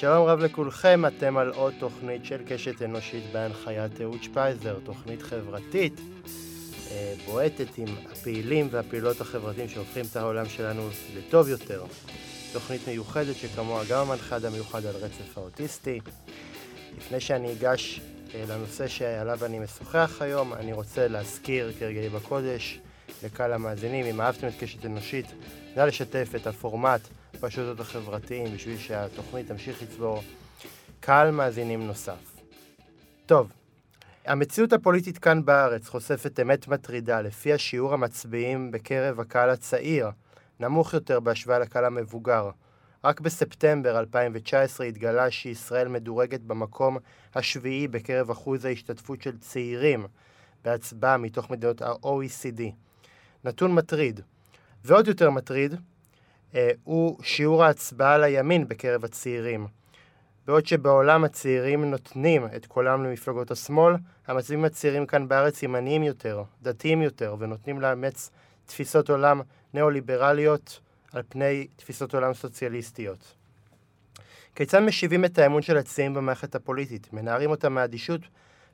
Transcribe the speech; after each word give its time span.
שלום 0.00 0.26
רב 0.26 0.38
לכולכם, 0.38 1.06
אתם 1.06 1.36
על 1.36 1.50
עוד 1.50 1.74
תוכנית 1.78 2.24
של 2.24 2.36
קשת 2.48 2.82
אנושית 2.82 3.24
בהנחיית 3.32 4.00
אהוד 4.00 4.22
שפייזר, 4.22 4.78
תוכנית 4.84 5.22
חברתית 5.22 6.00
אה, 6.90 7.14
בועטת 7.26 7.78
עם 7.78 7.86
הפעילים 8.12 8.68
והפעילות 8.70 9.20
החברתיים 9.20 9.68
שהופכים 9.68 10.04
את 10.10 10.16
העולם 10.16 10.48
שלנו 10.48 10.88
לטוב 11.16 11.48
יותר. 11.48 11.84
תוכנית 12.52 12.88
מיוחדת 12.88 13.36
שכמוה 13.36 13.82
גם 13.90 14.10
המנחד 14.10 14.44
המיוחד 14.44 14.86
על 14.86 14.94
רצף 14.96 15.38
האוטיסטי. 15.38 16.00
לפני 16.98 17.20
שאני 17.20 17.52
אגש 17.52 18.00
אה, 18.34 18.44
לנושא 18.48 18.88
שעליו 18.88 19.44
אני 19.44 19.58
משוחח 19.58 20.16
היום, 20.20 20.54
אני 20.54 20.72
רוצה 20.72 21.08
להזכיר 21.08 21.72
כרגעי 21.78 22.08
בקודש 22.08 22.80
לקהל 23.24 23.52
המאזינים, 23.52 24.06
אם 24.06 24.20
אהבתם 24.20 24.46
את 24.46 24.54
קשת 24.60 24.86
אנושית, 24.86 25.26
נא 25.76 25.82
לשתף 25.82 26.28
את 26.36 26.46
הפורמט 26.46 27.00
ברשתות 27.40 27.80
החברתיים 27.80 28.54
בשביל 28.54 28.78
שהתוכנית 28.78 29.48
תמשיך 29.48 29.82
לצבור 29.82 30.22
קהל 31.00 31.30
מאזינים 31.30 31.86
נוסף. 31.86 32.40
טוב, 33.26 33.52
המציאות 34.24 34.72
הפוליטית 34.72 35.18
כאן 35.18 35.44
בארץ 35.44 35.88
חושפת 35.88 36.40
אמת 36.40 36.68
מטרידה, 36.68 37.20
לפיה 37.20 37.58
שיעור 37.58 37.94
המצביעים 37.94 38.70
בקרב 38.70 39.20
הקהל 39.20 39.50
הצעיר 39.50 40.10
נמוך 40.60 40.94
יותר 40.94 41.20
בהשוואה 41.20 41.58
לקהל 41.58 41.84
המבוגר. 41.84 42.50
רק 43.04 43.20
בספטמבר 43.20 43.98
2019 43.98 44.86
התגלה 44.86 45.30
שישראל 45.30 45.88
מדורגת 45.88 46.40
במקום 46.40 46.98
השביעי 47.34 47.88
בקרב 47.88 48.30
אחוז 48.30 48.64
ההשתתפות 48.64 49.22
של 49.22 49.38
צעירים 49.38 50.06
בהצבעה 50.64 51.16
מתוך 51.16 51.50
מדינות 51.50 51.82
ה-OECD. 51.82 52.62
נתון 53.44 53.74
מטריד. 53.74 54.20
ועוד 54.84 55.08
יותר 55.08 55.30
מטריד 55.30 55.74
הוא 56.84 57.18
שיעור 57.22 57.64
ההצבעה 57.64 58.18
לימין 58.18 58.68
בקרב 58.68 59.04
הצעירים. 59.04 59.66
בעוד 60.46 60.66
שבעולם 60.66 61.24
הצעירים 61.24 61.84
נותנים 61.84 62.46
את 62.56 62.66
קולם 62.66 63.04
למפלגות 63.04 63.50
השמאל, 63.50 63.94
המצביעים 64.26 64.64
הצעירים 64.64 65.06
כאן 65.06 65.28
בארץ 65.28 65.62
ימניים 65.62 66.02
יותר, 66.02 66.42
דתיים 66.62 67.02
יותר, 67.02 67.36
ונותנים 67.38 67.80
לאמץ 67.80 68.30
תפיסות 68.66 69.10
עולם 69.10 69.40
ניאו-ליברליות 69.74 70.80
על 71.12 71.22
פני 71.28 71.66
תפיסות 71.76 72.14
עולם 72.14 72.34
סוציאליסטיות. 72.34 73.34
כיצד 74.54 74.78
משיבים 74.78 75.24
את 75.24 75.38
האמון 75.38 75.62
של 75.62 75.76
הצעירים 75.76 76.14
במערכת 76.14 76.54
הפוליטית? 76.54 77.12
מנערים 77.12 77.50
אותם 77.50 77.72
מאדישות 77.72 78.20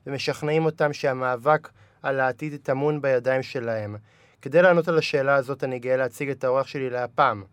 ומשכנעים 0.07 0.65
אותם 0.65 0.93
שהמאבק 0.93 1.69
על 2.01 2.19
העתיד 2.19 2.55
טמון 2.63 3.01
בידיים 3.01 3.43
שלהם. 3.43 3.95
כדי 4.41 4.61
לענות 4.61 4.87
על 4.87 4.97
השאלה 4.97 5.35
הזאת 5.35 5.63
אני 5.63 5.79
גאה 5.79 5.97
להציג 5.97 6.29
את 6.29 6.43
האורח 6.43 6.67
שלי 6.67 6.89
להפעם. 6.89 7.43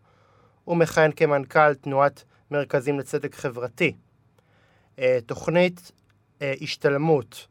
הוא 0.63 0.77
מכהן 0.77 1.11
כמנכ"ל 1.15 1.73
תנועת 1.73 2.23
מרכזים 2.51 2.99
לצדק 2.99 3.35
חברתי. 3.35 3.95
אה, 4.99 5.19
תוכנית 5.25 5.91
אה, 6.41 6.53
השתלמות 6.61 7.47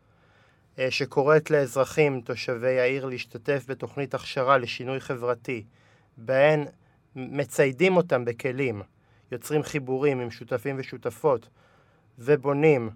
אה, 0.79 0.91
שקוראת 0.91 1.51
לאזרחים 1.51 2.21
תושבי 2.21 2.81
העיר 2.81 3.05
להשתתף 3.05 3.65
בתוכנית 3.69 4.15
הכשרה 4.15 4.59
לשינוי 4.59 5.01
חברתי, 5.01 5.65
בהן 6.17 6.65
מציידים 7.17 7.97
אותם 7.97 8.25
בכלים, 8.25 8.83
יוצרים 9.33 9.63
חיבורים 9.63 10.21
עם 10.21 10.31
שותפים 10.31 10.77
ושותפות 10.79 11.49
ובונים 12.19 12.91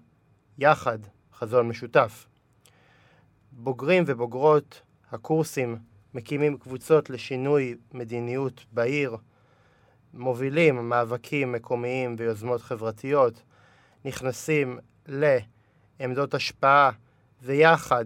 יחד 0.57 0.99
חזון 1.33 1.67
משותף. 1.67 2.27
בוגרים 3.51 4.03
ובוגרות 4.07 4.81
הקורסים 5.11 5.77
מקימים 6.13 6.57
קבוצות 6.57 7.09
לשינוי 7.09 7.75
מדיניות 7.93 8.65
בעיר, 8.71 9.17
מובילים 10.13 10.89
מאבקים 10.89 11.51
מקומיים 11.51 12.15
ויוזמות 12.17 12.61
חברתיות, 12.61 13.41
נכנסים 14.05 14.79
לעמדות 15.07 16.33
השפעה 16.33 16.91
ויחד 17.41 18.05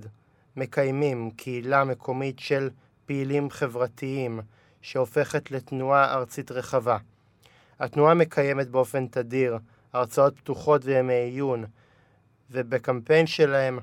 מקיימים 0.56 1.32
קהילה 1.32 1.84
מקומית 1.84 2.40
של 2.40 2.70
פעילים 3.06 3.50
חברתיים 3.50 4.40
שהופכת 4.82 5.52
לתנועה 5.52 6.14
ארצית 6.14 6.52
רחבה. 6.52 6.98
התנועה 7.80 8.14
מקיימת 8.14 8.68
באופן 8.68 9.08
תדיר 9.08 9.58
הרצאות 9.94 10.38
פתוחות 10.38 10.86
וימי 10.86 11.14
עיון, 11.14 11.66
ובקמפיין 12.52 13.28
שלהם 13.28 13.80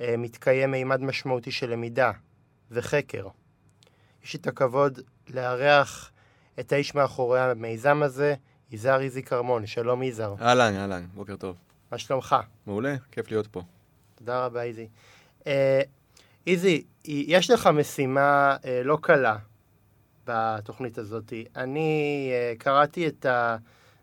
אה, 0.00 0.14
מתקיים 0.18 0.70
מימד 0.70 1.02
משמעותי 1.02 1.50
של 1.50 1.70
למידה 1.70 2.10
וחקר. 2.70 3.28
יש 4.24 4.36
את 4.36 4.46
הכבוד 4.46 5.00
לארח 5.30 6.10
את 6.60 6.72
האיש 6.72 6.94
מאחורי 6.94 7.40
המיזם 7.40 8.02
הזה, 8.02 8.34
יזהר 8.70 9.00
איזי 9.00 9.22
כרמון. 9.22 9.66
שלום 9.66 10.02
יזהר. 10.02 10.34
אהלן, 10.40 10.74
אהלן, 10.74 11.06
בוקר 11.14 11.36
טוב. 11.36 11.56
מה 11.92 11.98
שלומך? 11.98 12.36
מעולה, 12.66 12.94
כיף 13.12 13.30
להיות 13.30 13.46
פה. 13.46 13.62
תודה 14.14 14.44
רבה, 14.44 14.62
איזי. 14.62 14.88
אה, 15.46 15.80
איזי, 16.46 16.84
יש 17.04 17.50
לך 17.50 17.66
משימה 17.66 18.56
אה, 18.64 18.80
לא 18.84 18.98
קלה 19.02 19.36
בתוכנית 20.26 20.98
הזאת. 20.98 21.32
אני 21.56 22.30
אה, 22.32 22.52
קראתי 22.58 23.06
את 23.08 23.26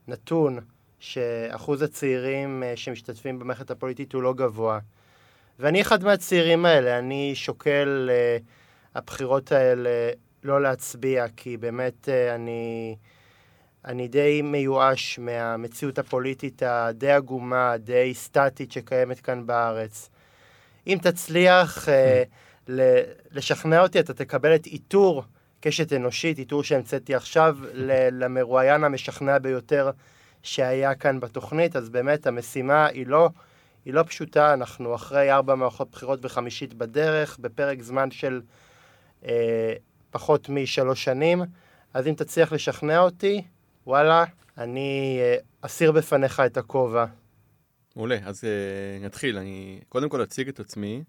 הנתון 0.07 0.59
שאחוז 0.99 1.81
הצעירים 1.81 2.63
אה, 2.63 2.73
שמשתתפים 2.75 3.39
במערכת 3.39 3.71
הפוליטית 3.71 4.13
הוא 4.13 4.23
לא 4.23 4.33
גבוה. 4.33 4.79
ואני 5.59 5.81
אחד 5.81 6.03
מהצעירים 6.03 6.65
האלה, 6.65 6.99
אני 6.99 7.31
שוקל 7.35 8.09
אה, 8.11 8.37
הבחירות 8.95 9.51
האלה 9.51 10.09
לא 10.43 10.61
להצביע, 10.61 11.25
כי 11.37 11.57
באמת 11.57 12.09
אה, 12.09 12.35
אני, 12.35 12.95
אני 13.85 14.07
די 14.07 14.41
מיואש 14.41 15.19
מהמציאות 15.19 15.99
הפוליטית 15.99 16.63
הדי 16.65 17.11
עגומה, 17.11 17.77
די 17.77 18.13
סטטית 18.13 18.71
שקיימת 18.71 19.19
כאן 19.19 19.45
בארץ. 19.45 20.09
אם 20.87 20.97
תצליח 21.01 21.89
אה, 21.89 22.23
לשכנע 23.31 23.81
אותי, 23.81 23.99
אתה 23.99 24.13
תקבל 24.13 24.55
את 24.55 24.65
עיטור 24.65 25.23
קשת 25.59 25.93
אנושית, 25.93 26.37
עיטור 26.37 26.63
שהמצאתי 26.63 27.15
עכשיו 27.15 27.57
למרואיין 28.11 28.83
המשכנע 28.83 29.37
ביותר 29.37 29.91
שהיה 30.43 30.95
כאן 30.95 31.19
בתוכנית, 31.19 31.75
אז 31.75 31.89
באמת 31.89 32.27
המשימה 32.27 32.85
היא 32.85 33.07
לא, 33.07 33.29
היא 33.85 33.93
לא 33.93 34.03
פשוטה, 34.03 34.53
אנחנו 34.53 34.95
אחרי 34.95 35.31
ארבע 35.31 35.55
מערכות 35.55 35.91
בחירות 35.91 36.19
וחמישית 36.25 36.73
בדרך, 36.73 37.37
בפרק 37.39 37.81
זמן 37.81 38.11
של 38.11 38.41
אה, 39.25 39.73
פחות 40.11 40.49
משלוש 40.49 41.03
שנים, 41.03 41.41
אז 41.93 42.07
אם 42.07 42.13
תצליח 42.13 42.53
לשכנע 42.53 42.99
אותי, 42.99 43.41
וואלה, 43.87 44.25
אני 44.57 45.19
אה, 45.21 45.35
אסיר 45.61 45.91
בפניך 45.91 46.39
את 46.39 46.57
הכובע. 46.57 47.05
מעולה, 47.95 48.17
אז 48.23 48.43
uh, 48.43 49.03
נתחיל. 49.05 49.37
אני 49.37 49.79
קודם 49.89 50.09
כל 50.09 50.23
אציג 50.23 50.47
את 50.47 50.59
עצמי. 50.59 51.03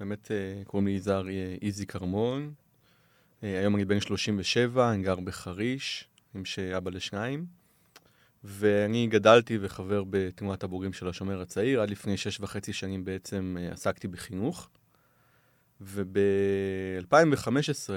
באמת 0.00 0.26
uh, 0.26 0.68
קוראים 0.68 0.86
לי 0.86 0.92
יזהר 0.92 1.26
איזי 1.62 1.86
כרמון. 1.86 2.52
Uh, 3.40 3.44
היום 3.44 3.76
אני 3.76 3.84
בן 3.84 4.00
37, 4.00 4.90
אני 4.90 5.02
גר 5.02 5.20
בחריש, 5.20 6.08
עם 6.34 6.44
שאבא 6.44 6.90
לשניים. 6.90 7.46
ואני 8.44 9.06
גדלתי 9.06 9.58
וחבר 9.60 10.04
בתנועת 10.10 10.64
הבוגרים 10.64 10.92
של 10.92 11.08
השומר 11.08 11.40
הצעיר. 11.40 11.82
עד 11.82 11.90
לפני 11.90 12.16
שש 12.16 12.40
וחצי 12.40 12.72
שנים 12.72 13.04
בעצם 13.04 13.56
uh, 13.58 13.72
עסקתי 13.72 14.08
בחינוך. 14.08 14.68
וב-2015, 15.80 17.48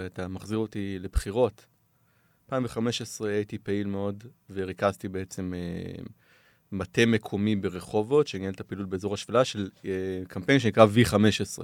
אתה 0.06 0.28
מחזיר 0.28 0.58
אותי 0.58 0.98
לבחירות, 1.00 1.66
2015 2.52 3.30
הייתי 3.30 3.58
פעיל 3.58 3.88
מאוד 3.88 4.24
וריכזתי 4.50 5.08
בעצם 5.08 5.54
uh, 5.54 6.02
מטה 6.72 7.06
מקומי 7.06 7.56
ברחובות, 7.56 8.28
שניהל 8.28 8.54
את 8.54 8.60
הפעילות 8.60 8.90
באזור 8.90 9.14
השפלה 9.14 9.46
של 9.46 9.70
uh, 9.78 9.84
קמפיין 10.28 10.60
שנקרא 10.60 10.86
V15. 10.86 11.64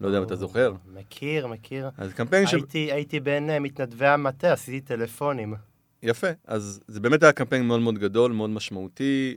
לא 0.00 0.06
יודע 0.06 0.18
אם 0.18 0.22
אתה 0.22 0.36
זוכר. 0.36 0.72
מכיר, 0.94 1.46
מכיר. 1.46 1.90
אז 1.96 2.12
קמפיין 2.12 2.46
ש... 2.46 2.54
הייתי, 2.54 2.92
הייתי 2.92 3.20
בין 3.20 3.50
uh, 3.50 3.60
מתנדבי 3.60 4.06
המטה, 4.06 4.52
עשיתי 4.52 4.80
טלפונים. 4.80 5.54
יפה, 6.02 6.26
אז 6.46 6.80
זה 6.88 7.00
באמת 7.00 7.22
היה 7.22 7.32
קמפיין 7.32 7.66
מאוד 7.66 7.80
מאוד 7.80 7.98
גדול, 7.98 8.32
מאוד 8.32 8.50
משמעותי, 8.50 9.36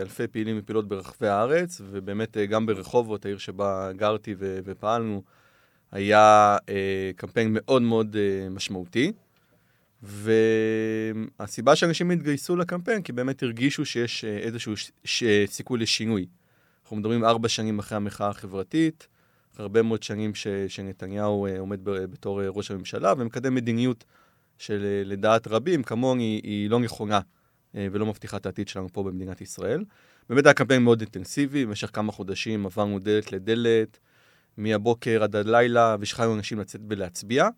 אלפי 0.00 0.26
פעילים 0.26 0.58
ופעילות 0.58 0.88
ברחבי 0.88 1.28
הארץ, 1.28 1.80
ובאמת 1.90 2.36
גם 2.36 2.66
ברחובות, 2.66 3.24
העיר 3.24 3.38
שבה 3.38 3.92
גרתי 3.96 4.34
ופעלנו, 4.38 5.22
היה 5.92 6.56
אה, 6.68 7.10
קמפיין 7.16 7.48
מאוד 7.52 7.82
מאוד 7.82 8.16
אה, 8.16 8.48
משמעותי. 8.50 9.12
והסיבה 10.02 11.76
שאנשים 11.76 12.10
התגייסו 12.10 12.56
לקמפיין, 12.56 13.02
כי 13.02 13.12
באמת 13.12 13.42
הרגישו 13.42 13.84
שיש 13.84 14.24
אה, 14.24 14.38
איזשהו 14.38 14.76
ש... 14.76 14.90
ש... 15.04 15.24
סיכוי 15.46 15.78
לשינוי. 15.78 16.26
אנחנו 16.82 16.96
מדברים 16.96 17.24
ארבע 17.24 17.48
שנים 17.48 17.78
אחרי 17.78 17.96
המחאה 17.96 18.28
החברתית, 18.28 19.06
הרבה 19.56 19.82
מאוד 19.82 20.02
שנים 20.02 20.34
ש... 20.34 20.46
שנתניהו 20.68 21.46
אה, 21.46 21.58
עומד 21.58 21.80
ב... 21.82 21.90
בתור 21.90 22.42
אה, 22.42 22.48
ראש 22.48 22.70
הממשלה 22.70 23.14
ומקדם 23.18 23.54
מדיניות 23.54 24.04
שלדעת 24.58 25.46
רבים, 25.46 25.82
כמוני, 25.82 26.40
היא 26.44 26.70
לא 26.70 26.80
נכונה 26.80 27.20
ולא 27.74 28.06
מבטיחה 28.06 28.36
את 28.36 28.46
העתיד 28.46 28.68
שלנו 28.68 28.88
פה 28.92 29.02
במדינת 29.02 29.40
ישראל. 29.40 29.84
באמת 30.28 30.46
היה 30.46 30.54
קמפיין 30.54 30.82
מאוד 30.82 31.00
אינטנסיבי, 31.00 31.66
במשך 31.66 31.90
כמה 31.92 32.12
חודשים 32.12 32.66
עברנו 32.66 32.98
דלת 32.98 33.32
לדלת, 33.32 33.98
מהבוקר 34.58 35.22
עד 35.22 35.36
הלילה, 35.36 35.96
ושחררנו 36.00 36.34
אנשים 36.34 36.60
לצאת 36.60 36.80
ולהצביע. 36.88 37.48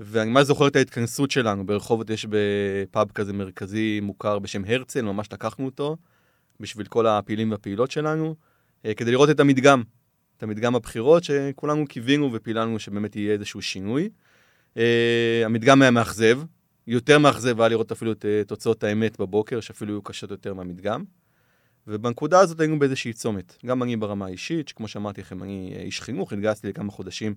ואני 0.00 0.30
ממש 0.30 0.46
זוכר 0.46 0.66
את 0.66 0.76
ההתכנסות 0.76 1.30
שלנו, 1.30 1.66
ברחובות 1.66 2.10
יש 2.10 2.26
בפאב 2.28 3.10
כזה 3.10 3.32
מרכזי 3.32 4.00
מוכר 4.02 4.38
בשם 4.38 4.62
הרצל, 4.66 5.02
ממש 5.02 5.28
לקחנו 5.32 5.66
אותו, 5.66 5.96
בשביל 6.60 6.86
כל 6.86 7.06
הפעילים 7.06 7.50
והפעילות 7.50 7.90
שלנו, 7.90 8.34
אה, 8.84 8.94
כדי 8.94 9.10
לראות 9.10 9.30
את 9.30 9.40
המדגם, 9.40 9.82
את 10.36 10.42
המדגם 10.42 10.74
הבחירות, 10.74 11.24
שכולנו 11.24 11.86
קיווינו 11.86 12.32
ופיללנו 12.32 12.78
שבאמת 12.78 13.16
יהיה 13.16 13.32
איזשהו 13.32 13.62
שינוי. 13.62 14.08
אה, 14.76 15.42
המדגם 15.44 15.82
היה 15.82 15.90
מאכזב, 15.90 16.40
יותר 16.86 17.18
מאכזב 17.18 17.60
היה 17.60 17.68
לראות 17.68 17.92
אפילו 17.92 18.12
את 18.12 18.24
אה, 18.24 18.42
תוצאות 18.46 18.84
האמת 18.84 19.20
בבוקר, 19.20 19.60
שאפילו 19.60 19.92
היו 19.94 20.02
קשות 20.02 20.30
יותר 20.30 20.54
מהמדגם. 20.54 21.04
ובנקודה 21.86 22.40
הזאת 22.40 22.60
היינו 22.60 22.78
באיזושהי 22.78 23.12
צומת. 23.12 23.56
גם 23.66 23.82
אני 23.82 23.96
ברמה 23.96 24.26
האישית, 24.26 24.68
שכמו 24.68 24.88
שאמרתי 24.88 25.20
לכם, 25.20 25.42
אני 25.42 25.74
איש 25.78 26.00
חינוך, 26.00 26.32
התגייסתי 26.32 26.68
לכמה 26.68 26.92
חודשים 26.92 27.34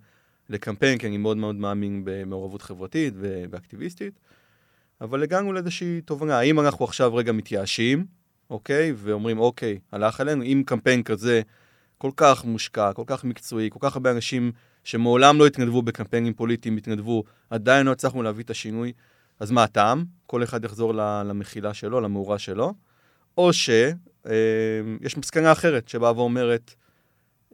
לקמפיין, 0.49 0.97
כי 0.97 1.07
אני 1.07 1.17
מאוד 1.17 1.37
מאוד 1.37 1.55
מאמין 1.55 2.01
במעורבות 2.05 2.61
חברתית 2.61 3.13
ואקטיביסטית, 3.49 4.19
אבל 5.01 5.23
הגענו 5.23 5.53
לאיזושהי 5.53 6.01
תובנה, 6.01 6.39
האם 6.39 6.59
אנחנו 6.59 6.85
עכשיו 6.85 7.15
רגע 7.15 7.31
מתייאשים, 7.31 8.05
אוקיי, 8.49 8.93
ואומרים, 8.95 9.39
אוקיי, 9.39 9.79
הלך 9.91 10.19
עלינו, 10.19 10.43
אם 10.43 10.63
קמפיין 10.65 11.03
כזה 11.03 11.41
כל 11.97 12.11
כך 12.15 12.45
מושקע, 12.45 12.93
כל 12.93 13.03
כך 13.07 13.23
מקצועי, 13.23 13.69
כל 13.69 13.79
כך 13.81 13.95
הרבה 13.95 14.11
אנשים 14.11 14.51
שמעולם 14.83 15.39
לא 15.39 15.47
התנדבו 15.47 15.81
בקמפיינים 15.81 16.33
פוליטיים, 16.33 16.77
התנדבו, 16.77 17.23
עדיין 17.49 17.85
לא 17.85 17.91
הצלחנו 17.91 18.23
להביא 18.23 18.43
את 18.43 18.49
השינוי, 18.49 18.93
אז 19.39 19.51
מה 19.51 19.63
הטעם? 19.63 20.05
כל 20.27 20.43
אחד 20.43 20.63
יחזור 20.63 20.93
למחילה 20.95 21.73
שלו, 21.73 22.01
למאורה 22.01 22.39
שלו, 22.39 22.73
או 23.37 23.53
שיש 23.53 23.95
אה, 25.15 25.19
מסקנה 25.19 25.51
אחרת 25.51 25.89
שבאה 25.89 26.15
ואומרת, 26.15 26.73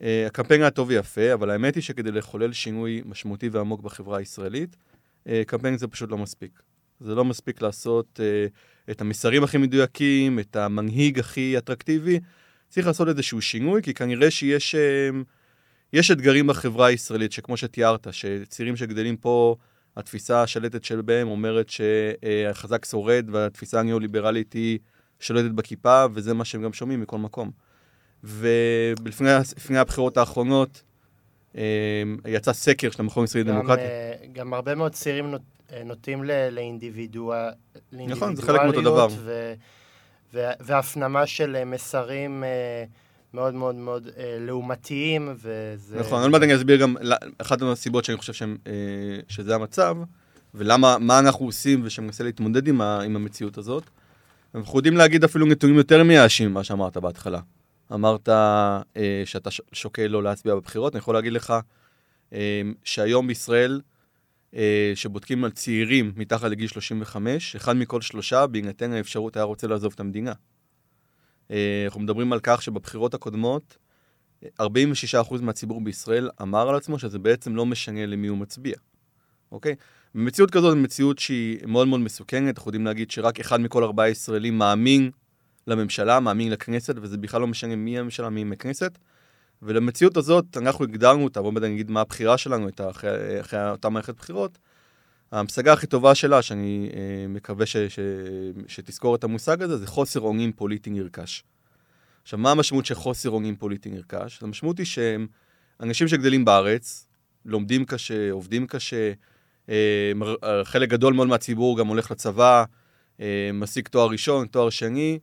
אה, 0.02 0.28
הקמפיין 0.28 0.62
היה 0.62 0.72
טוב 0.72 0.88
ויפה, 0.88 1.34
אבל 1.34 1.50
האמת 1.50 1.76
היא 1.76 1.84
שכדי 1.84 2.12
לחולל 2.12 2.54
שינוי 2.54 3.02
משמעותי 3.06 3.50
ועמוק 3.50 3.82
בחברה 3.82 4.18
הישראלית, 4.18 4.76
אה, 5.28 5.42
קמפיין 5.48 5.78
זה 5.78 5.88
פשוט 5.88 6.12
לא 6.12 6.18
מספיק. 6.18 6.62
זה 7.00 7.16
לא 7.16 7.26
מספיק 7.26 7.62
לעשות 7.62 8.20
את 8.92 9.02
המסרים 9.02 9.44
הכי 9.44 9.58
מדויקים, 9.58 10.40
את 10.40 10.56
המנהיג 10.56 11.20
הכי 11.20 11.58
אטרקטיבי. 11.58 12.20
צריך 12.70 12.88
לעשות 12.88 13.08
איזשהו 13.08 13.42
שינוי, 13.42 13.82
כי 13.82 13.94
כנראה 13.94 14.32
שיש 14.32 14.76
יש 15.94 16.12
אתגרים 16.12 16.48
בחברה 16.48 16.88
הישראלית, 16.88 17.32
שכמו 17.32 17.58
שתיארת, 17.58 18.08
שצעירים 18.12 18.76
שגדלים 18.76 19.18
פה, 19.18 19.56
התפיסה 19.98 20.44
השלטת 20.44 20.84
שלהם 20.84 21.28
אומרת 21.28 21.70
שהחזק 21.70 22.86
שורד, 22.86 23.26
והתפיסה 23.32 23.80
הניאו-ליברלית 23.80 24.54
היא 24.54 24.80
שולטת 25.22 25.52
בכיפה, 25.52 26.06
וזה 26.14 26.34
מה 26.34 26.46
שהם 26.46 26.62
גם 26.62 26.74
שומעים 26.74 27.02
מכל 27.02 27.18
מקום. 27.18 27.52
ולפני 28.24 29.78
הבחירות 29.78 30.18
האחרונות 30.18 30.84
אה, 31.58 32.04
יצא 32.28 32.54
סקר 32.54 32.92
של 32.92 33.02
המכון 33.02 33.24
הישראלי 33.24 33.52
דמוקרטי. 33.52 33.82
אה, 33.82 34.14
גם 34.34 34.54
הרבה 34.54 34.76
מאוד 34.76 34.92
צעירים 34.92 35.34
אה, 35.74 35.84
נוטים 35.84 36.24
לאינדיבידואליות. 36.52 37.56
נכון, 37.92 38.36
זה 38.36 38.42
חלק 38.42 38.62
מאותו 38.62 38.82
דבר. 38.82 39.08
והפנמה 40.34 41.26
של 41.26 41.64
מסרים 41.64 42.44
מאוד 43.34 43.54
מאוד 43.54 43.76
מאוד 43.76 44.08
לעומתיים, 44.40 45.34
וזה... 45.36 46.00
נכון, 46.00 46.22
עוד 46.22 46.32
מעט 46.32 46.42
אני 46.42 46.56
אסביר 46.56 46.82
גם 46.82 46.96
אחת 47.38 47.62
מהסיבות 47.62 48.06
שאני 48.06 48.18
חושב 48.18 48.34
שהם, 48.34 48.58
שזה 49.28 49.56
המצב, 49.56 49.98
ולמה, 50.54 50.98
מה 50.98 51.20
אנחנו 51.20 51.46
עושים 51.46 51.82
ושמנסה 51.84 52.24
להתמודד 52.24 52.68
עם, 52.68 52.82
עם 52.82 53.16
המציאות 53.16 53.58
הזאת. 53.58 53.84
אנחנו 54.56 54.80
יודעים 54.80 54.98
להגיד 54.98 55.24
אפילו 55.24 55.46
נתונים 55.46 55.78
יותר 55.78 56.04
מייאשים 56.04 56.50
ממה 56.50 56.64
שאמרת 56.64 56.98
בהתחלה. 56.98 57.40
אמרת 57.94 58.30
אה, 58.30 58.82
שאתה 59.26 59.50
שוקל 59.72 60.08
לא 60.08 60.24
להצביע 60.24 60.56
בבחירות, 60.56 60.96
אני 60.96 61.00
יכול 61.00 61.16
להגיד 61.16 61.34
לך 61.34 61.54
אה, 62.34 62.62
שהיום 62.84 63.28
בישראל, 63.28 63.82
אה, 64.56 64.92
שבודקים 64.96 65.44
על 65.44 65.52
צעירים 65.52 66.14
מתחת 66.16 66.50
לגיל 66.50 66.68
35, 66.68 67.56
אחד 67.56 67.76
מכל 67.76 68.02
שלושה, 68.02 68.48
בהינתן 68.48 68.94
האפשרות, 68.94 69.36
היה 69.36 69.44
רוצה 69.44 69.68
לעזוב 69.68 69.92
את 69.96 70.00
המדינה. 70.00 70.34
אה, 71.52 71.84
אנחנו 71.86 72.02
מדברים 72.02 72.34
על 72.34 72.40
כך 72.44 72.62
שבבחירות 72.62 73.14
הקודמות, 73.14 73.78
46% 74.62 75.42
מהציבור 75.42 75.82
בישראל 75.84 76.30
אמר 76.42 76.70
על 76.70 76.76
עצמו 76.76 77.00
שזה 77.00 77.20
בעצם 77.20 77.56
לא 77.56 77.66
משנה 77.66 78.06
למי 78.06 78.28
הוא 78.28 78.38
מצביע, 78.38 78.76
אוקיי? 79.52 79.76
במציאות 80.16 80.52
כזאת, 80.52 80.78
מציאות 80.78 81.20
שהיא 81.20 81.58
מאוד 81.68 81.88
מאוד 81.88 82.00
מסוכנת, 82.00 82.58
אנחנו 82.58 82.70
יודעים 82.70 82.86
להגיד 82.86 83.12
שרק 83.12 83.40
אחד 83.40 83.62
מכל 83.62 83.84
ארבעה 83.84 84.10
ישראלים 84.10 84.58
מאמין 84.58 85.12
לממשלה, 85.68 86.20
מאמין 86.20 86.52
לכנסת, 86.52 86.96
וזה 87.02 87.18
בכלל 87.18 87.42
לא 87.42 87.48
משנה 87.48 87.76
מי 87.76 88.00
הממשלה, 88.00 88.30
מי 88.30 88.54
הכנסת. 88.54 88.98
ולמציאות 89.62 90.18
הזאת, 90.18 90.58
אנחנו 90.58 90.86
הגדרנו 90.86 91.24
אותה, 91.24 91.42
בואו 91.42 91.54
נגיד 91.54 91.92
מה 91.92 92.02
הבחירה 92.02 92.38
שלנו 92.38 92.66
הייתה 92.66 92.90
אחרי, 92.90 93.42
אחרי 93.42 93.70
אותה 93.70 93.90
מערכת 93.90 94.16
בחירות. 94.16 94.58
ההמשגה 95.32 95.74
הכי 95.74 95.88
טובה 95.88 96.16
שלה, 96.16 96.42
שאני 96.42 96.90
אה, 96.94 97.28
מקווה 97.28 97.66
ש, 97.66 97.78
ש, 97.78 98.00
שתזכור 98.68 99.16
את 99.16 99.24
המושג 99.24 99.64
הזה, 99.64 99.78
זה 99.78 99.88
חוסר 99.88 100.20
אונים 100.20 100.52
פוליטי 100.52 100.90
נרכש. 100.90 101.44
עכשיו, 102.24 102.40
מה 102.40 102.52
המשמעות 102.52 102.86
של 102.86 102.96
חוסר 102.96 103.30
אונים 103.30 103.56
פוליטי 103.56 103.90
נרכש? 103.90 104.44
המשמעות 104.44 104.78
היא 104.78 104.86
שהם 104.86 105.28
אנשים 105.80 106.08
שגדלים 106.08 106.46
בארץ, 106.46 107.08
לומדים 107.46 107.86
קשה, 107.86 108.32
עובדים 108.32 108.68
קשה, 108.68 109.12
חלק 110.64 110.90
גדול 110.90 111.14
מאוד 111.14 111.28
מהציבור 111.28 111.78
גם 111.78 111.88
הולך 111.88 112.12
לצבא, 112.12 112.64
אה, 113.22 113.50
משיג 113.54 113.88
תואר 113.88 114.10
ראשון, 114.10 114.48
תואר 114.48 114.70
שני, 114.70 115.20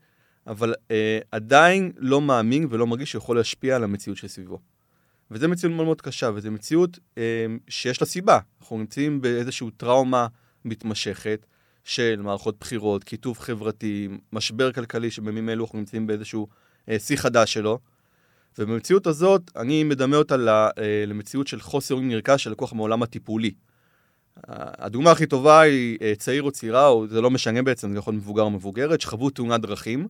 אבל 0.47 0.75
אה, 0.91 1.19
עדיין 1.33 1.93
לא 1.97 2.21
מאמין 2.21 2.67
ולא 2.71 2.87
מרגיש 2.87 3.11
שהוא 3.11 3.19
יכול 3.21 3.37
להשפיע 3.37 3.77
על 3.77 3.85
המציאות 3.85 4.19
שסביבו. 4.19 4.59
וזו 5.31 5.49
מציאות 5.49 5.75
מאוד 5.75 5.87
מאוד 5.87 6.01
קשה, 6.01 6.31
וזו 6.35 6.51
מציאות 6.51 6.99
אה, 7.19 7.47
שיש 7.69 8.01
לה 8.01 8.07
סיבה. 8.07 8.39
אנחנו 8.61 8.79
נמצאים 8.79 9.21
באיזושהי 9.21 9.67
טראומה 9.77 10.27
מתמשכת 10.65 11.47
של 11.85 12.21
מערכות 12.23 12.57
בחירות, 12.61 13.05
קיטוב 13.05 13.39
חברתי, 13.39 14.09
משבר 14.33 14.73
כלכלי 14.73 15.11
שבימים 15.11 15.49
אלו 15.49 15.65
אנחנו 15.65 15.79
נמצאים 15.79 16.07
באיזשהו 16.07 16.49
אה, 16.89 16.99
שיא 16.99 17.17
חדש 17.17 17.53
שלו. 17.53 17.79
ובמציאות 18.59 19.07
הזאת, 19.07 19.51
אני 19.57 19.85
מדמה 19.85 20.17
אותה 20.17 20.35
אה, 20.79 21.05
למציאות 21.07 21.47
של 21.47 21.61
חוסר 21.61 22.01
נרכש 22.01 22.45
של 22.45 22.51
לקוח 22.51 22.73
מעולם 22.73 23.03
הטיפולי. 23.03 23.51
הדוגמה 24.49 25.11
הכי 25.11 25.27
טובה 25.27 25.61
היא 25.61 25.99
אה, 26.03 26.13
צעיר 26.19 26.43
או 26.43 26.51
צעירה, 26.51 26.89
או 26.89 27.07
זה 27.09 27.21
לא 27.21 27.31
משנה 27.31 27.63
בעצם, 27.63 27.93
זה 27.93 27.99
יכול 27.99 28.15
להיות 28.15 28.23
מבוגר 28.23 28.43
או 28.43 28.51
מבוגרת, 28.51 29.01
שחוו 29.01 29.31
תאונת 29.31 29.61
דרכים, 29.61 30.09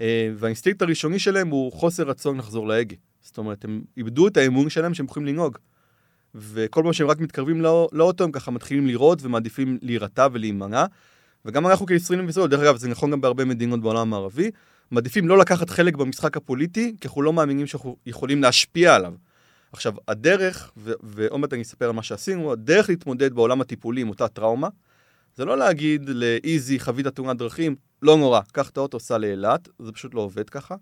אה, 0.00 0.30
והאינסטינקט 0.36 0.82
הראשוני 0.82 1.18
שלהם 1.18 1.48
הוא 1.48 1.72
חוסר 1.72 2.02
רצון 2.02 2.38
לחזור 2.38 2.68
להגה. 2.68 2.96
זאת 3.22 3.38
אומרת, 3.38 3.64
הם 3.64 3.82
איבדו 3.96 4.28
את 4.28 4.36
האמון 4.36 4.70
שלהם 4.70 4.94
שהם 4.94 5.06
יכולים 5.06 5.28
לנהוג. 5.28 5.58
וכל 6.34 6.82
פעם 6.84 6.92
שהם 6.92 7.06
רק 7.06 7.20
מתקרבים 7.20 7.60
לא, 7.60 7.88
לאוטו, 7.92 8.24
הם 8.24 8.32
ככה 8.32 8.50
מתחילים 8.50 8.86
לראות 8.86 9.22
ומעדיפים 9.22 9.78
להירתע 9.82 10.28
ולהימנע. 10.32 10.84
וגם 11.44 11.66
אנחנו 11.66 11.86
כישראלים 11.86 12.26
בישראל, 12.26 12.46
דרך 12.46 12.60
אגב, 12.60 12.76
זה 12.76 12.88
נכון 12.88 13.10
גם 13.10 13.20
בהרבה 13.20 13.44
מדינות 13.44 13.80
בעולם 13.80 14.00
המערבי, 14.00 14.50
מעדיפים 14.90 15.28
לא 15.28 15.38
לקחת 15.38 15.70
חלק 15.70 15.96
במשחק 15.96 16.36
הפוליטי, 16.36 16.94
כי 17.00 17.08
אנחנו 17.08 17.22
לא 17.22 17.32
מאמינים 17.32 17.66
שאנחנו 17.66 17.96
יכולים 18.06 18.42
להשפיע 18.42 18.94
עליו. 18.94 19.14
עכשיו, 19.72 19.94
הדרך, 20.08 20.72
ועוד 21.02 21.40
מעט 21.40 21.52
אני 21.52 21.62
אספר 21.62 21.84
על 21.84 21.92
מה 21.92 22.02
שעשינו, 22.02 22.52
הדרך 22.52 22.88
להתמודד 22.88 23.32
בעולם 23.34 23.60
הטיפולי 23.60 24.00
עם 24.00 24.08
אותה 24.08 24.28
טראומה, 24.28 24.68
זה 25.36 25.44
לא 25.44 25.58
להגיד 25.58 26.08
לאיזי, 26.08 26.80
חווית 26.80 27.06
תאונת 27.06 27.36
דרכים, 27.36 27.76
לא 28.02 28.16
נורא, 28.16 28.40
קח 28.52 28.70
את 28.70 28.76
האוטו, 28.76 29.00
סע 29.00 29.18
לאילת, 29.18 29.68
זה 29.78 29.92
פשוט 29.92 30.14
לא 30.14 30.20
עובד 30.20 30.50
ככה. 30.50 30.74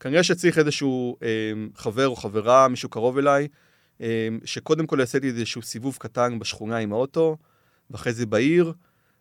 כנראה 0.00 0.22
שצריך 0.22 0.58
איזשהו 0.58 1.16
אה, 1.22 1.52
חבר 1.74 2.08
או 2.08 2.16
חברה, 2.16 2.68
מישהו 2.68 2.88
קרוב 2.88 3.18
אליי, 3.18 3.48
אה, 4.00 4.28
שקודם 4.44 4.86
כל 4.86 4.96
יעשה 5.00 5.18
לי 5.18 5.28
איזשהו 5.28 5.62
סיבוב 5.62 5.96
קטן 6.00 6.38
בשכונה 6.38 6.76
עם 6.76 6.92
האוטו, 6.92 7.36
ואחרי 7.90 8.12
זה 8.12 8.26
בעיר, 8.26 8.72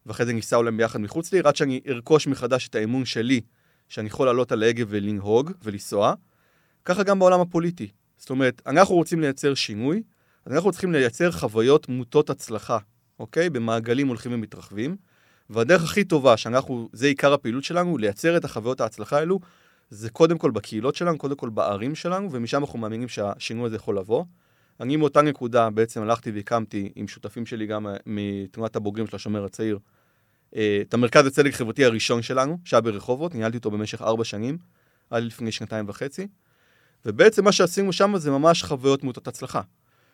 ואחרי 0.06 0.26
זה 0.26 0.34
ניסע 0.34 0.56
אולי 0.56 0.72
ביחד 0.72 1.02
מחוץ 1.02 1.34
לעיר, 1.34 1.48
עד 1.48 1.56
שאני 1.56 1.82
ארכוש 1.88 2.28
מחדש 2.28 2.68
את 2.68 2.76
האמון 2.76 3.06
שלי, 3.06 3.42
שאני 3.90 4.08
יכול 4.08 4.26
לעלות 4.26 4.52
על 4.52 4.64
ההגה 4.64 4.84
ולנהוג 4.88 5.52
ולנסוע. 5.64 6.14
ככה 6.86 7.04
גם 7.04 7.20
בעולם 7.20 7.42
הפוליטי. 7.42 7.88
זאת 8.22 8.30
אומרת, 8.30 8.62
אנחנו 8.68 8.96
רוצים 8.96 9.22
לייצר 9.22 9.54
שינוי, 9.54 10.04
אז 10.46 10.54
אנחנו 10.54 10.72
צריכים 10.72 10.92
לייצר 10.92 11.32
חוויות 11.32 11.90
מוטות 11.90 12.30
הצלחה, 12.30 12.78
אוקיי? 13.20 13.50
במעגלים 13.50 14.08
הולכים 14.08 14.34
ומתרחבים. 14.34 14.96
והדרך 15.50 15.84
הכי 15.84 16.04
טובה 16.04 16.38
שאנחנו, 16.38 16.90
זה 16.94 17.08
עיקר 17.08 17.34
הפעילות 17.34 17.64
שלנו, 17.64 17.98
לייצר 17.98 18.38
את 18.38 18.46
החוויות 18.46 18.82
ההצלחה 18.82 19.18
האלו, 19.18 19.40
זה 19.90 20.10
קודם 20.10 20.38
כל 20.38 20.52
בקהילות 20.52 20.96
שלנו, 20.96 21.18
קודם 21.18 21.36
כל 21.36 21.50
בערים 21.50 21.96
שלנו, 21.96 22.32
ומשם 22.32 22.62
אנחנו 22.62 22.80
מאמינים 22.80 23.08
שהשינוי 23.08 23.66
הזה 23.66 23.76
יכול 23.76 23.98
לבוא. 23.98 24.26
אני 24.80 24.96
מאותה 24.96 25.22
נקודה 25.22 25.70
בעצם 25.70 26.02
הלכתי 26.02 26.32
והקמתי 26.32 26.92
עם 26.96 27.08
שותפים 27.08 27.46
שלי 27.46 27.68
גם 27.68 27.88
אה, 27.88 27.94
מתנועת 28.06 28.76
הבוגרים 28.76 29.08
של 29.08 29.16
השומר 29.16 29.46
הצעיר, 29.46 29.80
אה, 30.56 30.80
את 30.82 30.94
המרכז 30.94 31.26
לצדק 31.26 31.54
חברתי 31.54 31.86
הראשון 31.86 32.22
שלנו, 32.22 32.58
שהיה 32.66 32.82
ברחובות, 32.82 33.36
ניהלתי 33.36 33.58
אותו 33.58 33.72
במשך 33.72 34.02
ארבע 34.02 34.24
שנים, 34.24 34.58
עד 35.10 35.24
לפני 35.24 35.52
שנתיים 35.52 35.90
וחצי. 35.90 36.28
ובעצם 37.06 37.44
מה 37.44 37.52
שעשינו 37.52 37.94
שם 37.94 38.14
זה 38.18 38.32
ממש 38.32 38.64
חוויות 38.64 39.04
מוטות 39.04 39.28
הצלחה. 39.28 39.62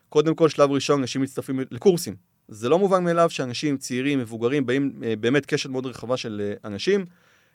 קודם 0.09 0.35
כל, 0.35 0.49
שלב 0.49 0.71
ראשון, 0.71 0.99
אנשים 0.99 1.21
מצטרפים 1.21 1.59
לקורסים. 1.71 2.15
זה 2.47 2.69
לא 2.69 2.79
מובן 2.79 3.03
מאליו 3.03 3.29
שאנשים 3.29 3.77
צעירים, 3.77 4.19
מבוגרים, 4.19 4.65
באים 4.65 5.01
אה, 5.03 5.15
באמת 5.15 5.45
קשת 5.45 5.69
מאוד 5.69 5.85
רחבה 5.85 6.17
של 6.17 6.41
אה, 6.43 6.69
אנשים, 6.69 7.05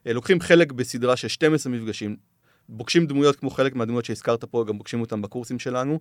אה, 0.07 0.13
לוקחים 0.13 0.41
חלק 0.41 0.73
בסדרה 0.73 1.17
של 1.17 1.29
12 1.29 1.73
מפגשים, 1.73 2.17
פוגשים 2.77 3.07
דמויות 3.07 3.37
כמו 3.37 3.51
חלק 3.51 3.75
מהדמויות 3.75 4.05
שהזכרת 4.05 4.45
פה, 4.45 4.65
גם 4.69 4.79
פוגשים 4.79 5.01
אותם 5.01 5.23
בקורסים 5.23 5.59
שלנו, 5.59 6.01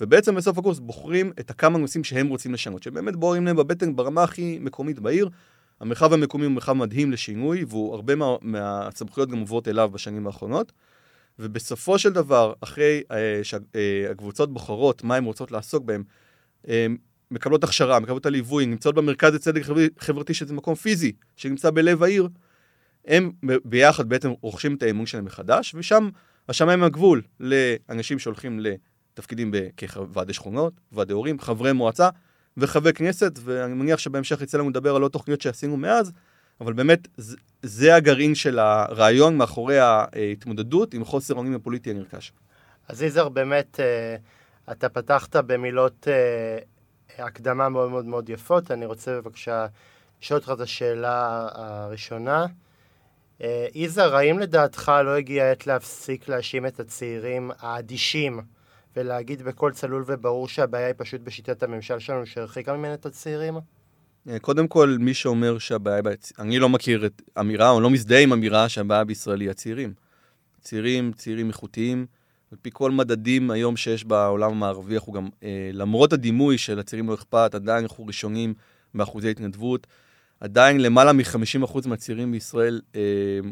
ובעצם 0.00 0.34
בסוף 0.34 0.58
הקורס 0.58 0.78
בוחרים 0.78 1.32
את 1.40 1.50
הכמה 1.50 1.78
נושאים 1.78 2.04
שהם 2.04 2.28
רוצים 2.28 2.54
לשנות, 2.54 2.82
שבאמת 2.82 3.16
בוערים 3.16 3.46
להם 3.46 3.56
בבטן 3.56 3.96
ברמה 3.96 4.22
הכי 4.22 4.58
מקומית 4.60 4.98
בעיר. 4.98 5.28
המרחב 5.80 6.12
המקומי 6.12 6.44
הוא 6.44 6.52
מרחב 6.52 6.72
מדהים 6.72 7.12
לשינוי, 7.12 7.64
והוא 7.68 7.94
הרבה 7.94 8.14
מה, 8.14 8.26
מהסמכויות 8.40 9.30
גם 9.30 9.38
עוברות 9.38 9.68
אליו 9.68 9.90
בשנים 9.92 10.26
האחרונות. 10.26 10.72
ובסופו 11.38 11.98
של 11.98 12.12
דבר, 12.12 12.52
אחרי 12.60 13.02
אה, 13.10 13.40
שהקבוצות 13.42 14.48
אה, 14.48 14.52
בוחרות 14.52 15.04
מה 15.04 15.16
הן 15.16 15.24
רוצות 15.24 15.52
לעסוק 15.52 15.84
בהן, 15.84 16.02
אה, 16.68 16.86
מקבלות 17.30 17.64
הכשרה, 17.64 18.00
מקבלות 18.00 18.26
הליווי, 18.26 18.66
נמצאות 18.66 18.94
במרכז 18.94 19.34
לצדק 19.34 19.62
חברתי, 19.98 20.34
שזה 20.34 20.54
מקום 20.54 20.74
פיזי, 20.74 21.12
שנמצא 21.36 21.70
בלב 21.70 22.02
העיר, 22.02 22.28
הם 23.06 23.32
ביחד 23.64 24.08
בעצם 24.08 24.30
רוכשים 24.40 24.74
את 24.74 24.82
האמון 24.82 25.06
שלהם 25.06 25.24
מחדש, 25.24 25.74
ושם 25.74 26.08
השמיים 26.48 26.82
הגבול 26.82 27.22
לאנשים 27.40 28.18
שהולכים 28.18 28.60
לתפקידים 28.60 29.52
כוועדי 29.92 30.32
שכונות, 30.32 30.72
ועדי 30.92 31.12
הורים, 31.12 31.40
חברי 31.40 31.72
מועצה 31.72 32.08
וחברי 32.56 32.92
כנסת, 32.92 33.38
ואני 33.44 33.74
מניח 33.74 33.98
שבהמשך 33.98 34.40
יצא 34.40 34.58
לנו 34.58 34.70
לדבר 34.70 34.96
על 34.96 35.02
עוד 35.02 35.10
תוכניות 35.12 35.40
שעשינו 35.40 35.76
מאז, 35.76 36.12
אבל 36.62 36.72
באמת 36.72 37.08
זה, 37.62 37.94
הגרעין 37.94 38.34
של 38.34 38.58
הרעיון 38.58 39.36
מאחורי 39.36 39.78
ההתמודדות 39.78 40.94
עם 40.94 41.04
חוסר 41.04 41.34
האונים 41.34 41.54
הפוליטי 41.54 41.90
הנרכש. 41.90 42.32
אז 42.88 43.02
יזהר, 43.02 43.28
באמת, 43.28 43.80
אה, 43.80 44.16
אתה 44.72 44.88
פתחת 44.88 45.36
במילות 45.36 46.08
אה, 46.08 46.58
הקדמה 47.26 47.68
מאוד 47.68 47.90
מאוד 47.90 48.04
מאוד 48.04 48.28
יפות. 48.28 48.70
אני 48.70 48.86
רוצה 48.86 49.20
בבקשה 49.20 49.66
לשאול 50.22 50.38
אותך 50.38 50.52
את 50.54 50.60
השאלה 50.60 51.48
הראשונה. 51.52 52.46
אה, 53.42 53.66
יזהר, 53.74 54.16
האם 54.16 54.38
לדעתך 54.38 54.92
לא 55.04 55.16
הגיע 55.16 55.44
העת 55.44 55.66
להפסיק 55.66 56.28
להאשים 56.28 56.66
את 56.66 56.80
הצעירים 56.80 57.50
האדישים 57.58 58.40
ולהגיד 58.96 59.42
בקול 59.42 59.72
צלול 59.72 60.04
וברור 60.06 60.48
שהבעיה 60.48 60.86
היא 60.86 60.94
פשוט 60.98 61.20
בשיטת 61.20 61.62
הממשל 61.62 61.98
שלנו 61.98 62.26
שהרחיקה 62.26 62.76
ממנה 62.76 62.94
את 62.94 63.06
הצעירים? 63.06 63.54
אה, 64.28 64.38
קודם 64.38 64.68
כל, 64.68 64.96
מי 65.00 65.14
שאומר 65.14 65.58
שהבעיה, 65.58 66.00
אני 66.38 66.58
לא 66.58 66.68
מכיר 66.68 67.06
את 67.06 67.22
אמירה, 67.40 67.70
או 67.70 67.80
לא 67.80 67.90
מזדהה 67.90 68.20
עם 68.20 68.32
אמירה 68.32 68.68
שהבעיה 68.68 69.04
בישראל 69.04 69.40
היא 69.40 69.50
הצעירים. 69.50 69.94
צעירים, 70.60 71.12
צעירים 71.12 71.48
איכותיים, 71.48 72.06
על 72.52 72.58
פי 72.62 72.70
כל 72.72 72.90
מדדים 72.90 73.50
היום 73.50 73.76
שיש 73.76 74.04
בעולם 74.04 74.50
המערבי, 74.50 74.94
אנחנו 74.94 75.12
גם, 75.12 75.28
אה, 75.42 75.70
למרות 75.72 76.12
הדימוי 76.12 76.58
של 76.58 76.78
הצעירים 76.78 77.08
לא 77.08 77.14
אכפת, 77.14 77.54
עדיין 77.54 77.84
אנחנו 77.84 78.06
ראשונים 78.06 78.54
באחוזי 78.94 79.30
התנדבות. 79.30 79.86
עדיין 80.40 80.80
למעלה 80.80 81.12
מ-50% 81.12 81.86
מהצעירים 81.86 82.32
בישראל 82.32 82.80
אה, 82.96 83.00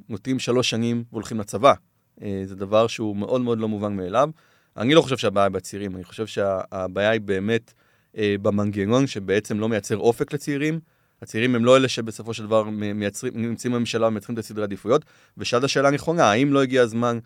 נוטים 0.09 0.39
שלוש 0.39 0.71
שנים 0.71 1.05
והולכים 1.12 1.41
לצבא. 1.41 1.75
אה, 2.23 2.43
זה 2.45 2.57
דבר 2.57 2.87
שהוא 2.87 3.17
מאוד 3.17 3.41
מאוד 3.41 3.61
לא 3.61 3.69
מובן 3.69 3.97
מאליו. 3.97 4.31
אני 4.77 4.95
לא 4.95 5.03
חושב 5.03 5.17
שהבעיה 5.17 5.49
בצעירים, 5.49 5.97
אני 5.97 6.05
חושב 6.05 6.27
שהבעיה 6.27 7.11
היא 7.11 7.21
באמת 7.21 7.73
אה, 8.19 8.35
במנגנון 8.43 9.07
שבעצם 9.07 9.61
לא 9.61 9.69
מייצר 9.69 9.97
אופק 9.97 10.33
לצעירים. 10.33 10.81
הצעירים 11.23 11.55
הם 11.55 11.64
לא 11.64 11.76
אלה 11.76 11.88
שבסופו 11.88 12.35
של 12.35 12.47
דבר 12.47 12.62
מייצרים, 12.71 13.33
נמצאים 13.37 13.73
בממשלה 13.73 14.07
ומייצרים 14.07 14.35
את 14.35 14.45
הסדרי 14.45 14.62
העדיפויות. 14.62 15.05
ושאלת 15.38 15.64
השאלה 15.64 15.88
הנכונה, 15.88 16.31
האם 16.31 16.52
לא 16.52 16.62
הגיע 16.62 16.83
הזמן 16.83 17.19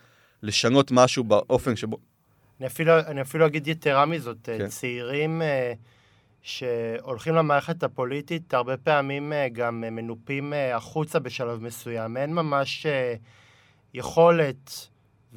לשנות 0.42 0.90
משהו 0.90 1.24
באופן 1.24 1.76
שבו... 1.76 1.98
אני 2.60 2.66
אפילו, 2.66 2.92
אני 2.98 3.20
אפילו 3.20 3.46
אגיד 3.46 3.68
יתרה 3.68 4.06
מזאת, 4.06 4.38
כן. 4.42 4.68
צעירים... 4.68 5.42
שהולכים 6.44 7.34
למערכת 7.34 7.82
הפוליטית, 7.82 8.54
הרבה 8.54 8.76
פעמים 8.76 9.32
אה, 9.32 9.48
גם 9.52 9.80
מנופים 9.80 10.52
אה, 10.52 10.76
החוצה 10.76 11.18
בשלב 11.18 11.62
מסוים. 11.62 12.16
אין 12.16 12.34
ממש 12.34 12.86
אה, 12.86 13.14
יכולת 13.94 14.88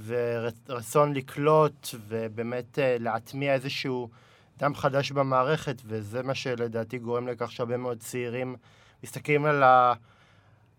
ורצון 0.06 1.14
לקלוט 1.14 1.88
ובאמת 2.08 2.80
להטמיע 2.82 3.54
איזשהו 3.54 4.10
דם 4.58 4.76
חדש 4.76 5.12
במערכת, 5.12 5.82
וזה 5.86 6.24
מה 6.24 6.36
שלדעתי 6.36 6.98
גורם 6.98 7.28
לכך 7.28 7.52
שהרבה 7.52 7.78
מאוד 7.78 8.00
צעירים 8.00 8.56
מסתכלים 9.04 9.46
על, 9.46 9.64
ה... 9.64 9.94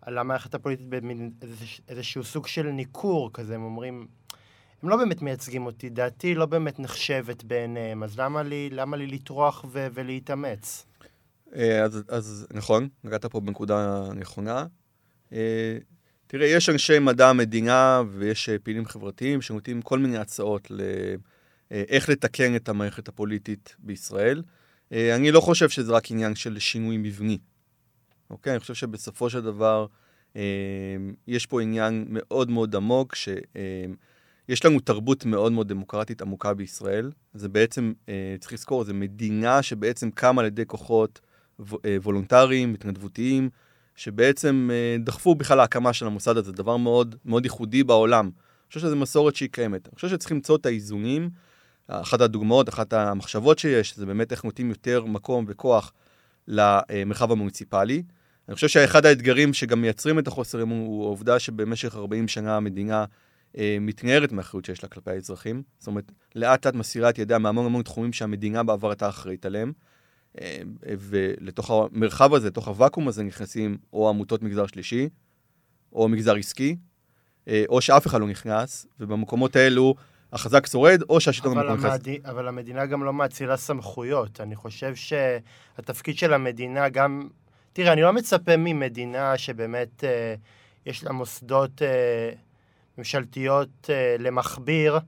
על 0.03 0.19
המערכת 0.19 0.55
הפוליטית 0.55 0.87
במין 0.89 1.31
איזשהו 1.89 2.25
סוג 2.25 2.47
של 2.47 2.67
ניכור 2.67 3.31
כזה, 3.33 3.55
הם 3.55 3.63
אומרים, 3.63 4.07
הם 4.83 4.89
לא 4.89 4.97
באמת 4.97 5.23
מייצגים 5.23 5.67
אותי, 5.67 5.89
דעתי 5.89 6.35
לא 6.35 6.47
באמת 6.47 6.79
נחשבת 6.79 7.45
בעיניהם, 7.45 8.03
אז 8.03 8.19
למה 8.19 8.43
לי, 8.43 8.71
למה 8.73 8.97
לי 8.97 9.07
לטרוח 9.07 9.65
ו- 9.69 9.87
ולהתאמץ? 9.95 10.87
אה, 11.57 11.83
אז, 11.83 12.03
אז 12.09 12.47
נכון, 12.55 12.89
נגעת 13.05 13.27
פה 13.27 13.41
בנקודה 13.41 14.09
נכונה. 14.15 14.67
אה, 15.33 15.79
תראה, 16.27 16.47
יש 16.47 16.69
אנשי 16.69 16.99
מדע 16.99 17.29
המדינה 17.29 18.03
ויש 18.11 18.49
אה, 18.49 18.59
פעילים 18.59 18.87
חברתיים 18.87 19.43
שנותנים 19.43 19.83
כל 19.83 19.99
מיני 19.99 20.19
הצעות 20.19 20.71
לאיך 21.71 22.09
לתקן 22.09 22.57
את 22.57 22.69
המערכת 22.69 23.09
הפוליטית 23.09 23.77
בישראל. 23.79 24.43
אני 24.93 25.31
לא 25.31 25.41
חושב 25.41 25.69
שזה 25.69 25.93
רק 25.93 26.11
עניין 26.11 26.35
של 26.35 26.59
שינוי 26.59 26.97
מבני. 26.97 27.39
אוקיי? 28.31 28.53
אני 28.53 28.61
חושב 28.61 28.75
שבסופו 28.75 29.31
של 29.31 29.41
דבר 29.41 29.87
יש 31.27 31.47
פה 31.47 31.63
עניין 31.63 32.05
מאוד 32.09 32.51
מאוד 32.51 32.77
עמוק, 32.77 33.15
ש... 33.15 33.29
יש 34.49 34.65
לנו 34.65 34.81
תרבות 34.81 35.25
מאוד 35.25 35.53
מאוד 35.53 35.69
דמוקרטית 35.69 36.23
עמוקה 36.23 36.55
בישראל. 36.55 37.11
זה 37.35 37.49
בעצם, 37.49 37.93
אה, 38.09 38.37
צריך 38.41 38.53
לזכור, 38.53 38.85
זו 38.85 38.95
מדינה 38.95 39.63
שבעצם 39.63 40.11
קמה 40.11 40.43
על 40.43 40.47
ידי 40.47 40.67
כוחות 40.67 41.21
אה, 41.61 41.97
וולונטריים, 42.03 42.75
התנדבותיים, 42.75 43.51
שבעצם 43.97 44.71
אה, 44.73 44.97
דחפו 45.05 45.35
בכלל 45.35 45.57
להקמה 45.57 45.93
של 45.93 46.07
המוסד 46.07 46.37
הזה, 46.37 46.53
דבר 46.53 46.77
מאוד, 46.77 47.15
מאוד 47.25 47.45
ייחודי 47.45 47.85
בעולם. 47.85 48.25
אני 48.25 48.69
חושב 48.69 48.81
שזו 48.81 48.97
מסורת 48.97 49.37
שהיא 49.37 49.49
קיימת. 49.53 49.89
אני 49.89 49.95
חושב 49.95 50.09
שצריך 50.09 50.33
למצוא 50.33 50.57
את 50.57 50.67
האיזונים. 50.67 51.31
אחת 51.89 52.21
הדוגמאות, 52.21 52.69
אחת 52.69 52.93
המחשבות 52.93 53.59
שיש, 53.59 53.97
זה 53.97 54.07
באמת 54.07 54.33
איך 54.33 54.45
נותנים 54.45 54.69
יותר 54.69 55.05
מקום 55.05 55.45
וכוח 55.49 55.93
למרחב 56.49 57.33
המוניציפלי. 57.33 58.03
אני 58.49 58.55
חושב 58.55 58.69
שאחד 58.69 59.07
האתגרים 59.07 59.55
שגם 59.55 59.81
מייצרים 59.81 60.19
את 60.19 60.27
החוסר 60.27 60.63
אמון 60.63 60.79
הוא 60.79 61.05
העובדה 61.05 61.39
שבמשך 61.39 61.97
40 61.97 62.29
שנה 62.29 62.57
המדינה 62.57 63.05
אה, 63.59 63.77
מתנערת 63.81 64.33
מהאחריות 64.33 64.65
שיש 64.65 64.83
לה 64.83 64.89
כלפי 64.89 65.11
האזרחים. 65.11 65.63
זאת 65.79 65.87
אומרת, 65.87 66.13
לאט 66.35 66.67
לאט 66.67 66.75
מסירה 66.75 67.11
את 67.11 67.19
ידיה 67.19 67.39
מהמון 67.39 67.67
המון 67.67 67.83
תחומים 67.83 68.13
שהמדינה 68.13 68.63
בעבר 68.63 68.91
הייתה 68.91 69.09
אחראית 69.09 69.47
עליהם. 69.47 69.73
אה, 70.41 70.59
ולתוך 70.87 71.71
המרחב 71.71 72.35
הזה, 72.35 72.47
לתוך 72.47 72.69
הוואקום 72.69 73.09
הזה 73.09 73.23
נכנסים 73.23 73.79
או 73.93 74.09
עמותות 74.09 74.43
מגזר 74.43 74.67
שלישי, 74.67 75.09
או 75.93 76.09
מגזר 76.09 76.35
עסקי, 76.37 76.77
אה, 77.49 77.65
או 77.69 77.81
שאף 77.81 78.07
אחד 78.07 78.21
לא 78.21 78.27
נכנס, 78.27 78.87
ובמקומות 79.01 79.57
האלו 79.57 79.95
החזק 80.33 80.67
שורד, 80.67 81.03
או 81.09 81.21
שהשלטון 81.21 81.59
המקומי 81.59 81.79
נכנס. 81.79 82.01
אבל 82.25 82.49
המדינה 82.49 82.87
גם 82.87 83.05
לא 83.05 83.13
מאצילה 83.13 83.57
סמכויות. 83.57 84.41
אני 84.41 84.57
חושב 84.57 84.95
שהתפקיד 84.95 86.19
של 86.19 86.33
המדינה 86.33 86.89
גם... 86.89 87.29
תראה, 87.73 87.93
אני 87.93 88.03
לא 88.03 88.13
מצפה 88.13 88.57
ממדינה 88.57 89.39
שבאמת 89.39 90.05
אה, 90.05 90.35
יש 90.87 91.05
לה 91.05 91.13
מוסדות... 91.13 91.83
אה, 91.83 92.31
ממשלתיות 92.99 93.91
אה, 93.91 94.17
למכביר, 94.19 94.99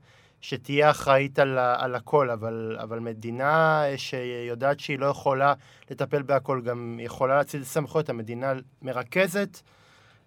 שתהיה 0.41 0.89
אחראית 0.89 1.39
על, 1.39 1.57
על 1.57 1.95
הכל, 1.95 2.29
אבל, 2.29 2.77
אבל 2.79 2.99
מדינה 2.99 3.83
שיודעת 3.97 4.79
שהיא 4.79 4.99
לא 4.99 5.05
יכולה 5.05 5.53
לטפל 5.91 6.21
בהכל, 6.21 6.61
גם 6.61 6.99
יכולה 7.01 7.35
להציל 7.35 7.63
סמכויות, 7.63 8.09
המדינה 8.09 8.53
מרכזת 8.81 9.61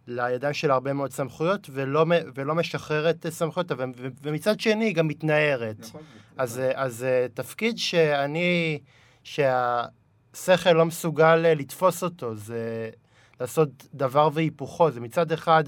לידיים 0.07 0.55
של 0.55 0.71
הרבה 0.71 0.93
מאוד 0.93 1.13
סמכויות, 1.13 1.71
ולא, 1.73 2.07
ולא 2.35 2.55
משחררת 2.55 3.27
סמכויות, 3.29 3.73
ומצד 4.23 4.61
שני 4.61 4.85
היא 4.85 4.95
גם 4.95 5.09
מתנערת. 5.09 5.81
נכון. 5.81 6.03
אז, 6.37 6.61
אז 6.75 7.05
אה, 7.05 7.27
תפקיד 7.35 7.79
שאני, 7.79 8.79
שהשכל 9.23 10.73
לא 10.73 10.85
מסוגל 10.85 11.37
לתפוס 11.37 12.03
אותו, 12.03 12.35
זה 12.35 12.91
לעשות 13.41 13.69
דבר 13.95 14.29
והיפוכו, 14.33 14.91
זה 14.91 15.01
מצד 15.01 15.33
אחד... 15.33 15.65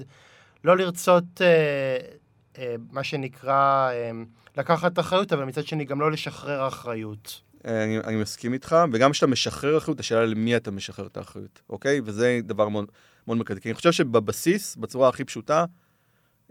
לא 0.63 0.77
לרצות, 0.77 1.41
אה, 1.41 1.97
אה, 2.57 2.75
מה 2.91 3.03
שנקרא, 3.03 3.89
אה, 3.91 4.11
לקחת 4.57 4.99
אחריות, 4.99 5.33
אבל 5.33 5.43
מצד 5.43 5.67
שני 5.67 5.85
גם 5.85 6.01
לא 6.01 6.11
לשחרר 6.11 6.67
אחריות. 6.67 7.41
אה, 7.65 7.83
אני, 7.83 7.97
אני 7.97 8.15
מסכים 8.15 8.53
איתך, 8.53 8.75
וגם 8.91 9.11
כשאתה 9.11 9.27
משחרר 9.27 9.77
אחריות, 9.77 9.99
השאלה 9.99 10.25
למי 10.25 10.55
אתה 10.55 10.71
משחרר 10.71 11.07
את 11.07 11.17
האחריות, 11.17 11.61
אוקיי? 11.69 12.01
וזה 12.03 12.39
דבר 12.43 12.69
מאוד, 12.69 12.91
מאוד 13.27 13.37
מרכזי. 13.37 13.61
כי 13.61 13.69
אני 13.69 13.75
חושב 13.75 13.91
שבבסיס, 13.91 14.75
בצורה 14.75 15.09
הכי 15.09 15.23
פשוטה, 15.23 15.65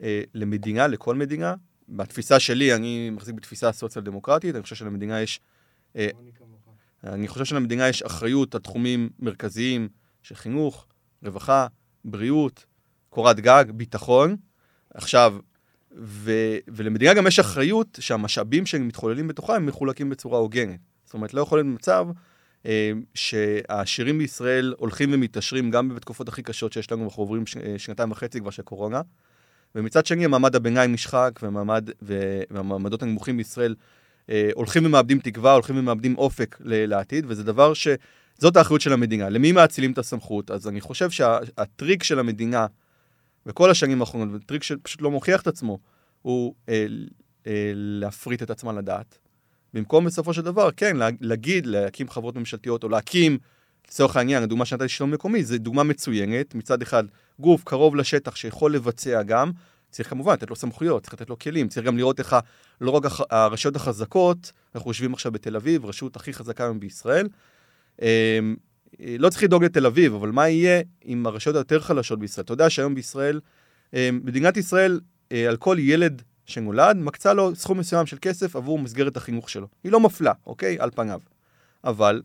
אה, 0.03 0.23
למדינה, 0.35 0.87
לכל 0.87 1.15
מדינה, 1.15 1.55
בתפיסה 1.89 2.41
שלי, 2.41 2.75
אני 2.75 3.11
מחזיק 3.11 3.35
בתפיסה 3.35 3.73
סוציאל-דמוקרטית, 3.73 4.55
אני 4.55 4.63
חושב 4.63 4.75
שלמדינה 4.75 5.21
יש... 5.21 5.41
אה, 5.97 6.09
אני 7.05 7.29
חושב 7.29 7.45
שלמדינה 7.45 7.89
יש 7.89 8.03
אחריות 8.03 8.55
על 8.55 8.61
תחומים 8.61 9.11
מרכזיים 9.19 9.89
של 10.23 10.35
חינוך, 10.35 10.87
רווחה, 11.25 11.67
בריאות, 12.05 12.65
קורת 13.09 13.41
גג, 13.41 13.65
ביטחון. 13.75 14.37
עכשיו, 14.95 15.37
ו, 15.99 16.33
ולמדינה 16.69 17.15
גם 17.15 17.27
יש 17.27 17.39
אחריות 17.39 17.99
שהמשאבים 18.01 18.67
שמתחוללים 18.67 19.29
בתוכה 19.29 19.57
הם 19.57 19.67
מחולקים 19.67 20.11
בצורה 20.11 20.39
הוגנת. 20.39 20.81
זאת 21.05 21.15
אומרת, 21.15 21.35
לא 21.35 21.41
יכול 21.41 21.59
להיות 21.59 21.75
מצב 21.75 22.07
אה, 22.67 22.93
שהעשירים 23.15 24.19
בישראל 24.19 24.75
הולכים 24.79 25.11
ומתעשרים 25.13 25.71
גם 25.71 25.89
בתקופות 25.89 26.29
הכי 26.29 26.43
קשות 26.43 26.73
שיש 26.73 26.93
לנו, 26.93 27.05
אנחנו 27.05 27.23
עוברים 27.23 27.47
ש, 27.47 27.57
שנתיים 27.77 28.11
וחצי 28.11 28.41
כבר 28.41 28.51
של 28.51 28.63
קורונה, 28.63 29.01
ומצד 29.75 30.07
שני 30.07 30.25
המעמד 30.25 30.57
הביניים 30.57 30.93
נשחק, 30.93 31.39
והמעמד, 31.43 31.91
והמעמדות 32.03 33.03
הנמוכים 33.03 33.37
בישראל 33.37 33.75
אה, 34.31 34.51
הולכים 34.55 34.87
ומאבדים 34.87 35.19
תקווה, 35.19 35.53
הולכים 35.53 35.79
ומאבדים 35.79 36.19
אופק 36.19 36.57
לעתיד, 36.61 37.25
וזה 37.29 37.45
דבר 37.45 37.75
ש... 37.75 37.89
זאת 38.39 38.57
האחריות 38.57 38.81
של 38.81 38.93
המדינה. 38.93 39.29
למי 39.29 39.53
מאצילים 39.53 39.93
את 39.93 39.99
הסמכות? 39.99 40.51
אז 40.51 40.69
אני 40.69 40.81
חושב 40.81 41.11
שהטריק 41.11 42.03
של 42.03 42.19
המדינה 42.19 42.67
בכל 43.47 43.71
השנים 43.71 44.01
האחרונות, 44.01 44.43
טריק 44.47 44.63
שפשוט 44.63 45.03
לא 45.03 45.11
מוכיח 45.11 45.43
את 45.43 45.47
עצמו, 45.47 45.79
הוא 46.23 46.55
אה, 46.69 46.87
אה, 47.47 47.73
להפריט 47.75 48.43
את 48.43 48.51
עצמה 48.51 48.73
לדעת. 48.73 49.19
במקום 49.77 50.05
בסופו 50.05 50.35
של 50.35 50.43
דבר, 50.43 50.69
כן, 50.77 50.97
להגיד, 51.21 51.67
להקים 51.67 52.09
חברות 52.09 52.37
ממשלתיות, 52.37 52.85
או 52.85 52.89
להקים, 52.89 53.39
לצורך 53.89 54.17
העניין, 54.17 54.43
הדוגמה 54.43 54.65
שנתתי 54.65 54.89
שלום 54.89 55.11
מקומי, 55.11 55.45
זו 55.45 55.59
דוגמה 55.59 55.83
מצוינת. 55.83 56.55
מצד 56.55 56.83
אחד, 56.83 57.05
גוף 57.39 57.65
קרוב 57.65 57.97
לשטח 57.97 58.37
שיכול 58.37 58.75
לבצע 58.75 59.23
גם, 59.23 59.51
צריך 59.91 60.11
כמובן 60.11 60.33
לתת 60.33 60.51
לו 60.51 60.57
סמכויות, 60.57 61.03
צריך 61.03 61.15
לתת 61.15 61.31
לו 61.31 61.39
כלים, 61.39 61.69
צריך 61.69 61.87
גם 61.87 61.97
לראות 61.99 62.19
איך 62.19 62.37
לא 62.81 62.91
רק 62.91 63.05
הרשויות 63.31 63.77
החזקות, 63.77 64.53
אנחנו 64.75 64.91
יושבים 64.91 65.15
עכשיו 65.15 65.33
בתל 65.33 65.57
אביב, 65.57 65.85
רשות 65.85 66.17
הכי 66.17 66.33
חזקה 66.33 66.65
היום 66.65 66.81
בישראל. 66.81 67.29
אמ, 68.03 68.57
לא 69.19 69.29
צריך 69.29 69.43
לדאוג 69.43 69.65
לתל 69.65 69.87
אביב, 69.87 70.15
אבל 70.15 70.31
מה 70.31 70.49
יהיה 70.49 70.83
עם 71.05 71.27
הרשויות 71.27 71.57
היותר 71.57 71.81
חלשות 71.81 72.19
בישראל? 72.19 72.45
אתה 72.45 72.53
יודע 72.53 72.71
שהיום 72.71 72.95
בישראל, 72.95 73.41
אמ, 73.95 74.21
מדינת 74.25 74.57
ישראל, 74.57 75.01
אה, 75.33 75.49
על 75.49 75.57
כל 75.57 75.77
ילד 75.81 76.23
שנולד, 76.47 76.97
מקצה 76.97 77.33
לו 77.33 77.55
סכום 77.55 77.79
מסוים 77.79 78.07
של 78.07 78.17
כסף 78.21 78.57
עבור 78.57 78.79
מסגרת 78.79 79.17
החינוך 79.17 79.51
שלו. 79.51 79.67
היא 79.85 79.93
לא 79.93 80.01
מפלה, 80.01 80.33
אוקיי? 80.47 80.77
על 80.81 80.91
פניו. 80.91 81.21
אבל 81.85 82.23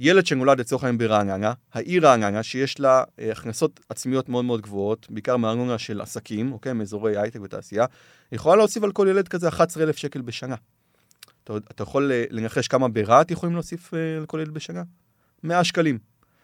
ילד 0.00 0.26
שנולד 0.26 0.60
לצורך 0.60 0.84
העניין 0.84 0.98
ברעננה, 0.98 1.52
העיר 1.72 2.06
רעננה, 2.06 2.42
שיש 2.42 2.80
לה 2.80 3.04
אה, 3.18 3.32
הכנסות 3.32 3.80
עצמיות 3.88 4.28
מאוד 4.28 4.44
מאוד 4.44 4.60
גבוהות, 4.60 5.06
בעיקר 5.10 5.36
מארנונה 5.36 5.78
של 5.78 6.00
עסקים, 6.00 6.52
אוקיי? 6.52 6.72
מאזורי 6.72 7.16
הייטק 7.16 7.40
ותעשייה, 7.42 7.84
יכולה 8.32 8.56
להוסיף 8.56 8.82
על 8.82 8.92
כל 8.92 9.06
ילד 9.10 9.28
כזה 9.28 9.48
11,000 9.48 9.96
שקל 9.96 10.20
בשנה. 10.20 10.54
אתה, 11.44 11.56
אתה 11.56 11.82
יכול 11.82 12.12
אה, 12.12 12.24
לנחש 12.30 12.68
כמה 12.68 12.88
ברהט 12.88 13.30
יכולים 13.30 13.54
להוסיף 13.54 13.94
אה, 13.94 14.16
על 14.16 14.26
כל 14.26 14.38
ילד 14.40 14.54
בשנה? 14.54 14.82
100 15.42 15.64
שקלים. 15.64 15.98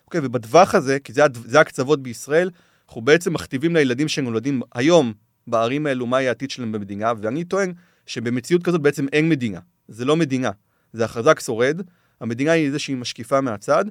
אוקיי, 0.05 0.21
ובטווח 0.25 0.75
הזה, 0.75 0.99
כי 1.01 1.13
זה, 1.13 1.23
זה 1.45 1.61
הקצוות 1.61 2.03
בישראל, 2.03 2.51
אנחנו 2.89 3.01
בעצם 3.01 3.33
מכתיבים 3.33 3.77
לילדים 3.77 4.09
שנולדים 4.09 4.63
היום 4.75 5.13
בערים 5.47 5.87
האלו 5.87 6.07
מה 6.07 6.21
יהיה 6.21 6.31
העתיד 6.31 6.51
שלהם 6.51 6.73
במדינה, 6.73 7.13
ואני 7.19 7.45
טוען 7.45 7.73
שבמציאות 8.07 8.63
כזאת 8.63 8.81
בעצם 8.81 9.07
אין 9.13 9.29
מדינה. 9.29 9.61
זה 9.89 10.05
לא 10.05 10.17
מדינה, 10.17 10.51
זה 10.93 11.05
החזק 11.05 11.41
שורד, 11.41 11.81
המדינה 12.21 12.53
היא 12.53 12.71
זה 12.71 12.79
שהיא 12.79 12.97
משקיפה 12.97 13.41
מהצד, 13.41 13.85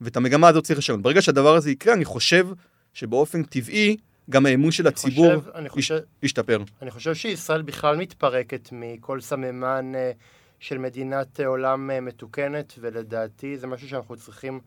ואת 0.00 0.16
המגמה 0.16 0.48
הזאת 0.48 0.64
צריך 0.64 0.78
לשנות. 0.78 1.02
ברגע 1.02 1.22
שהדבר 1.22 1.56
הזה 1.56 1.70
יקרה, 1.70 1.94
אני 1.94 2.04
חושב 2.04 2.48
שבאופן 2.94 3.42
טבעי, 3.42 3.96
גם 4.30 4.46
האמון 4.46 4.70
של 4.70 4.86
הציבור 4.86 5.34
חושב, 5.34 5.50
אני 5.54 5.68
חושב, 5.68 5.98
ישתפר. 6.22 6.62
אני 6.82 6.90
חושב 6.90 7.14
שישראל 7.14 7.62
בכלל 7.62 7.96
מתפרקת 7.96 8.68
מכל 8.72 9.20
סממן 9.20 9.92
uh, 9.94 10.16
של 10.60 10.78
מדינת 10.78 11.40
uh, 11.40 11.46
עולם 11.46 11.90
uh, 11.90 12.00
מתוקנת, 12.00 12.74
ולדעתי 12.80 13.58
זה 13.58 13.66
משהו 13.66 13.88
שאנחנו 13.88 14.16
צריכים 14.16 14.60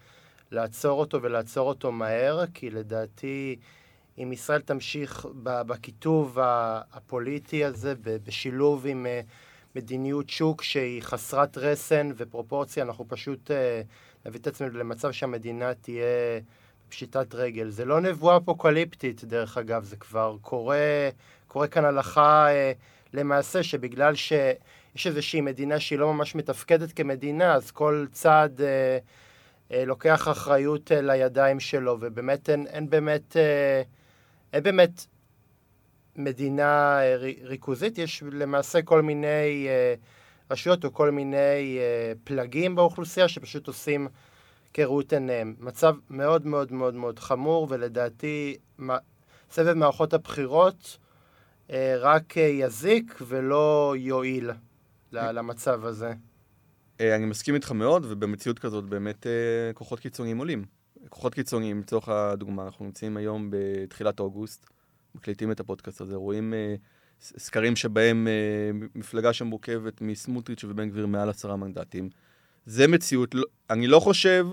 לעצור 0.51 0.99
אותו 0.99 1.21
ולעצור 1.21 1.69
אותו 1.69 1.91
מהר, 1.91 2.45
כי 2.53 2.69
לדעתי 2.69 3.55
אם 4.17 4.31
ישראל 4.31 4.61
תמשיך 4.61 5.25
בכיתוב 5.43 6.37
הפוליטי 6.91 7.65
הזה, 7.65 7.93
בשילוב 8.25 8.85
עם... 8.85 9.05
Uh, 9.05 9.31
מדיניות 9.75 10.29
שוק 10.29 10.61
שהיא 10.61 11.01
חסרת 11.01 11.57
רסן 11.57 12.11
ופרופורציה, 12.17 12.83
אנחנו 12.83 13.05
פשוט 13.07 13.51
אה, 13.51 13.81
נביא 14.25 14.39
את 14.39 14.47
עצמנו 14.47 14.77
למצב 14.77 15.11
שהמדינה 15.11 15.73
תהיה 15.73 16.05
פשיטת 16.89 17.35
רגל. 17.35 17.69
זה 17.69 17.85
לא 17.85 18.01
נבואה 18.01 18.37
אפוקליפטית, 18.37 19.23
דרך 19.23 19.57
אגב, 19.57 19.83
זה 19.83 19.95
כבר 19.95 20.37
קורה, 20.41 21.09
קורה 21.47 21.67
כאן 21.67 21.85
הלכה 21.85 22.47
אה, 22.49 22.71
למעשה, 23.13 23.63
שבגלל 23.63 24.15
שיש 24.15 25.07
איזושהי 25.07 25.41
מדינה 25.41 25.79
שהיא 25.79 25.99
לא 25.99 26.13
ממש 26.13 26.35
מתפקדת 26.35 26.91
כמדינה, 26.91 27.53
אז 27.53 27.71
כל 27.71 28.05
אה, 28.25 28.97
אה, 29.71 29.85
לוקח 29.85 30.27
אחריות 30.27 30.91
אה, 30.91 31.01
לידיים 31.01 31.59
שלו, 31.59 31.97
ובאמת 31.99 32.49
אין, 32.49 32.67
אין 32.67 32.89
באמת... 32.89 33.37
אה, 33.37 33.81
אין 34.53 34.63
באמת 34.63 35.05
מדינה 36.15 36.99
אה, 37.01 37.15
ריכוזית, 37.43 37.97
יש 37.97 38.23
למעשה 38.31 38.81
כל 38.81 39.01
מיני 39.01 39.67
אה, 39.67 39.93
רשויות 40.51 40.85
או 40.85 40.93
כל 40.93 41.11
מיני 41.11 41.77
אה, 41.79 42.13
פלגים 42.23 42.75
באוכלוסייה 42.75 43.27
שפשוט 43.27 43.67
עושים 43.67 44.07
כראות 44.73 45.13
עיניהם. 45.13 45.55
מצב 45.59 45.95
מאוד 46.09 46.47
מאוד 46.47 46.71
מאוד 46.71 46.93
מאוד 46.93 47.19
חמור, 47.19 47.67
ולדעתי 47.69 48.57
סבב 49.51 49.73
מערכות 49.73 50.13
הבחירות 50.13 50.97
רק 51.99 52.37
יזיק 52.37 53.15
ולא 53.27 53.93
יועיל 53.97 54.51
למצב 55.11 55.85
הזה. 55.85 56.13
אני 56.99 57.25
מסכים 57.25 57.55
איתך 57.55 57.71
מאוד, 57.71 58.05
ובמציאות 58.09 58.59
כזאת 58.59 58.85
באמת 58.85 59.27
כוחות 59.73 59.99
קיצוניים 59.99 60.37
עולים. 60.37 60.65
כוחות 61.09 61.33
קיצוניים, 61.33 61.79
לצורך 61.79 62.09
הדוגמה, 62.09 62.63
אנחנו 62.65 62.85
נמצאים 62.85 63.17
היום 63.17 63.49
בתחילת 63.51 64.19
אוגוסט. 64.19 64.69
מקליטים 65.15 65.51
את 65.51 65.59
הפודקאסט 65.59 66.01
הזה, 66.01 66.15
רואים 66.15 66.53
uh, 66.53 66.81
סקרים 67.21 67.75
שבהם 67.75 68.27
uh, 68.27 68.87
מפלגה 68.95 69.33
שמורכבת 69.33 70.01
מסמוטריץ' 70.01 70.63
ובן 70.63 70.89
גביר 70.89 71.07
מעל 71.07 71.29
עשרה 71.29 71.55
מנדטים. 71.55 72.09
זה 72.65 72.87
מציאות, 72.87 73.35
לא, 73.35 73.43
אני 73.69 73.87
לא 73.87 73.99
חושב 73.99 74.47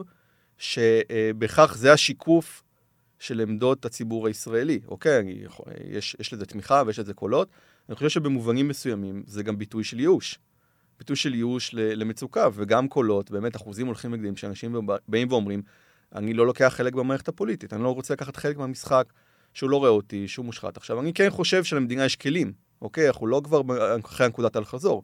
שבכך 0.58 1.72
uh, 1.72 1.76
זה 1.76 1.92
השיקוף 1.92 2.62
של 3.18 3.40
עמדות 3.40 3.84
הציבור 3.84 4.26
הישראלי, 4.26 4.80
אוקיי? 4.88 5.18
אני, 5.18 5.44
יש, 5.84 6.16
יש 6.20 6.32
לזה 6.32 6.46
תמיכה 6.46 6.82
ויש 6.86 6.98
לזה 6.98 7.14
קולות. 7.14 7.48
אני 7.88 7.96
חושב 7.96 8.08
שבמובנים 8.08 8.68
מסוימים 8.68 9.22
זה 9.26 9.42
גם 9.42 9.58
ביטוי 9.58 9.84
של 9.84 10.00
ייאוש. 10.00 10.38
ביטוי 10.98 11.16
של 11.16 11.34
ייאוש 11.34 11.74
למצוקה, 11.74 12.48
וגם 12.54 12.88
קולות, 12.88 13.30
באמת 13.30 13.56
אחוזים 13.56 13.86
הולכים 13.86 14.12
וגדלים, 14.12 14.36
שאנשים 14.36 14.76
באים 15.08 15.28
ואומרים, 15.30 15.62
אני 16.14 16.34
לא 16.34 16.46
לוקח 16.46 16.72
חלק 16.76 16.92
במערכת 16.92 17.28
הפוליטית, 17.28 17.72
אני 17.72 17.82
לא 17.82 17.94
רוצה 17.94 18.14
לקחת 18.14 18.36
חלק 18.36 18.56
מהמשחק. 18.56 19.04
שהוא 19.54 19.70
לא 19.70 19.76
רואה 19.76 19.90
אותי, 19.90 20.28
שהוא 20.28 20.46
מושחת. 20.46 20.76
עכשיו, 20.76 21.00
אני 21.00 21.12
כן 21.12 21.30
חושב 21.30 21.64
שלמדינה 21.64 22.04
יש 22.04 22.16
כלים, 22.16 22.52
אוקיי? 22.82 23.08
אנחנו 23.08 23.26
לא 23.26 23.40
כבר 23.44 23.62
אחרי 24.04 24.28
נקודת 24.28 24.56
אל-חזור, 24.56 25.02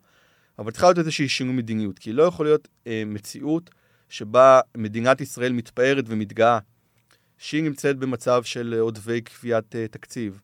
אבל 0.58 0.70
צריכה 0.70 0.86
להיות 0.86 0.98
איזושהי 0.98 1.28
שינוי 1.28 1.54
מדיניות, 1.54 1.98
כי 1.98 2.12
לא 2.12 2.22
יכול 2.22 2.46
להיות 2.46 2.68
אה, 2.86 3.02
מציאות 3.06 3.70
שבה 4.08 4.60
מדינת 4.76 5.20
ישראל 5.20 5.52
מתפארת 5.52 6.04
ומתגאה 6.08 6.58
שהיא 7.38 7.62
נמצאת 7.62 7.96
במצב 7.96 8.42
של 8.42 8.74
עודפי 8.80 9.20
קביעת 9.20 9.76
אה, 9.76 9.88
תקציב, 9.88 10.40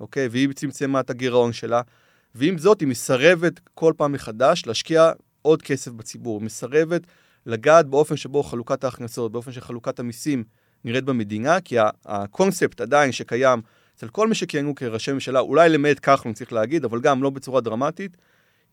אוקיי? 0.00 0.28
והיא 0.28 0.52
צמצמה 0.52 1.00
את 1.00 1.10
הגירעון 1.10 1.52
שלה, 1.52 1.82
ועם 2.34 2.58
זאת 2.58 2.80
היא 2.80 2.88
מסרבת 2.88 3.60
כל 3.74 3.92
פעם 3.96 4.12
מחדש 4.12 4.66
להשקיע 4.66 5.12
עוד 5.48 5.62
כסף 5.62 5.90
בציבור, 5.90 6.40
מסרבת 6.40 7.02
לגעת 7.46 7.86
באופן 7.86 8.16
שבו 8.16 8.42
חלוקת 8.42 8.84
ההכנסות, 8.84 9.32
באופן 9.32 9.52
שחלוקת 9.52 9.98
המיסים 9.98 10.44
נראית 10.84 11.04
במדינה, 11.04 11.60
כי 11.60 11.76
הקונספט 12.04 12.80
עדיין 12.80 13.12
שקיים 13.12 13.60
אצל 13.96 14.08
כל 14.08 14.28
מי 14.28 14.34
שכיהנו 14.34 14.74
כראשי 14.74 15.12
ממשלה, 15.12 15.40
אולי 15.40 15.68
למעט 15.68 15.98
כחלון 16.02 16.34
צריך 16.34 16.52
להגיד, 16.52 16.84
אבל 16.84 17.00
גם 17.00 17.22
לא 17.22 17.30
בצורה 17.30 17.60
דרמטית, 17.60 18.16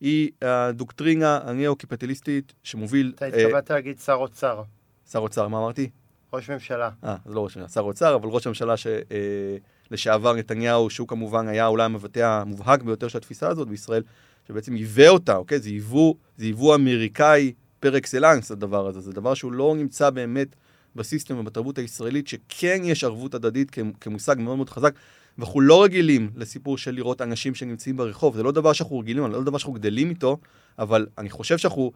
היא 0.00 0.30
הדוקטרינה 0.42 1.40
הניאו-קיפטליסטית 1.44 2.52
שמוביל... 2.62 3.12
אתה 3.16 3.26
התכוונת 3.26 3.70
אה, 3.70 3.76
להגיד 3.76 3.98
שר 3.98 4.12
אוצר. 4.14 4.62
שר 5.10 5.18
אוצר, 5.18 5.48
מה 5.48 5.58
אמרתי? 5.58 5.90
ראש 6.32 6.50
ממשלה. 6.50 6.90
אה, 7.04 7.16
זה 7.26 7.34
לא 7.34 7.44
ראש 7.44 7.56
ממשלה, 7.56 7.68
שר 7.68 7.80
אוצר, 7.80 8.14
אבל 8.14 8.28
ראש 8.28 8.46
הממשלה 8.46 8.76
ש... 8.76 8.86
אה, 8.86 9.56
לשעבר 9.90 10.32
נתניהו, 10.32 10.90
שהוא 10.90 11.08
כמובן 11.08 11.48
היה 11.48 11.66
אולי 11.66 11.84
המבטא 11.84 12.20
המובהק 12.20 12.82
ביותר 12.82 13.08
של 13.08 13.18
התפיסה 13.18 13.48
הזאת 13.48 13.68
בישראל, 13.68 14.02
שבעצם 14.48 14.76
ייבא 14.76 15.08
אותה, 15.08 15.36
אוקיי? 15.36 15.58
זה 15.58 15.70
ייבוא, 15.70 16.14
זה 16.36 16.46
ייבוא 16.46 16.74
אמריקאי 16.74 17.52
פר 17.80 17.96
אקסלנס, 17.96 18.50
הדבר 18.50 18.86
הזה. 18.86 19.00
זה 19.00 19.12
דבר 19.12 19.34
שהוא 19.34 19.52
לא 19.52 19.74
נמצא 19.76 20.10
באמת 20.10 20.48
בסיסטם 20.96 21.38
ובתרבות 21.38 21.78
הישראלית, 21.78 22.28
שכן 22.28 22.80
יש 22.84 23.04
ערבות 23.04 23.34
הדדית 23.34 23.76
כמושג 24.00 24.36
מאוד 24.38 24.56
מאוד 24.56 24.70
חזק, 24.70 24.94
ואנחנו 25.38 25.60
לא 25.60 25.84
רגילים 25.84 26.30
לסיפור 26.36 26.78
של 26.78 26.94
לראות 26.94 27.22
אנשים 27.22 27.54
שנמצאים 27.54 27.96
ברחוב, 27.96 28.36
זה 28.36 28.42
לא 28.42 28.52
דבר 28.52 28.72
שאנחנו 28.72 28.98
רגילים, 28.98 29.24
זה 29.32 29.38
לא 29.38 29.44
דבר 29.44 29.58
שאנחנו 29.58 29.72
גדלים 29.72 30.10
איתו, 30.10 30.38
אבל 30.78 31.06
אני 31.18 31.30
חושב 31.30 31.58
שאנחנו... 31.58 31.92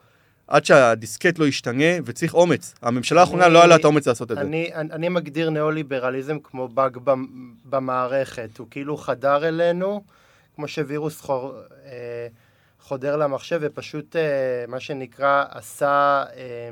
עד 0.46 0.64
שהדיסקט 0.64 1.38
לא 1.38 1.44
ישתנה, 1.44 1.84
וצריך 2.04 2.34
אומץ. 2.34 2.74
הממשלה 2.82 3.20
האחרונה 3.20 3.48
לא 3.48 3.58
היה 3.58 3.66
לה 3.66 3.76
את 3.76 3.84
האומץ 3.84 4.08
לעשות 4.08 4.32
את 4.32 4.36
זה. 4.36 4.42
אני, 4.42 4.70
אני, 4.74 4.92
אני 4.92 5.08
מגדיר 5.08 5.50
ניאו-ליברליזם 5.50 6.38
כמו 6.42 6.68
באג 6.68 6.98
במערכת. 7.64 8.58
הוא 8.58 8.66
כאילו 8.70 8.96
חדר 8.96 9.48
אלינו, 9.48 10.02
כמו 10.60 10.68
שווירוס 10.68 11.20
חור, 11.20 11.54
אה, 11.84 12.28
חודר 12.80 13.16
למחשב, 13.16 13.58
ופשוט, 13.62 14.16
אה, 14.16 14.64
מה 14.68 14.80
שנקרא, 14.80 15.44
עשה... 15.50 16.24
אה, 16.36 16.68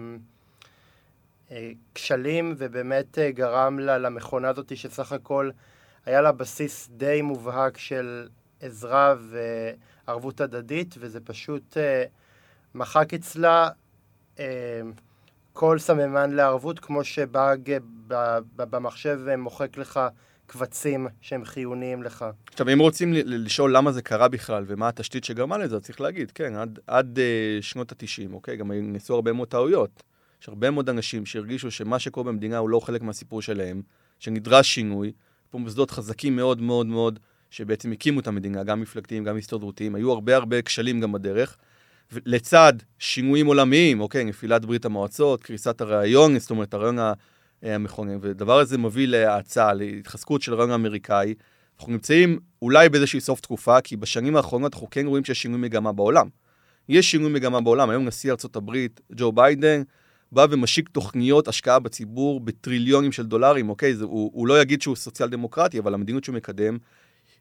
כשלים 1.94 2.54
ובאמת 2.58 3.18
אה, 3.18 3.30
גרם 3.30 3.78
לה, 3.78 3.98
למכונה 3.98 4.48
הזאת 4.48 4.76
שסך 4.76 5.12
הכל 5.12 5.50
היה 6.06 6.20
לה 6.20 6.32
בסיס 6.32 6.88
די 6.90 7.22
מובהק 7.22 7.78
של 7.78 8.28
עזרה 8.60 9.14
וערבות 10.06 10.40
הדדית 10.40 10.94
וזה 10.98 11.20
פשוט 11.20 11.76
אה, 11.76 12.04
מחק 12.74 13.14
אצלה 13.14 13.68
אה, 14.38 14.80
כל 15.52 15.78
סממן 15.78 16.30
לערבות 16.30 16.78
כמו 16.78 17.04
שבאג 17.04 17.76
במחשב 18.56 19.36
מוחק 19.38 19.76
לך 19.76 20.00
קבצים 20.48 21.06
שהם 21.20 21.44
חיוניים 21.44 22.02
לך. 22.02 22.24
עכשיו, 22.52 22.72
אם 22.72 22.78
רוצים 22.78 23.12
לשאול 23.12 23.76
למה 23.76 23.92
זה 23.92 24.02
קרה 24.02 24.28
בכלל 24.28 24.64
ומה 24.66 24.88
התשתית 24.88 25.24
שגרמה 25.24 25.58
לזה, 25.58 25.80
צריך 25.80 26.00
להגיד, 26.00 26.30
כן, 26.30 26.56
עד, 26.56 26.78
עד 26.86 27.18
uh, 27.18 27.62
שנות 27.62 27.92
ה-90, 27.92 28.32
אוקיי? 28.32 28.56
גם 28.56 28.72
נעשו 28.72 29.14
הרבה 29.14 29.32
מאוד 29.32 29.48
טעויות. 29.48 30.02
יש 30.42 30.48
הרבה 30.48 30.70
מאוד 30.70 30.88
אנשים 30.88 31.26
שהרגישו 31.26 31.70
שמה 31.70 31.98
שקורה 31.98 32.32
במדינה 32.32 32.58
הוא 32.58 32.68
לא 32.68 32.80
חלק 32.80 33.02
מהסיפור 33.02 33.42
שלהם, 33.42 33.82
שנדרש 34.18 34.74
שינוי. 34.74 35.12
פה 35.50 35.58
מוסדות 35.58 35.90
חזקים 35.90 36.36
מאוד 36.36 36.62
מאוד 36.62 36.86
מאוד, 36.86 37.18
שבעצם 37.50 37.92
הקימו 37.92 38.20
את 38.20 38.26
המדינה, 38.26 38.64
גם 38.64 38.80
מפלגתיים, 38.80 39.24
גם 39.24 39.36
הסתדרותיים. 39.36 39.94
היו 39.94 40.12
הרבה 40.12 40.36
הרבה 40.36 40.62
כשלים 40.62 41.00
גם 41.00 41.12
בדרך. 41.12 41.56
לצד 42.12 42.72
שינויים 42.98 43.46
עולמיים, 43.46 44.00
אוקיי, 44.00 44.24
נפילת 44.24 44.64
ברית 44.64 44.84
המועצות, 44.84 45.42
קריסת 45.42 45.80
הרעיון, 45.80 46.38
זאת 46.38 46.50
אומרת, 46.50 46.74
הרעיון 46.74 46.98
המכונן, 47.62 48.18
ודבר 48.20 48.58
הזה 48.58 48.78
מוביל 48.78 49.12
להאצה, 49.12 49.72
להתחזקות 49.72 50.42
של 50.42 50.52
הרעיון 50.52 50.70
האמריקאי. 50.70 51.34
אנחנו 51.78 51.92
נמצאים 51.92 52.38
אולי 52.62 52.88
באיזושהי 52.88 53.20
סוף 53.20 53.40
תקופה, 53.40 53.80
כי 53.80 53.96
בשנים 53.96 54.36
האחרונות 54.36 54.74
אנחנו 54.74 54.90
כן 54.90 55.06
רואים 55.06 55.24
שיש 55.24 55.42
שינוי 55.42 55.60
מגמה 55.60 55.92
בעולם. 55.92 56.28
יש 56.88 57.10
שינוי 57.10 57.32
מגמה 57.32 57.60
בעולם, 57.60 57.90
היום 57.90 58.04
נשיא 58.04 58.32
הברית, 58.54 59.00
ג'ו 59.12 59.32
ביידן, 59.32 59.82
בא 60.32 60.46
ומשיק 60.50 60.88
תוכניות 60.88 61.48
השקעה 61.48 61.78
בציבור 61.78 62.40
בטריליונים 62.40 63.12
של 63.12 63.26
דולרים, 63.26 63.68
אוקיי? 63.68 63.94
זה, 63.94 64.04
הוא, 64.04 64.30
הוא 64.34 64.46
לא 64.46 64.62
יגיד 64.62 64.82
שהוא 64.82 64.96
סוציאל 64.96 65.28
דמוקרטי, 65.28 65.78
אבל 65.78 65.94
המדיניות 65.94 66.24
שהוא 66.24 66.36
מקדם 66.36 66.78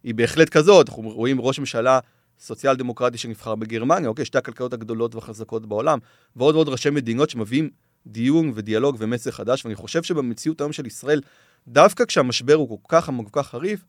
היא 0.04 0.16
בהחלט 0.16 0.50
כזאת. 0.50 0.90
אנחנו 0.90 1.02
רואים 1.10 1.42
ראש 1.42 1.60
ממשלה 1.60 2.00
סוציאל 2.40 2.76
דמוקרטי 2.76 3.18
שנבחר 3.18 3.56
בגרמניה, 3.56 4.10
אוקיי? 4.10 4.26
שתי 4.26 4.38
הכלכלות 4.38 4.74
הגדולות 4.74 5.16
והחזקות 5.16 5.66
בעולם, 5.66 6.00
ועוד 6.36 6.56
ועוד 6.56 6.70
ראשי 6.70 6.90
מדינות 6.90 7.30
שמביאים 7.30 7.70
דיון 8.08 8.52
ודיאלוג 8.56 8.96
ומסר 9.00 9.32
חדש, 9.32 9.66
ואני 9.66 9.76
חושב 9.76 10.04
שבמציאות 10.04 10.62
היום 10.62 10.74
של 10.74 10.86
ישראל, 10.86 11.22
דווקא 11.68 12.06
כשהמשבר 12.06 12.54
הוא 12.54 12.80
כל 12.82 12.98
כך 12.98 13.10
עמוק, 13.10 13.30
כל 13.32 13.42
כך 13.42 13.50
חריף, 13.50 13.84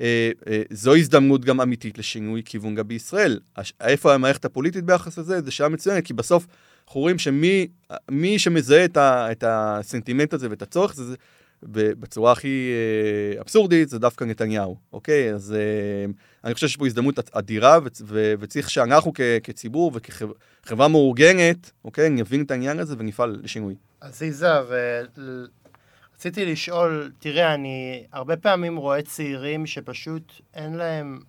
אה, 0.00 0.30
אה, 0.48 0.62
זו 0.70 0.94
הזדמנות 0.96 1.44
גם 1.44 1.60
אמיתית 1.60 1.98
לשינוי 1.98 2.42
כיוון 2.44 2.74
גם 2.74 2.88
בישראל. 2.88 3.40
הש, 3.56 3.72
איפה 3.80 4.14
המערכת 4.14 4.44
הפוליטית 4.44 4.84
ביחס 4.84 5.18
לזה? 5.18 5.40
זו 5.40 5.52
שאלה 5.52 5.68
מצוינת, 5.68 6.04
כי 6.04 6.14
בסוף 6.14 6.46
אנחנו 6.86 7.00
רואים 7.00 7.18
שמי 7.18 8.38
שמזהה 8.38 8.84
את, 8.84 8.96
ה, 8.96 9.32
את 9.32 9.44
הסנטימנט 9.46 10.34
הזה 10.34 10.50
ואת 10.50 10.62
הצורך 10.62 10.98
הזה, 10.98 11.14
בצורה 11.62 12.32
הכי 12.32 12.70
אה, 12.72 13.40
אבסורדית, 13.40 13.88
זה 13.88 13.98
דווקא 13.98 14.24
נתניהו, 14.24 14.76
אוקיי? 14.92 15.34
אז 15.34 15.52
אה, 15.52 16.12
אני 16.44 16.54
חושב 16.54 16.68
שיש 16.68 16.76
פה 16.76 16.86
הזדמנות 16.86 17.18
אדירה, 17.32 17.78
וצריך 18.38 18.70
שאנחנו 18.70 19.12
כציבור 19.42 19.92
וכחברה 19.94 20.88
מאורגנת, 20.88 21.70
אוקיי, 21.84 22.10
נבין 22.10 22.42
את 22.42 22.50
העניין 22.50 22.78
הזה 22.78 22.94
ונפעל 22.98 23.40
לשינוי. 23.42 23.74
אז 24.00 24.22
יזהר, 24.22 24.70
רציתי 26.22 26.44
לשאול, 26.44 27.12
תראה, 27.18 27.54
אני 27.54 28.06
הרבה 28.12 28.36
פעמים 28.36 28.76
רואה 28.76 29.02
צעירים 29.02 29.66
שפשוט 29.66 30.32
אין 30.54 30.74
להם 30.74 31.20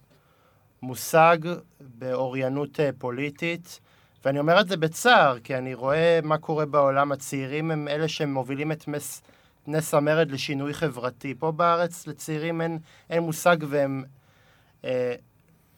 מושג 0.82 1.38
באוריינות 1.82 2.80
אה, 2.80 2.90
פוליטית, 2.98 3.80
ואני 4.26 4.40
אומר 4.40 4.62
את 4.62 4.68
זה 4.68 4.78
בצער, 4.78 5.40
כי 5.40 5.56
אני 5.56 5.74
רואה 5.74 6.20
מה 6.24 6.38
קורה 6.38 6.66
בעולם. 6.66 7.12
הצעירים 7.12 7.72
הם 7.72 7.88
אלה 7.88 8.08
שמובילים 8.08 8.72
את 8.72 8.88
מס, 8.88 9.22
המרד 9.94 10.32
לשינוי 10.32 10.74
חברתי. 10.74 11.34
פה 11.40 11.52
בארץ 11.52 12.08
לצעירים 12.08 12.62
אין, 12.62 12.80
אין 13.10 13.24
מושג 13.24 13.58
והם 13.70 14.04
אה, 14.86 15.16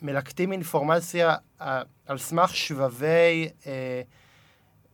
מלקטים 0.02 0.52
אינפורמציה 0.52 1.36
אה, 1.62 1.82
על 2.06 2.17
סמך 2.17 2.56
שבבי 2.56 3.50
אה, 3.67 4.02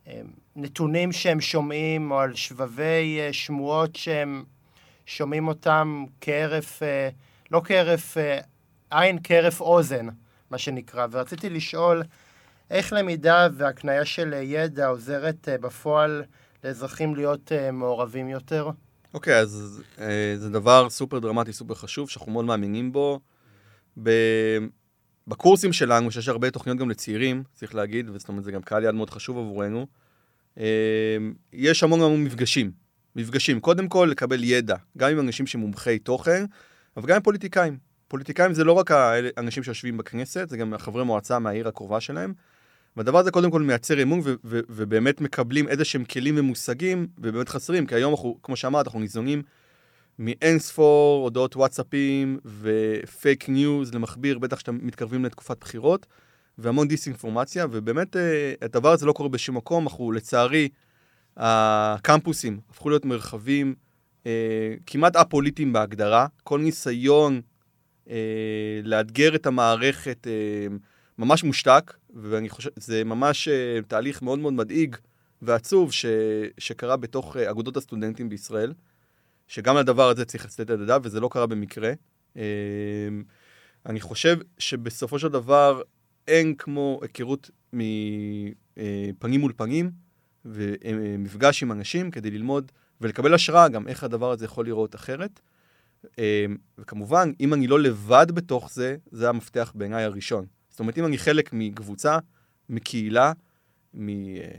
אה, 0.06 0.20
נתונים 0.56 1.12
שהם 1.12 1.40
שומעים, 1.40 2.10
או 2.10 2.20
על 2.20 2.34
שבבי 2.34 3.18
אה, 3.20 3.32
שמועות 3.32 3.96
שהם 3.96 4.44
שומעים 5.06 5.48
אותם 5.48 6.04
כהרף, 6.20 6.82
אה, 6.82 7.08
לא 7.50 7.62
כהרף 7.64 8.18
אה, 8.18 8.38
עין, 8.90 9.18
כהרף 9.24 9.60
אוזן, 9.60 10.06
מה 10.50 10.58
שנקרא. 10.58 11.06
ורציתי 11.10 11.50
לשאול, 11.50 12.02
איך 12.70 12.92
למידה 12.92 13.48
והקנייה 13.52 14.04
של 14.04 14.34
ידע 14.42 14.86
עוזרת 14.86 15.48
אה, 15.48 15.58
בפועל 15.58 16.24
לאזרחים 16.64 17.14
להיות 17.14 17.52
אה, 17.52 17.70
מעורבים 17.70 18.28
יותר? 18.28 18.70
אוקיי, 19.14 19.34
okay, 19.34 19.36
אז 19.36 19.82
אה, 19.98 20.34
זה 20.36 20.50
דבר 20.50 20.90
סופר 20.90 21.18
דרמטי, 21.18 21.52
סופר 21.52 21.74
חשוב, 21.74 22.10
שאנחנו 22.10 22.32
מאוד 22.32 22.44
מאמינים 22.44 22.92
בו. 22.92 23.20
ב... 24.02 24.10
בקורסים 25.26 25.72
שלנו, 25.72 26.10
שיש 26.10 26.28
הרבה 26.28 26.50
תוכניות 26.50 26.78
גם 26.78 26.90
לצעירים, 26.90 27.42
צריך 27.54 27.74
להגיד, 27.74 28.10
וזאת 28.10 28.28
אומרת, 28.28 28.44
זה 28.44 28.52
גם 28.52 28.62
קהל 28.62 28.84
יד 28.84 28.94
מאוד 28.94 29.10
חשוב 29.10 29.38
עבורנו, 29.38 29.86
יש 31.52 31.82
המון 31.82 32.00
המון 32.00 32.24
מפגשים. 32.24 32.70
מפגשים, 33.16 33.60
קודם 33.60 33.88
כל 33.88 34.08
לקבל 34.10 34.44
ידע, 34.44 34.76
גם 34.98 35.10
עם 35.10 35.20
אנשים 35.20 35.46
שמומחי 35.46 35.98
תוכן, 35.98 36.44
אבל 36.96 37.08
גם 37.08 37.16
עם 37.16 37.22
פוליטיקאים. 37.22 37.78
פוליטיקאים 38.08 38.54
זה 38.54 38.64
לא 38.64 38.72
רק 38.72 38.90
האנשים 38.90 39.62
שיושבים 39.62 39.96
בכנסת, 39.96 40.48
זה 40.48 40.56
גם 40.56 40.78
חברי 40.78 41.04
מועצה 41.04 41.38
מהעיר 41.38 41.68
הקרובה 41.68 42.00
שלהם. 42.00 42.34
והדבר 42.96 43.18
הזה 43.18 43.30
קודם 43.30 43.50
כל 43.50 43.62
מייצר 43.62 44.02
אמון 44.02 44.20
ו- 44.24 44.34
ו- 44.44 44.60
ובאמת 44.68 45.20
מקבלים 45.20 45.68
איזה 45.68 45.84
שהם 45.84 46.04
כלים 46.04 46.34
ומושגים, 46.38 47.06
ובאמת 47.18 47.48
חסרים, 47.48 47.86
כי 47.86 47.94
היום 47.94 48.12
אנחנו, 48.12 48.38
כמו 48.42 48.56
שאמרת, 48.56 48.86
אנחנו 48.86 49.00
ניזונים 49.00 49.42
מאין 50.18 50.58
ספור 50.58 51.24
הודעות 51.24 51.56
וואטסאפים 51.56 52.38
ו 52.44 52.65
fake 52.65 53.48
news 53.48 53.94
למכביר, 53.94 54.38
בטח 54.38 54.58
שאתם 54.58 54.78
מתקרבים 54.82 55.24
לתקופת 55.24 55.60
בחירות, 55.60 56.06
והמון 56.58 56.88
דיסאינפורמציה, 56.88 57.66
ובאמת 57.70 58.16
אה, 58.16 58.54
הדבר 58.62 58.92
הזה 58.92 59.06
לא 59.06 59.12
קורה 59.12 59.28
בשום 59.28 59.56
מקום, 59.56 59.82
אנחנו 59.82 60.12
לצערי, 60.12 60.68
הקמפוסים 61.36 62.60
הפכו 62.70 62.88
להיות 62.88 63.04
מרחבים 63.04 63.74
אה, 64.26 64.74
כמעט 64.86 65.16
א-פוליטיים 65.16 65.72
בהגדרה, 65.72 66.26
כל 66.44 66.60
ניסיון 66.60 67.40
אה, 68.10 68.16
לאתגר 68.84 69.34
את 69.34 69.46
המערכת 69.46 70.26
אה, 70.26 70.76
ממש 71.18 71.44
מושתק, 71.44 71.94
ואני 72.14 72.48
חושב, 72.48 72.70
זה 72.76 73.04
ממש 73.04 73.48
uh, 73.48 73.84
תהליך 73.86 74.22
מאוד 74.22 74.38
מאוד 74.38 74.52
מדאיג 74.52 74.96
ועצוב 75.42 75.92
ש, 75.92 76.06
שקרה 76.58 76.96
בתוך 76.96 77.36
uh, 77.36 77.50
אגודות 77.50 77.76
הסטודנטים 77.76 78.28
בישראל, 78.28 78.72
שגם 79.48 79.76
לדבר 79.76 80.08
הזה 80.08 80.24
צריך 80.24 80.44
לצאת 80.44 80.60
את 80.60 80.80
הדף, 80.80 80.98
וזה 81.02 81.20
לא 81.20 81.28
קרה 81.32 81.46
במקרה. 81.46 81.92
Uh, 82.34 82.38
אני 83.86 84.00
חושב 84.00 84.38
שבסופו 84.58 85.18
של 85.18 85.28
דבר 85.28 85.82
אין 86.28 86.54
כמו 86.54 87.00
היכרות 87.02 87.50
מפנים 87.72 89.40
מול 89.40 89.52
פנים, 89.56 89.90
ומפגש 90.44 91.62
עם 91.62 91.72
אנשים 91.72 92.10
כדי 92.10 92.30
ללמוד 92.30 92.72
ולקבל 93.00 93.34
השראה 93.34 93.68
גם 93.68 93.88
איך 93.88 94.04
הדבר 94.04 94.30
הזה 94.30 94.44
יכול 94.44 94.66
לראות 94.66 94.94
אחרת. 94.94 95.40
וכמובן, 96.78 97.32
אם 97.40 97.54
אני 97.54 97.66
לא 97.66 97.80
לבד 97.80 98.26
בתוך 98.34 98.70
זה, 98.72 98.96
זה 99.10 99.28
המפתח 99.28 99.72
בעיניי 99.74 100.04
הראשון. 100.04 100.46
זאת 100.72 100.80
אומרת, 100.80 100.98
אם 100.98 101.06
אני 101.06 101.18
חלק 101.18 101.50
מקבוצה, 101.52 102.18
מקהילה, 102.68 103.32
מ... 103.94 104.08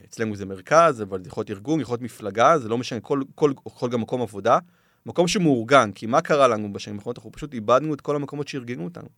אצלנו 0.05 0.35
זה 0.35 0.45
מרכז, 0.45 1.01
אבל 1.01 1.23
זה 1.23 1.27
יכול 1.27 1.41
להיות 1.41 1.49
ארגון, 1.49 1.79
יכול 1.79 1.93
להיות 1.93 2.01
מפלגה, 2.01 2.57
זה 2.57 2.69
לא 2.69 2.77
משנה, 2.77 2.99
כל, 2.99 3.21
כל, 3.35 3.53
כל 3.63 3.89
גם 3.89 4.01
מקום 4.01 4.21
עבודה, 4.21 4.57
מקום 5.05 5.27
שמאורגן, 5.27 5.91
כי 5.91 6.05
מה 6.05 6.21
קרה 6.21 6.47
לנו 6.47 6.73
בשנים 6.73 6.97
האחרונות? 6.97 7.17
אנחנו 7.17 7.31
פשוט 7.31 7.53
איבדנו 7.53 7.93
את 7.93 8.01
כל 8.01 8.15
המקומות 8.15 8.47
שארגנו 8.47 8.83
אותנו. 8.83 9.09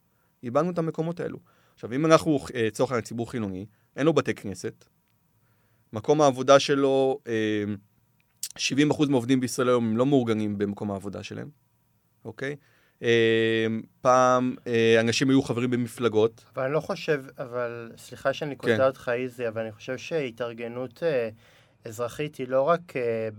איבדנו 0.43 0.71
את 0.71 0.77
המקומות 0.77 1.19
האלו. 1.19 1.37
עכשיו, 1.73 1.93
אם 1.93 2.05
אנחנו, 2.05 2.39
אה, 2.55 2.67
לצורך 2.67 2.91
העניין, 2.91 3.05
ציבור 3.05 3.31
חילוני, 3.31 3.65
אין 3.95 4.05
לו 4.05 4.13
בתי 4.13 4.33
כנסת, 4.33 4.85
מקום 5.93 6.21
העבודה 6.21 6.59
שלו, 6.59 7.19
70% 8.57 9.05
אה, 9.05 9.09
מהעובדים 9.09 9.39
בישראל 9.39 9.69
היום 9.69 9.87
הם 9.87 9.97
לא 9.97 10.05
מאורגנים 10.05 10.57
במקום 10.57 10.91
העבודה 10.91 11.23
שלהם, 11.23 11.49
אוקיי? 12.25 12.55
אה, 13.03 13.67
פעם 14.01 14.55
אה, 14.67 14.99
אנשים 14.99 15.29
היו 15.29 15.41
חברים 15.41 15.69
במפלגות. 15.69 16.45
אבל 16.55 16.63
אני 16.63 16.73
לא 16.73 16.79
חושב, 16.79 17.23
אבל 17.37 17.91
סליחה 17.97 18.33
שאני 18.33 18.55
קוטע 18.55 18.77
כן. 18.77 18.83
אותך 18.83 19.11
איזי, 19.13 19.47
אבל 19.47 19.61
אני 19.61 19.71
חושב 19.71 19.97
שהתארגנות 19.97 21.03
אה, 21.03 21.29
אזרחית 21.85 22.35
היא 22.35 22.47
לא 22.47 22.61
רק 22.61 22.93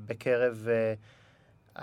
בקרב 0.06 0.68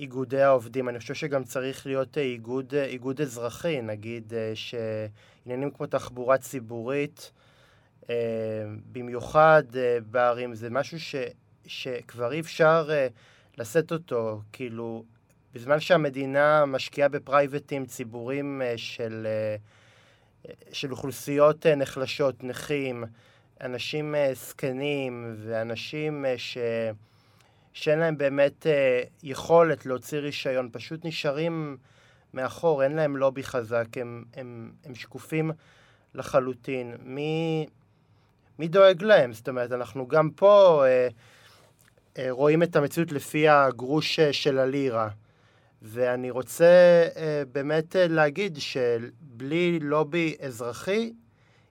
איגודי 0.00 0.42
העובדים, 0.42 0.88
אני 0.88 0.98
חושב 0.98 1.14
שגם 1.14 1.44
צריך 1.44 1.86
להיות 1.86 2.18
איגוד, 2.18 2.74
איגוד 2.74 3.20
אזרחי, 3.20 3.80
נגיד 3.80 4.32
שעניינים 4.54 5.70
כמו 5.70 5.86
תחבורה 5.86 6.38
ציבורית, 6.38 7.32
במיוחד 8.92 9.62
בערים, 10.10 10.54
זה 10.54 10.70
משהו 10.70 11.00
ש, 11.00 11.14
שכבר 11.66 12.32
אי 12.32 12.40
אפשר 12.40 12.88
לשאת 13.58 13.92
אותו, 13.92 14.40
כאילו 14.52 15.04
בזמן 15.56 15.80
שהמדינה 15.80 16.64
משקיעה 16.66 17.08
בפרייבטים 17.08 17.86
ציבורים 17.86 18.62
אה, 18.62 18.72
של, 18.76 19.26
אה, 19.26 19.56
של 20.72 20.90
אוכלוסיות 20.92 21.66
אה, 21.66 21.74
נחלשות, 21.74 22.44
נכים, 22.44 23.04
אנשים 23.60 24.14
זקנים 24.32 25.34
ואנשים 25.38 26.24
ש... 26.36 26.58
שאין 27.72 27.98
להם 27.98 28.18
באמת 28.18 28.66
יכולת 29.22 29.86
להוציא 29.86 30.18
רישיון, 30.18 30.68
פשוט 30.72 31.04
נשארים 31.04 31.76
מאחור, 32.34 32.82
אין 32.82 32.92
להם 32.92 33.16
לובי 33.16 33.42
חזק, 33.42 33.86
הם, 33.96 34.24
הם, 34.34 34.72
הם 34.84 34.94
שקופים 34.94 35.50
לחלוטין. 36.14 36.96
מי, 37.02 37.66
מי 38.58 38.68
דואג 38.68 39.02
להם? 39.02 39.32
זאת 39.32 39.48
אומרת, 39.48 39.72
אנחנו 39.72 40.08
גם 40.08 40.30
פה 40.30 40.84
אה, 40.86 41.08
אה, 42.18 42.26
רואים 42.30 42.62
את 42.62 42.76
המציאות 42.76 43.12
לפי 43.12 43.48
הגרוש 43.48 44.20
של 44.20 44.58
הלירה. 44.58 45.08
ואני 45.82 46.30
רוצה 46.30 47.04
אה, 47.16 47.42
באמת 47.52 47.96
אה, 47.96 48.08
להגיד 48.08 48.58
שבלי 48.58 49.78
לובי 49.80 50.36
אזרחי, 50.40 51.12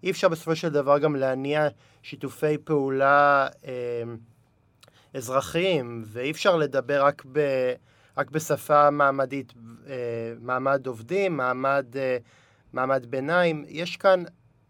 אי 0.04 0.12
אפשר 0.12 0.30
בסופו 0.30 0.56
של 0.56 0.70
דבר 0.70 1.00
גם 1.00 1.16
להניע 1.16 1.68
שיתופי 2.04 2.58
פעולה 2.58 3.48
אה, 3.66 4.04
אזרחיים, 5.14 6.04
ואי 6.06 6.32
אפשר 6.32 6.56
לדבר 6.56 7.06
רק, 7.06 7.26
ב, 7.32 7.40
רק 8.18 8.32
בשפה 8.32 8.90
מעמדית, 8.90 9.54
אה, 9.88 10.34
מעמד 10.40 10.88
עובדים, 10.88 11.38
מעמד, 11.38 11.86
אה, 11.96 12.18
מעמד 12.74 13.06
ביניים. 13.06 13.66
יש 13.68 13.98
כאן 13.98 14.24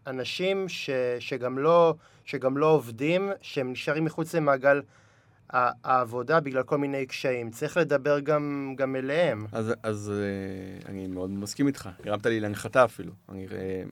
אנשים 0.06 0.68
ש, 0.68 0.90
שגם, 1.18 1.58
לא, 1.58 1.94
שגם 2.24 2.58
לא 2.58 2.66
עובדים, 2.66 3.30
שהם 3.42 3.72
נשארים 3.72 4.04
מחוץ 4.04 4.34
למעגל 4.34 4.82
העבודה 5.52 6.40
בגלל 6.40 6.62
כל 6.62 6.78
מיני 6.78 7.06
קשיים. 7.06 7.50
צריך 7.50 7.76
לדבר 7.76 8.20
גם, 8.20 8.74
גם 8.76 8.96
אליהם. 8.96 9.46
אז, 9.52 9.72
אז 9.82 10.12
uh, 10.84 10.88
אני 10.88 11.06
מאוד 11.06 11.30
מסכים 11.30 11.66
איתך, 11.66 11.88
הרמת 12.04 12.26
לי 12.26 12.40
להנחתה 12.40 12.84
אפילו. 12.84 13.12
אני, 13.28 13.46
uh, 13.46 13.50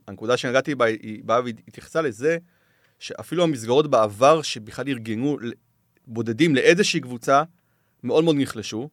הנקודה 0.09 0.37
שנגעתי 0.37 0.75
בה, 0.75 0.85
היא 0.85 1.25
באה 1.25 1.41
והתייחסה 1.45 2.03
לזה 2.03 2.39
שאפילו 2.99 3.43
המסגרות 3.43 3.91
בעבר 3.91 4.43
שבכלל 4.43 4.89
ארגנו 4.89 5.39
בודדים 6.07 6.55
לאיזושהי 6.55 7.01
קבוצה, 7.01 7.43
מאוד 8.03 8.25
מאוד 8.25 8.37
נחלשו. 8.39 8.89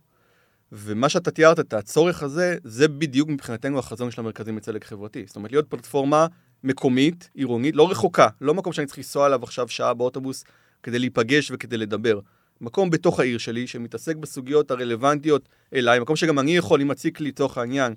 ומה 0.71 1.09
שאתה 1.09 1.31
תיארת, 1.31 1.59
את 1.59 1.73
הצורך 1.73 2.23
הזה, 2.23 2.57
זה 2.63 2.87
בדיוק 2.87 3.29
מבחינתנו 3.29 3.79
החזון 3.79 4.11
של 4.11 4.21
המרכזים 4.21 4.57
לצדק 4.57 4.85
חברתי. 4.85 5.23
זאת 5.27 5.35
אומרת, 5.35 5.51
להיות 5.51 5.69
פלטפורמה 5.69 6.27
מקומית, 6.63 7.29
עירונית, 7.33 7.75
לא 7.75 7.91
רחוקה, 7.91 8.27
לא 8.41 8.53
מקום 8.53 8.73
שאני 8.73 8.87
צריך 8.87 8.97
לנסוע 8.97 9.27
אליו 9.27 9.43
עכשיו 9.43 9.67
שעה 9.67 9.93
באוטובוס 9.93 10.43
כדי 10.83 10.99
להיפגש 10.99 11.51
וכדי 11.51 11.77
לדבר. 11.77 12.19
מקום 12.61 12.89
בתוך 12.89 13.19
העיר 13.19 13.37
שלי 13.37 13.67
שמתעסק 13.67 14.15
בסוגיות 14.15 14.71
הרלוונטיות 14.71 15.49
אליי, 15.73 15.99
מקום 15.99 16.15
שגם 16.15 16.39
אני 16.39 16.57
יכול, 16.57 16.81
אם 16.81 16.87
מציק 16.87 17.19
לי 17.19 17.29
לצורך 17.29 17.57
העניין, 17.57 17.93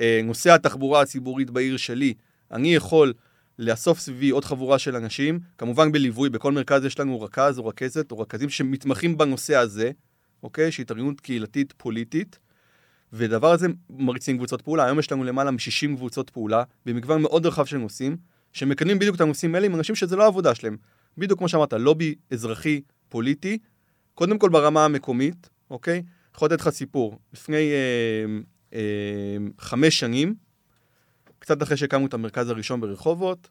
אה, 0.00 0.20
נושא 0.24 0.52
התחבורה 0.52 1.00
הציבורית 1.00 1.50
בעיר 1.50 1.76
שלי, 1.76 2.14
אני 2.52 2.74
יכול 2.74 3.12
לאסוף 3.58 3.98
סביבי 3.98 4.30
עוד 4.30 4.44
חבורה 4.44 4.78
של 4.78 4.96
אנשים, 4.96 5.40
כמובן 5.58 5.92
בליווי, 5.92 6.30
בכל 6.30 6.52
מרכז 6.52 6.84
יש 6.84 7.00
לנו 7.00 7.20
רכז 7.20 7.58
או 7.58 7.66
רכזת 7.66 8.12
או 8.12 8.18
רכזים 8.18 8.48
שמתמחים 8.48 9.18
בנושא 9.18 9.56
הזה, 9.56 9.90
אוקיי? 10.42 10.72
שהיא 10.72 10.84
התארגנות 10.84 11.20
קהילתית 11.20 11.74
פוליטית, 11.76 12.38
ודבר 13.12 13.52
הזה 13.52 13.66
מריצים 13.90 14.36
קבוצות 14.36 14.62
פעולה. 14.62 14.84
היום 14.84 14.98
יש 14.98 15.12
לנו 15.12 15.24
למעלה 15.24 15.50
מ-60 15.50 15.96
קבוצות 15.96 16.30
פעולה, 16.30 16.62
במגוון 16.86 17.22
מאוד 17.22 17.46
רחב 17.46 17.64
של 17.64 17.76
נושאים, 17.76 18.16
שמקדמים 18.52 18.98
בדיוק 18.98 19.16
את 19.16 19.20
הנושאים 19.20 19.54
האלה 19.54 19.66
עם 19.66 19.74
אנשים 19.74 19.94
שזה 19.94 20.16
לא 20.16 20.22
העבודה 20.22 20.54
שלהם. 20.54 20.76
בדיוק 21.18 21.38
כמו 21.38 21.48
שאמרת, 21.48 21.72
לובי 21.72 22.14
אזרחי 22.30 22.80
פוליטי, 23.08 23.58
קודם 24.14 24.38
כל 24.38 24.48
ברמה 24.48 24.84
המקומית, 24.84 25.48
אוקיי? 25.70 26.02
יכול 26.34 26.46
לתת 26.46 26.60
לך 26.60 26.68
סיפור. 26.68 27.18
לפני 27.32 27.70
אה, 27.72 28.26
אה, 28.74 29.36
חמש 29.58 29.98
שנים, 29.98 30.34
קצת 31.38 31.62
אחרי 31.62 31.76
שהקמנו 31.76 32.06
את 32.06 32.14
המרכז 32.14 32.50
הראשון 32.50 32.80
ברחובות, 32.80 33.48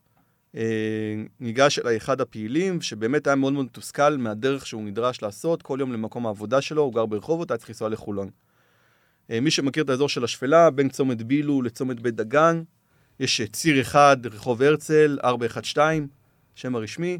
אה, 0.56 1.24
ניגש 1.40 1.80
אליי 1.80 1.98
אחד 1.98 2.22
הפעילים, 2.22 2.82
שבאמת 2.82 3.28
היה 3.28 3.36
מאוד 3.36 3.54
מאוד 3.54 3.66
מתוסכל 3.66 4.18
מהדרך 4.18 4.66
שהוא 4.66 4.84
נדרש 4.84 5.22
לעשות, 5.22 5.62
כל 5.62 5.78
יום 5.80 5.94
למקום 5.94 6.26
העבודה 6.26 6.62
שלו, 6.62 6.82
הוא 6.82 6.94
גר 6.94 7.06
ברחובות, 7.06 7.52
היה 7.52 7.58
צריך 7.58 7.70
לנסוע 7.70 7.90
לחולון. 7.90 8.30
אה, 9.32 9.40
מי 9.40 9.52
שמכיר 9.52 9.84
את 9.84 9.90
האזור 9.90 10.10
של 10.10 10.24
השפלה, 10.24 10.70
בין 10.70 10.90
צומת 10.90 11.22
בילו 11.22 11.62
לצומת 11.62 12.00
בית 12.00 12.16
דגן, 12.16 12.64
יש 13.20 13.42
ציר 13.52 13.82
אחד, 13.82 14.18
רחוב 14.26 14.62
הרצל, 14.62 15.20
412, 15.24 16.08
שם 16.56 16.76
הרשמי, 16.76 17.20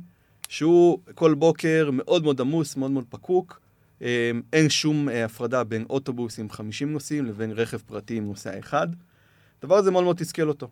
שהוא 0.54 1.00
כל 1.16 1.34
בוקר 1.34 1.90
מאוד 1.94 2.24
מאוד 2.24 2.42
עמוס, 2.42 2.76
מאוד 2.76 2.92
מאוד 2.92 3.06
פקוק. 3.10 3.62
אה, 4.02 4.32
אין 4.54 4.70
שום 4.70 5.10
אה, 5.10 5.26
הפרדה 5.26 5.64
בין 5.64 5.86
אוטובוס 5.90 6.40
עם 6.40 6.50
50 6.50 6.94
נוסעים 6.94 7.26
לבין 7.26 7.52
רכב 7.52 7.78
פרטי 7.78 8.18
עם 8.18 8.26
נוסע 8.26 8.60
אחד. 8.60 8.88
הדבר 9.60 9.76
הזה 9.76 9.92
מאוד 9.92 10.04
מאוד 10.04 10.18
תסכל 10.18 10.48
אותו. 10.48 10.70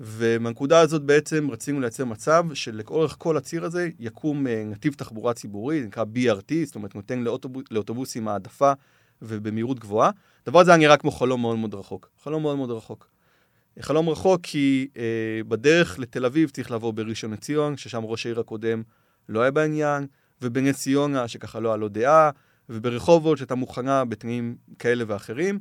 ומהנקודה 0.00 0.80
הזאת 0.80 1.02
בעצם 1.02 1.50
רצינו 1.50 1.80
לייצר 1.80 2.04
מצב 2.04 2.44
שלאורך 2.54 3.16
כל 3.18 3.36
הציר 3.36 3.64
הזה 3.64 3.88
יקום 3.98 4.46
אה, 4.46 4.62
נתיב 4.66 4.94
תחבורה 4.94 5.34
ציבורי, 5.34 5.80
זה 5.80 5.86
נקרא 5.86 6.04
BRT, 6.04 6.54
זאת 6.64 6.74
אומרת 6.74 6.94
נותן 6.94 7.18
לאוטובוס, 7.18 7.64
לאוטובוסים 7.70 8.28
העדפה 8.28 8.72
ובמהירות 9.22 9.80
גבוהה. 9.80 10.10
הדבר 10.46 10.60
הזה 10.60 10.70
היה 10.70 10.78
נראה 10.78 10.96
כמו 10.96 11.10
חלום 11.10 11.40
מאוד 11.42 11.58
מאוד 11.58 11.74
רחוק. 11.74 12.10
חלום 12.22 12.42
מאוד 12.42 12.56
מאוד 12.56 12.70
רחוק. 12.70 13.13
חלום 13.80 14.08
רחוק 14.08 14.40
כי 14.42 14.88
אה, 14.96 15.40
בדרך 15.48 15.98
לתל 15.98 16.24
אביב 16.24 16.50
צריך 16.50 16.70
לעבור 16.70 16.92
בראשון 16.92 17.32
לציון, 17.32 17.76
ששם 17.76 18.04
ראש 18.04 18.26
העיר 18.26 18.40
הקודם 18.40 18.82
לא 19.28 19.40
היה 19.40 19.50
בעניין, 19.50 20.06
ובנס 20.42 20.80
ציונה, 20.80 21.28
שככה 21.28 21.60
לא 21.60 21.68
היה 21.68 21.76
לו 21.76 21.88
דעה, 21.88 22.30
וברחובות, 22.68 23.38
שהייתה 23.38 23.54
מוכנה 23.54 24.04
בתנאים 24.04 24.56
כאלה 24.78 25.04
ואחרים. 25.06 25.58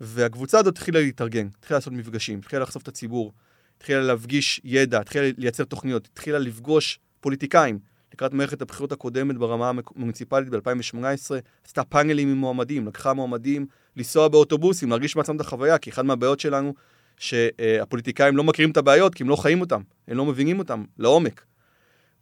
והקבוצה 0.00 0.58
הזאת 0.58 0.74
התחילה 0.74 1.00
להתארגן, 1.00 1.48
התחילה 1.58 1.78
לעשות 1.78 1.92
מפגשים, 1.92 2.38
התחילה 2.38 2.62
לחשוף 2.62 2.82
את 2.82 2.88
הציבור, 2.88 3.32
התחילה 3.76 4.00
להפגיש 4.00 4.60
ידע, 4.64 5.00
התחילה 5.00 5.30
לייצר 5.38 5.64
תוכניות, 5.64 6.08
התחילה 6.12 6.38
לפגוש 6.38 6.98
פוליטיקאים. 7.20 7.78
לקראת 8.14 8.32
מערכת 8.32 8.62
הבחירות 8.62 8.92
הקודמת 8.92 9.36
ברמה 9.36 9.70
המוניציפלית 9.96 10.48
ב-2018, 10.48 11.34
עשתה 11.66 11.84
פאנלים 11.84 12.28
עם 12.28 12.36
מועמדים, 12.36 12.86
לקחה 12.86 13.12
מועמדים 13.12 13.66
לנסוע 13.96 14.28
באוטובוסים, 14.28 14.90
להרגיש 14.90 15.16
בעצם 15.16 15.36
את 15.36 15.40
החוויה, 15.40 15.78
כי 15.78 15.90
אחת 15.90 16.04
מהבעיות 16.04 16.40
שלנו 16.40 16.74
שהפוליטיקאים 17.22 18.36
לא 18.36 18.44
מכירים 18.44 18.70
את 18.70 18.76
הבעיות 18.76 19.14
כי 19.14 19.22
הם 19.22 19.28
לא 19.28 19.36
חיים 19.36 19.60
אותם, 19.60 19.80
הם 20.08 20.16
לא 20.16 20.26
מבינים 20.26 20.58
אותם 20.58 20.84
לעומק. 20.98 21.44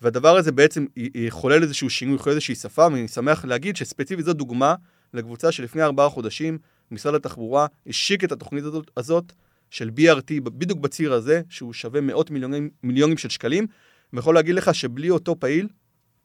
והדבר 0.02 0.36
הזה 0.36 0.52
בעצם 0.52 0.86
יחולל 0.96 1.62
איזשהו 1.62 1.90
שינוי, 1.90 2.16
יחולל 2.16 2.34
איזושהי 2.34 2.54
שפה, 2.54 2.84
ואני 2.84 3.08
שמח 3.08 3.44
להגיד 3.44 3.76
שספציפית 3.76 4.24
זו 4.24 4.32
דוגמה 4.32 4.74
לקבוצה 5.14 5.52
שלפני 5.52 5.82
ארבעה 5.82 6.08
חודשים 6.08 6.58
משרד 6.90 7.14
התחבורה 7.14 7.66
השיק 7.86 8.24
את 8.24 8.32
התוכנית 8.32 8.64
הזאת, 8.64 8.90
הזאת 8.96 9.32
של 9.70 9.90
BRT 9.96 10.40
בדיוק 10.40 10.78
בציר 10.78 11.12
הזה, 11.12 11.42
שהוא 11.48 11.72
שווה 11.72 12.00
מאות 12.00 12.30
מיליונים, 12.30 12.70
מיליונים 12.82 13.16
של 13.16 13.28
שקלים, 13.28 13.66
ויכול 14.12 14.34
להגיד 14.34 14.54
לך 14.54 14.74
שבלי 14.74 15.10
אותו 15.10 15.40
פעיל, 15.40 15.68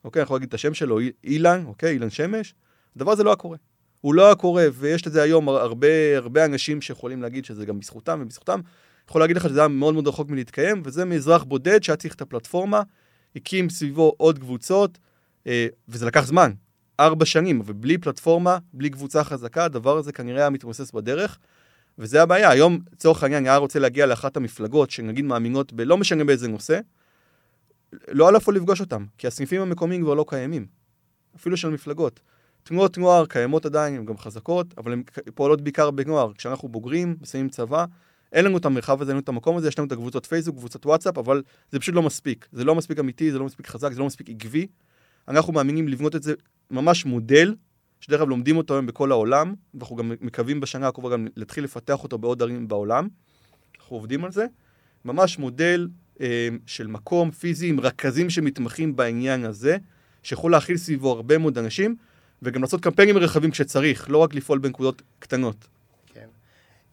אוקיי, 0.03 0.19
אני 0.19 0.23
יכול 0.23 0.35
להגיד 0.35 0.47
את 0.47 0.53
השם 0.53 0.73
שלו, 0.73 0.99
אילן, 1.23 1.63
אוקיי, 1.65 1.93
אילן 1.93 2.09
שמש, 2.09 2.53
הדבר 2.95 3.11
הזה 3.11 3.23
לא 3.23 3.29
היה 3.29 3.35
קורה. 3.35 3.57
הוא 4.05 4.15
לא 4.15 4.25
היה 4.25 4.35
קורה, 4.35 4.65
ויש 4.73 5.07
לזה 5.07 5.21
היום 5.21 5.49
הרבה, 5.49 6.17
הרבה 6.17 6.45
אנשים 6.45 6.81
שיכולים 6.81 7.21
להגיד 7.21 7.45
שזה 7.45 7.65
גם 7.65 7.79
בזכותם 7.79 8.19
ובזכותם. 8.21 8.59
יכול 9.09 9.21
להגיד 9.21 9.37
לך 9.37 9.49
שזה 9.49 9.59
היה 9.59 9.67
מאוד 9.67 9.93
מאוד 9.93 10.07
רחוק 10.07 10.29
מלהתקיים, 10.29 10.81
וזה 10.85 11.05
מאזרח 11.05 11.43
בודד 11.43 11.83
שהיה 11.83 11.97
צריך 11.97 12.15
את 12.15 12.21
הפלטפורמה, 12.21 12.81
הקים 13.35 13.69
סביבו 13.69 14.13
עוד 14.17 14.39
קבוצות, 14.39 14.97
אה, 15.47 15.67
וזה 15.89 16.05
לקח 16.05 16.25
זמן, 16.25 16.51
ארבע 16.99 17.25
שנים, 17.25 17.61
ובלי 17.65 17.97
פלטפורמה, 17.97 18.57
בלי 18.73 18.89
קבוצה 18.89 19.23
חזקה, 19.23 19.65
הדבר 19.65 19.97
הזה 19.97 20.11
כנראה 20.11 20.39
היה 20.41 20.49
מתמוסס 20.49 20.91
בדרך, 20.91 21.37
וזה 21.99 22.21
הבעיה. 22.21 22.49
היום, 22.49 22.79
לצורך 22.93 23.23
העניין, 23.23 23.45
היה 23.45 23.57
רוצה 23.57 23.79
להגיע 23.79 24.05
לאחת 24.05 24.37
המפלגות, 24.37 24.91
שנגיד 24.91 25.25
מאמינות 25.25 25.73
ב... 25.73 25.81
לא 25.81 25.97
משנה 25.97 26.23
באיזה 26.23 26.47
נושא, 26.47 26.79
לא 28.07 28.27
על 28.27 28.35
איפה 28.35 28.53
לפגוש 28.53 28.81
אותם, 28.81 29.05
כי 29.17 29.27
הסניפים 29.27 29.61
המקומיים 29.61 30.01
כבר 30.01 30.13
לא 30.13 30.25
קיימים, 30.27 30.65
אפילו 31.35 31.57
של 31.57 31.69
מפלגות. 31.69 32.19
תנועות 32.67 32.97
נוער 32.97 33.25
קיימות 33.25 33.65
עדיין, 33.65 33.95
הן 33.95 34.05
גם 34.05 34.17
חזקות, 34.17 34.73
אבל 34.77 34.93
הן 34.93 35.03
פועלות 35.35 35.61
בעיקר 35.61 35.91
בנוער. 35.91 36.33
כשאנחנו 36.33 36.67
בוגרים, 36.67 37.15
מסיימים 37.21 37.49
צבא, 37.49 37.85
אין 38.33 38.45
לנו 38.45 38.57
את 38.57 38.65
המרחב 38.65 39.01
הזה, 39.01 39.11
אין 39.11 39.15
לנו 39.15 39.23
את 39.23 39.29
המקום 39.29 39.57
הזה, 39.57 39.67
יש 39.67 39.79
לנו 39.79 39.87
את 39.87 39.91
הקבוצות 39.91 40.25
פייסבוק, 40.25 40.57
קבוצות 40.57 40.85
וואטסאפ, 40.85 41.17
אבל 41.17 41.43
זה 41.71 41.79
פשוט 41.79 41.95
לא 41.95 42.03
מספיק. 42.03 42.47
זה 42.51 42.63
לא 42.63 42.75
מספיק 42.75 42.99
אמיתי, 42.99 43.31
זה 43.31 43.39
לא 43.39 43.45
מספיק 43.45 43.67
חזק, 43.67 43.91
זה 43.91 43.99
לא 43.99 44.05
מספיק 44.05 44.29
עקבי. 44.29 44.67
אנחנו 45.27 45.53
מאמינים 45.53 45.87
לבנות 45.87 46.15
את 46.15 46.23
זה 46.23 46.33
ממש 46.71 47.05
מודל, 47.05 47.55
שדרך 47.99 48.21
אגב 48.21 48.29
לומדים 48.29 48.57
אותו 48.57 48.73
היום 48.73 48.85
בכל 48.85 49.11
העולם, 49.11 49.53
ואנחנו 49.73 49.95
גם 49.95 50.11
מקווים 50.21 50.59
בשנה 50.59 50.87
הקרובה 50.87 51.09
גם 51.09 51.27
להתחיל 51.35 51.63
לפתח 51.63 52.03
אותו 52.03 52.17
בעוד 52.17 52.41
ערים 52.41 52.67
בעולם. 52.67 53.07
אנחנו 53.79 53.95
עובדים 53.95 54.25
על 54.25 54.31
זה. 54.31 54.45
ממש 55.05 55.39
מודל 55.39 55.87
אה, 56.21 56.49
של 56.65 56.87
מקום 56.87 57.31
פיזי 57.31 57.69
עם 57.69 57.79
רכזים 57.79 58.29
שמתמחים 58.29 58.95
בעניין 58.95 59.45
הזה, 59.45 59.77
שיכול 60.23 60.51
להכיל 60.51 60.77
סביבו 60.77 61.11
הרבה 61.11 61.37
מאוד 61.37 61.57
אנשים. 61.57 61.95
וגם 62.41 62.61
לעשות 62.61 62.81
קמפיינים 62.81 63.17
רחבים 63.17 63.51
כשצריך, 63.51 64.09
לא 64.09 64.17
רק 64.17 64.33
לפעול 64.33 64.59
בנקודות 64.59 65.01
קטנות. 65.19 65.67
כן. 66.05 66.27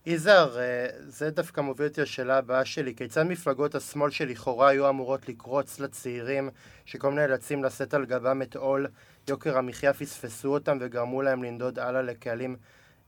יזהר, 0.07 0.59
אה, 0.59 0.87
זה 1.07 1.31
דווקא 1.31 1.61
מוביל 1.61 1.87
אותי 1.87 2.00
לשאלה 2.00 2.38
הבאה 2.38 2.64
שלי. 2.64 2.94
כיצד 2.94 3.22
מפלגות 3.22 3.74
השמאל 3.74 4.11
שלכאורה 4.11 4.68
היו 4.68 4.88
אמורות 4.88 5.28
לקרוץ 5.28 5.81
לצעירים 5.81 6.50
שכל 6.85 7.11
מיני 7.11 7.26
נאלצים 7.26 7.64
לשאת 7.64 7.94
על 7.94 8.05
גבם 8.05 8.42
את 8.42 8.57
עול 8.57 8.87
יוקר 9.28 9.59
המחיה 9.59 9.92
פספסו 9.92 10.48
אותם 10.48 10.78
וגרמו 10.81 11.22
להם 11.22 11.42
לנדוד 11.42 11.78
הלאה 11.78 12.02
לקהלים, 12.02 12.57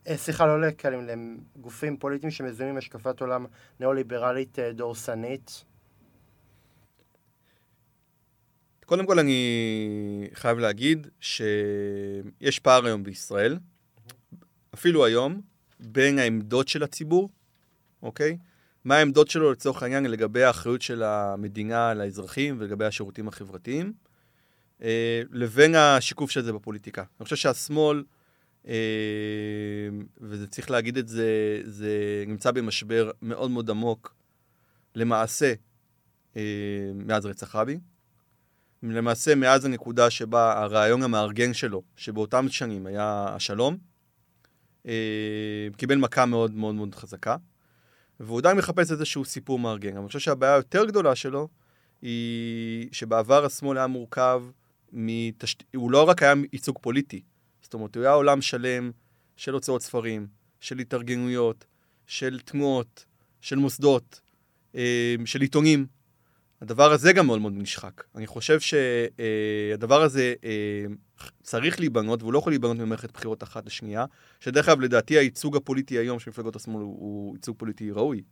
אה, 0.08 0.16
סליחה, 0.16 0.46
לא 0.46 0.60
לקהלים, 0.60 1.08
לגופים 1.56 1.96
פוליטיים 1.96 2.30
שמזוהים 2.30 2.70
עם 2.70 2.78
השקפת 2.78 3.20
עולם 3.20 3.46
ניאו-ליברלית 3.80 4.58
אה, 4.58 4.72
דורסנית? 4.72 5.64
קודם 8.86 9.06
כל 9.06 9.18
אני 9.18 10.28
חייב 10.34 10.58
להגיד 10.58 11.06
שיש 11.20 12.58
פער 12.62 12.86
היום 12.86 13.04
בישראל, 13.04 13.58
אפילו 14.74 15.04
היום, 15.04 15.40
בין 15.80 16.18
העמדות 16.18 16.68
של 16.68 16.82
הציבור, 16.82 17.30
אוקיי? 18.02 18.38
מה 18.84 18.96
העמדות 18.96 19.30
שלו 19.30 19.52
לצורך 19.52 19.82
העניין 19.82 20.04
לגבי 20.06 20.42
האחריות 20.42 20.82
של 20.82 21.02
המדינה 21.02 21.94
לאזרחים 21.94 22.56
ולגבי 22.58 22.84
השירותים 22.84 23.28
החברתיים, 23.28 23.92
אה, 24.82 25.22
לבין 25.30 25.74
השיקוף 25.74 26.30
של 26.30 26.42
זה 26.42 26.52
בפוליטיקה. 26.52 27.02
אני 27.20 27.24
חושב 27.24 27.36
שהשמאל 27.36 28.04
וזה 30.20 30.46
צריך 30.46 30.70
להגיד 30.70 30.96
את 30.96 31.08
זה, 31.08 31.60
זה 31.64 32.24
נמצא 32.26 32.50
במשבר 32.50 33.10
מאוד 33.22 33.50
מאוד 33.50 33.70
עמוק, 33.70 34.14
למעשה, 34.94 35.54
מאז 36.94 37.26
רצח 37.26 37.56
רבין. 37.56 37.93
למעשה, 38.90 39.34
מאז 39.34 39.64
הנקודה 39.64 40.10
שבה 40.10 40.62
הרעיון 40.62 41.02
המארגן 41.02 41.54
שלו, 41.54 41.82
שבאותם 41.96 42.46
שנים 42.48 42.86
היה 42.86 43.26
השלום, 43.28 43.76
קיבל 45.76 45.96
מכה 45.96 46.26
מאוד 46.26 46.54
מאוד 46.54 46.74
מאוד 46.74 46.94
חזקה. 46.94 47.36
והוא 48.20 48.38
עדיין 48.38 48.56
מחפש 48.56 48.92
איזשהו 48.92 49.24
סיפור 49.24 49.58
מארגן. 49.58 49.96
אני 49.96 50.06
חושב 50.06 50.18
שהבעיה 50.18 50.54
היותר 50.54 50.84
גדולה 50.84 51.14
שלו 51.14 51.48
היא 52.02 52.88
שבעבר 52.92 53.44
השמאל 53.44 53.78
היה 53.78 53.86
מורכב 53.86 54.42
מתשת... 54.92 55.62
הוא 55.74 55.90
לא 55.90 56.08
רק 56.08 56.22
היה 56.22 56.34
ייצוג 56.52 56.78
פוליטי, 56.80 57.22
זאת 57.62 57.74
אומרת, 57.74 57.96
הוא 57.96 58.04
היה 58.04 58.12
עולם 58.12 58.42
שלם 58.42 58.90
של 59.36 59.52
הוצאות 59.52 59.82
ספרים, 59.82 60.26
של 60.60 60.78
התארגנויות, 60.78 61.64
של 62.06 62.40
תנועות, 62.44 63.04
של 63.40 63.56
מוסדות, 63.56 64.20
אה, 64.74 65.14
של 65.24 65.40
עיתונים. 65.40 65.86
הדבר 66.64 66.92
הזה 66.92 67.12
גם 67.12 67.26
מאוד 67.26 67.40
מאוד 67.40 67.52
נשחק. 67.56 68.04
אני 68.14 68.26
חושב 68.26 68.58
שהדבר 68.60 70.02
הזה 70.02 70.34
אה, 70.44 70.84
צריך 71.42 71.80
להיבנות, 71.80 72.22
והוא 72.22 72.32
לא 72.32 72.38
יכול 72.38 72.52
להיבנות 72.52 72.76
ממערכת 72.76 73.12
בחירות 73.12 73.42
אחת 73.42 73.66
לשנייה, 73.66 74.04
שדרך 74.40 74.68
אגב, 74.68 74.80
לדעתי 74.80 75.14
הייצוג 75.14 75.56
הפוליטי 75.56 75.98
היום 75.98 76.18
של 76.18 76.30
מפלגות 76.30 76.56
השמאל 76.56 76.82
הוא, 76.82 76.96
הוא 77.00 77.36
ייצוג 77.36 77.56
פוליטי 77.58 77.90
ראוי. 77.90 78.22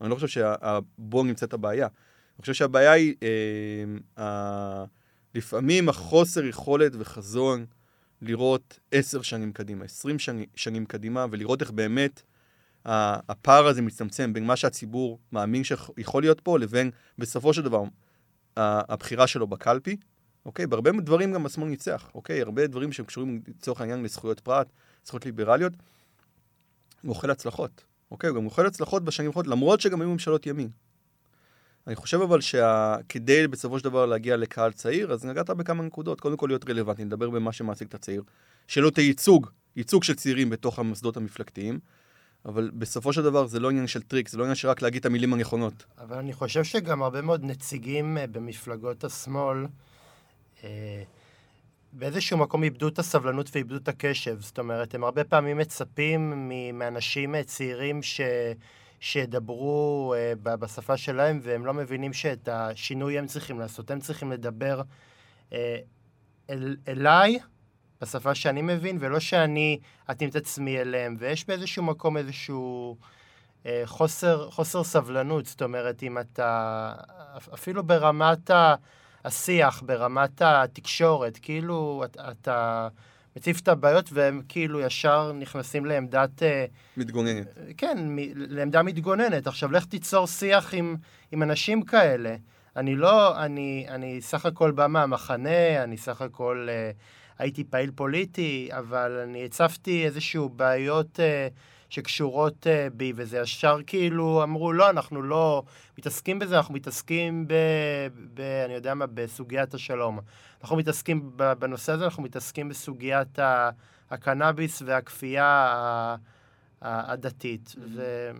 אני 0.00 0.10
לא 0.10 0.14
חושב 0.14 0.26
שבו 0.28 1.24
נמצאת 1.24 1.52
הבעיה. 1.52 1.86
אני 1.86 2.40
חושב 2.40 2.54
שהבעיה 2.54 2.92
היא 2.92 3.14
אה, 3.22 3.28
אה, 4.18 4.84
לפעמים 5.34 5.88
החוסר 5.88 6.44
יכולת 6.44 6.92
וחזון 6.98 7.66
לראות 8.22 8.78
עשר 8.92 9.22
שנים 9.22 9.52
קדימה, 9.52 9.84
עשרים 9.84 10.18
שני, 10.18 10.46
שנים 10.54 10.86
קדימה, 10.86 11.26
ולראות 11.30 11.62
איך 11.62 11.70
באמת 11.70 12.22
הפער 12.86 13.66
הזה 13.66 13.82
מצטמצם 13.82 14.32
בין 14.32 14.44
מה 14.44 14.56
שהציבור 14.56 15.18
מאמין 15.32 15.64
שיכול 15.64 16.22
להיות 16.22 16.40
פה, 16.40 16.58
לבין 16.58 16.90
בסופו 17.18 17.54
של 17.54 17.62
דבר 17.62 17.82
הבחירה 18.56 19.26
שלו 19.26 19.46
בקלפי. 19.46 19.96
אוקיי? 20.46 20.66
בהרבה 20.66 20.90
דברים 20.92 21.32
גם 21.32 21.46
השמאל 21.46 21.68
ניצח, 21.68 22.10
אוקיי? 22.14 22.42
הרבה 22.42 22.66
דברים 22.66 22.92
שקשורים 22.92 23.42
לצורך 23.48 23.80
העניין 23.80 24.02
לזכויות 24.02 24.40
פרט, 24.40 24.66
זכויות 25.04 25.26
ליברליות, 25.26 25.72
הוא 27.02 27.08
אוכל 27.08 27.30
הצלחות, 27.30 27.84
אוקיי? 28.10 28.30
הוא 28.30 28.36
גם 28.36 28.44
אוכל 28.44 28.66
הצלחות 28.66 29.04
בשנים 29.04 29.28
האחרונות, 29.28 29.50
למרות 29.50 29.80
שגם 29.80 30.00
היו 30.00 30.10
ממשלות 30.10 30.46
ימין. 30.46 30.68
אני 31.86 31.96
חושב 31.96 32.20
אבל 32.20 32.40
שכדי 32.40 33.48
בסופו 33.48 33.78
של 33.78 33.84
דבר 33.84 34.06
להגיע 34.06 34.36
לקהל 34.36 34.72
צעיר, 34.72 35.12
אז 35.12 35.24
נגעת 35.24 35.50
בכמה 35.50 35.82
נקודות. 35.82 36.20
קודם 36.20 36.36
כל 36.36 36.46
להיות 36.46 36.68
רלוונטי, 36.68 37.04
נדבר 37.04 37.30
במה 37.30 37.52
שמעסיק 37.52 37.88
את 37.88 37.94
הצעיר. 37.94 38.22
שלא 38.68 38.90
תהיה 38.90 39.06
ייצוג, 39.06 39.50
ייצוג 39.76 40.04
של 40.04 40.14
צעירים 40.14 40.50
בתוך 40.50 40.78
המוסדות 40.78 41.16
המפלגתיים. 41.16 41.78
אבל 42.46 42.70
בסופו 42.74 43.12
של 43.12 43.22
דבר 43.22 43.46
זה 43.46 43.60
לא 43.60 43.70
עניין 43.70 43.86
של 43.86 44.02
טריק, 44.02 44.28
זה 44.28 44.38
לא 44.38 44.42
עניין 44.42 44.54
של 44.54 44.68
רק 44.68 44.82
להגיד 44.82 45.00
את 45.00 45.06
המילים 45.06 45.32
הנכונות. 45.32 45.84
אבל 45.98 46.16
אני 46.16 46.32
חושב 46.32 46.64
שגם 46.64 47.02
הרבה 47.02 47.22
מאוד 47.22 47.44
נציגים 47.44 48.18
אה, 48.18 48.26
במפלגות 48.26 49.04
השמאל, 49.04 49.66
אה, 50.64 51.02
באיזשהו 51.92 52.38
מקום 52.38 52.62
איבדו 52.62 52.88
את 52.88 52.98
הסבלנות 52.98 53.50
ואיבדו 53.52 53.76
את 53.76 53.88
הקשב. 53.88 54.40
זאת 54.40 54.58
אומרת, 54.58 54.94
הם 54.94 55.04
הרבה 55.04 55.24
פעמים 55.24 55.58
מצפים 55.58 56.50
מאנשים 56.74 57.34
אה, 57.34 57.44
צעירים 57.44 58.02
ש... 58.02 58.20
שידברו 59.00 60.14
uh, 60.14 60.38
בשפה 60.56 60.96
שלהם, 60.96 61.40
והם 61.42 61.66
לא 61.66 61.74
מבינים 61.74 62.12
שאת 62.12 62.48
השינוי 62.48 63.18
הם 63.18 63.26
צריכים 63.26 63.60
לעשות. 63.60 63.90
הם 63.90 64.00
צריכים 64.00 64.32
לדבר 64.32 64.82
uh, 65.50 65.54
אל, 66.50 66.76
אליי, 66.88 67.38
בשפה 68.00 68.34
שאני 68.34 68.62
מבין, 68.62 68.98
ולא 69.00 69.20
שאני 69.20 69.78
אתאים 70.10 70.30
את 70.30 70.36
עצמי 70.36 70.80
אליהם. 70.80 71.16
ויש 71.18 71.46
באיזשהו 71.46 71.82
מקום 71.82 72.16
איזשהו 72.16 72.96
uh, 73.62 73.66
חוסר, 73.84 74.50
חוסר 74.50 74.84
סבלנות. 74.84 75.46
זאת 75.46 75.62
אומרת, 75.62 76.02
אם 76.02 76.18
אתה, 76.18 76.92
אפילו 77.54 77.84
ברמת. 77.84 78.50
השיח, 79.26 79.82
ברמת 79.86 80.42
התקשורת, 80.44 81.38
כאילו 81.42 82.02
אתה, 82.04 82.30
אתה 82.30 82.88
מציף 83.36 83.60
את 83.60 83.68
הבעיות 83.68 84.10
והם 84.12 84.42
כאילו 84.48 84.80
ישר 84.80 85.32
נכנסים 85.32 85.86
לעמדת... 85.86 86.42
אה, 86.42 86.64
מתגוננת. 86.96 87.46
כן, 87.76 87.98
מ, 88.08 88.18
לעמדה 88.34 88.82
מתגוננת. 88.82 89.46
עכשיו, 89.46 89.72
לך 89.72 89.84
תיצור 89.84 90.26
שיח 90.26 90.74
עם, 90.74 90.96
עם 91.32 91.42
אנשים 91.42 91.82
כאלה. 91.82 92.36
אני 92.76 92.96
לא, 92.96 93.44
אני, 93.44 93.86
אני 93.88 94.20
סך 94.20 94.46
הכל 94.46 94.70
בא 94.70 94.86
מהמחנה, 94.86 95.82
אני 95.82 95.96
סך 95.96 96.22
הכל 96.22 96.66
אה, 96.70 96.90
הייתי 97.38 97.64
פעיל 97.64 97.90
פוליטי, 97.94 98.68
אבל 98.72 99.10
אני 99.22 99.44
הצפתי 99.44 100.04
איזשהו 100.04 100.48
בעיות... 100.48 101.20
אה, 101.20 101.48
שקשורות 101.88 102.66
uh, 102.66 102.94
בי, 102.94 103.12
וזה 103.16 103.38
ישר 103.38 103.78
כאילו 103.86 104.42
אמרו, 104.42 104.72
לא, 104.72 104.90
אנחנו 104.90 105.22
לא 105.22 105.62
מתעסקים 105.98 106.38
בזה, 106.38 106.56
אנחנו 106.56 106.74
מתעסקים 106.74 107.48
ב... 107.48 107.54
ב 108.34 108.40
אני 108.40 108.74
יודע 108.74 108.94
מה, 108.94 109.06
בסוגיית 109.06 109.74
השלום. 109.74 110.18
אנחנו 110.62 110.76
מתעסקים 110.76 111.30
בנושא 111.58 111.92
הזה, 111.92 112.04
אנחנו 112.04 112.22
מתעסקים 112.22 112.68
בסוגיית 112.68 113.38
הקנאביס 114.10 114.82
והכפייה 114.86 116.16
הדתית. 116.82 117.68
Mm-hmm. 117.68 117.80
ו... 117.96 118.30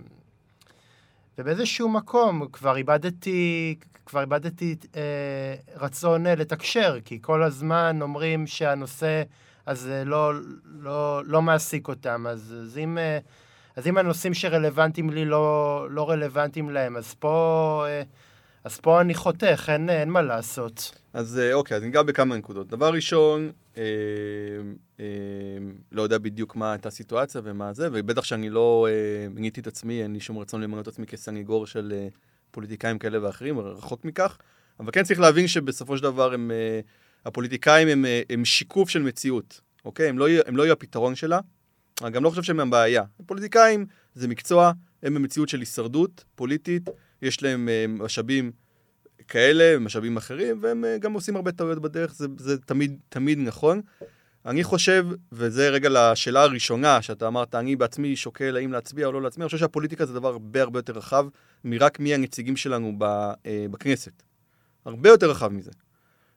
ובאיזשהו 1.39 1.89
מקום 1.89 2.47
כבר 2.53 2.77
איבדתי, 2.77 3.77
כבר 4.07 4.21
איבדתי 4.21 4.77
אה, 4.97 5.55
רצון 5.77 6.27
אה, 6.27 6.35
לתקשר, 6.35 6.99
כי 7.05 7.19
כל 7.23 7.43
הזמן 7.43 7.99
אומרים 8.03 8.47
שהנושא 8.47 9.23
הזה 9.67 10.03
לא, 10.05 10.33
לא, 10.65 11.23
לא 11.25 11.43
מעסיק 11.43 11.89
אותם. 11.89 12.27
אז, 12.27 12.55
אז 12.63 12.79
אם... 12.79 12.99
אה, 12.99 13.19
אז 13.77 13.87
אם 13.87 13.99
הנושאים 13.99 14.35
שרלוונטיים 14.35 15.11
לי 15.11 15.25
לא, 15.25 15.87
לא 15.91 16.11
רלוונטיים 16.11 16.71
להם, 16.71 16.97
אז 16.97 17.15
פה, 17.15 17.85
אה, 17.89 18.03
אז 18.67 18.81
פה 18.81 19.01
אני 19.01 19.15
חותך, 19.15 19.71
אין, 19.73 19.91
אין 19.91 20.09
מה 20.09 20.23
לעשות. 20.23 21.01
אז 21.13 21.39
אה, 21.39 21.55
אוקיי, 21.55 21.77
אז 21.77 21.83
ניגע 21.83 22.03
בכמה 22.03 22.37
נקודות. 22.37 22.69
דבר 22.69 22.93
ראשון, 22.93 23.53
אה, 23.77 23.83
אה, 25.01 25.05
לא 25.93 26.03
יודע 26.03 26.19
בדיוק 26.19 26.57
מה 26.57 26.73
הייתה 26.73 26.89
הסיטואציה 26.89 27.41
ומה 27.45 27.73
זה, 27.73 27.89
ובטח 27.93 28.25
שאני 28.25 28.51
לא 28.51 28.87
אה, 28.91 29.29
מיניתי 29.31 29.61
את 29.61 29.67
עצמי, 29.67 30.03
אין 30.03 30.13
לי 30.13 30.21
שום 30.21 30.39
רצון 30.39 30.61
למנות 30.61 30.83
את 30.83 30.89
עצמי 30.89 31.07
כסניגור 31.07 31.67
של 31.67 31.93
אה, 31.97 32.09
פוליטיקאים 32.51 32.99
כאלה 32.99 33.27
ואחרים, 33.27 33.59
רחוק 33.59 34.05
מכך. 34.05 34.39
אבל 34.81 34.91
כן 34.93 35.05
צריך 35.05 35.21
להבין 35.21 35.49
שבסופו 35.49 35.97
של 35.97 36.03
דבר 36.03 36.35
הם, 36.35 36.51
אה, 36.51 36.81
הפוליטיקאים 37.25 37.89
הם, 37.89 38.05
אה, 38.05 38.23
הם 38.31 38.45
שיקוף 38.45 38.89
של 38.89 39.03
מציאות, 39.03 39.61
אוקיי? 39.85 40.09
הם 40.09 40.19
לא, 40.19 40.27
הם 40.47 40.57
לא 40.57 40.63
יהיו 40.63 40.73
הפתרון 40.73 41.15
שלה. 41.15 41.41
אני 42.03 42.11
גם 42.11 42.25
לא 42.25 42.31
חושב 42.31 42.43
שהם 42.43 42.61
הבעיה. 42.61 43.03
פוליטיקאים 43.27 43.87
זה 44.15 44.29
מקצוע, 44.29 44.73
הם 45.03 45.15
במציאות 45.15 45.49
של 45.49 45.61
הישרדות 45.61 46.25
פוליטית, 46.35 46.91
יש 47.23 47.43
להם 47.43 47.69
uh, 47.69 48.03
משאבים 48.03 48.53
כאלה, 49.29 49.79
משאבים 49.79 50.17
אחרים, 50.17 50.59
והם 50.63 50.85
uh, 50.85 50.99
גם 50.99 51.13
עושים 51.13 51.37
הרבה 51.37 51.53
טעויות 51.53 51.79
בדרך, 51.79 52.15
זה, 52.15 52.27
זה 52.39 52.59
תמיד, 52.59 52.97
תמיד 53.09 53.39
נכון. 53.39 53.81
אני 54.47 54.65
חושב, 54.65 55.07
וזה 55.33 55.69
רגע 55.69 55.89
לשאלה 55.93 56.43
הראשונה, 56.43 57.03
שאתה 57.03 57.27
אמרת, 57.27 57.55
אני 57.55 57.77
בעצמי 57.77 58.17
שוקל 58.17 58.57
האם 58.57 58.73
להצביע 58.73 59.07
או 59.07 59.13
לא 59.13 59.23
להצביע, 59.23 59.45
אני 59.45 59.49
חושב 59.49 59.59
שהפוליטיקה 59.59 60.07
זה 60.07 60.15
דבר 60.15 60.29
הרבה 60.29 60.63
הרבה 60.63 60.79
יותר 60.79 60.93
רחב 60.93 61.27
מרק 61.65 62.01
מי 62.01 62.15
הנציגים 62.15 62.57
שלנו 62.57 62.93
uh, 63.01 63.05
בכנסת. 63.71 64.23
הרבה 64.85 65.09
יותר 65.09 65.31
רחב 65.31 65.49
מזה. 65.49 65.71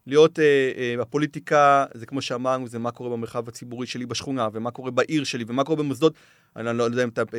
להיות 0.09 0.39
אה, 0.39 0.71
אה, 0.77 0.95
בפוליטיקה, 0.99 1.85
זה 1.93 2.05
כמו 2.05 2.21
שאמרנו, 2.21 2.67
זה 2.67 2.79
מה 2.79 2.91
קורה 2.91 3.09
במרחב 3.09 3.47
הציבורי 3.47 3.87
שלי 3.87 4.05
בשכונה, 4.05 4.47
ומה 4.53 4.71
קורה 4.71 4.91
בעיר 4.91 5.23
שלי, 5.23 5.43
ומה 5.47 5.63
קורה 5.63 5.77
במוסדות, 5.77 6.13
אני 6.55 6.77
לא 6.77 6.83
יודע 6.83 7.03
אם 7.03 7.09
אתה 7.09 7.21
אה, 7.21 7.37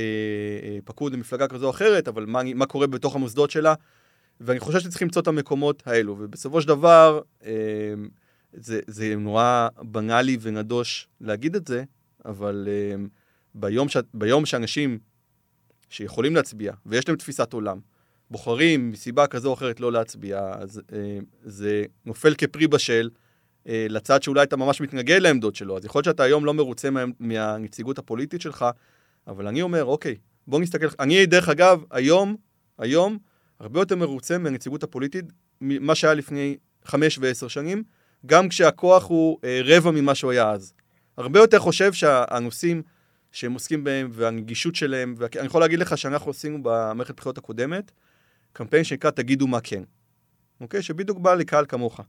אה, 0.62 0.78
פקוד 0.84 1.12
במפלגה 1.12 1.48
כזו 1.48 1.66
או 1.66 1.70
אחרת, 1.70 2.08
אבל 2.08 2.26
מה, 2.26 2.40
מה 2.54 2.66
קורה 2.66 2.86
בתוך 2.86 3.16
המוסדות 3.16 3.50
שלה, 3.50 3.74
ואני 4.40 4.60
חושב 4.60 4.80
שצריכים 4.80 5.06
למצוא 5.06 5.22
את 5.22 5.26
המקומות 5.26 5.82
האלו, 5.86 6.16
ובסופו 6.18 6.60
של 6.62 6.68
דבר, 6.68 7.20
אה, 7.44 7.52
זה, 8.52 8.80
זה 8.86 9.14
נורא 9.16 9.68
בנאלי 9.82 10.36
ונדוש 10.40 11.08
להגיד 11.20 11.56
את 11.56 11.66
זה, 11.66 11.84
אבל 12.24 12.68
אה, 12.70 13.04
ביום, 13.54 13.88
ש, 13.88 13.96
ביום 14.14 14.46
שאנשים 14.46 14.98
שיכולים 15.88 16.36
להצביע, 16.36 16.72
ויש 16.86 17.08
להם 17.08 17.16
תפיסת 17.16 17.52
עולם, 17.52 17.80
בוחרים 18.30 18.90
מסיבה 18.90 19.26
כזו 19.26 19.48
או 19.48 19.54
אחרת 19.54 19.80
לא 19.80 19.92
להצביע, 19.92 20.52
אז 20.58 20.82
אה, 20.92 21.18
זה 21.44 21.84
נופל 22.06 22.34
כפרי 22.34 22.66
בשל 22.66 23.10
אה, 23.68 23.86
לצד 23.88 24.22
שאולי 24.22 24.42
אתה 24.42 24.56
ממש 24.56 24.80
מתנגד 24.80 25.22
לעמדות 25.22 25.54
שלו. 25.54 25.76
אז 25.76 25.84
יכול 25.84 25.98
להיות 25.98 26.04
שאתה 26.04 26.22
היום 26.22 26.44
לא 26.44 26.54
מרוצה 26.54 26.90
מה, 26.90 27.04
מהנציגות 27.20 27.98
הפוליטית 27.98 28.40
שלך, 28.40 28.64
אבל 29.26 29.46
אני 29.46 29.62
אומר, 29.62 29.84
אוקיי, 29.84 30.16
בוא 30.46 30.60
נסתכל, 30.60 30.86
אני 31.00 31.26
דרך 31.26 31.48
אגב, 31.48 31.82
היום, 31.90 32.36
היום, 32.78 33.18
הרבה 33.60 33.80
יותר 33.80 33.96
מרוצה 33.96 34.38
מהנציגות 34.38 34.82
הפוליטית 34.82 35.24
ממה 35.60 35.94
שהיה 35.94 36.14
לפני 36.14 36.56
חמש 36.84 37.18
ועשר 37.18 37.48
שנים, 37.48 37.82
גם 38.26 38.48
כשהכוח 38.48 39.08
הוא 39.08 39.38
אה, 39.44 39.60
רבע 39.64 39.90
ממה 39.90 40.14
שהוא 40.14 40.30
היה 40.30 40.50
אז. 40.50 40.72
הרבה 41.16 41.40
יותר 41.40 41.58
חושב 41.58 41.92
שהנושאים 41.92 42.82
שהם 43.32 43.52
עוסקים 43.52 43.84
בהם 43.84 44.08
והנגישות 44.12 44.74
שלהם, 44.74 45.14
ואני 45.18 45.46
יכול 45.46 45.60
להגיד 45.60 45.78
לך 45.78 45.98
שאנחנו 45.98 46.30
עשינו 46.30 46.58
במערכת 46.62 47.10
הבחירות 47.10 47.38
הקודמת, 47.38 47.92
קמפיין 48.52 48.84
שנקרא 48.84 49.10
תגידו 49.10 49.46
מה 49.46 49.60
כן, 49.60 49.82
אוקיי? 50.60 50.82
שבדיוק 50.82 51.18
בא 51.18 51.34
לקהל 51.34 51.64
כמוך. 51.68 52.00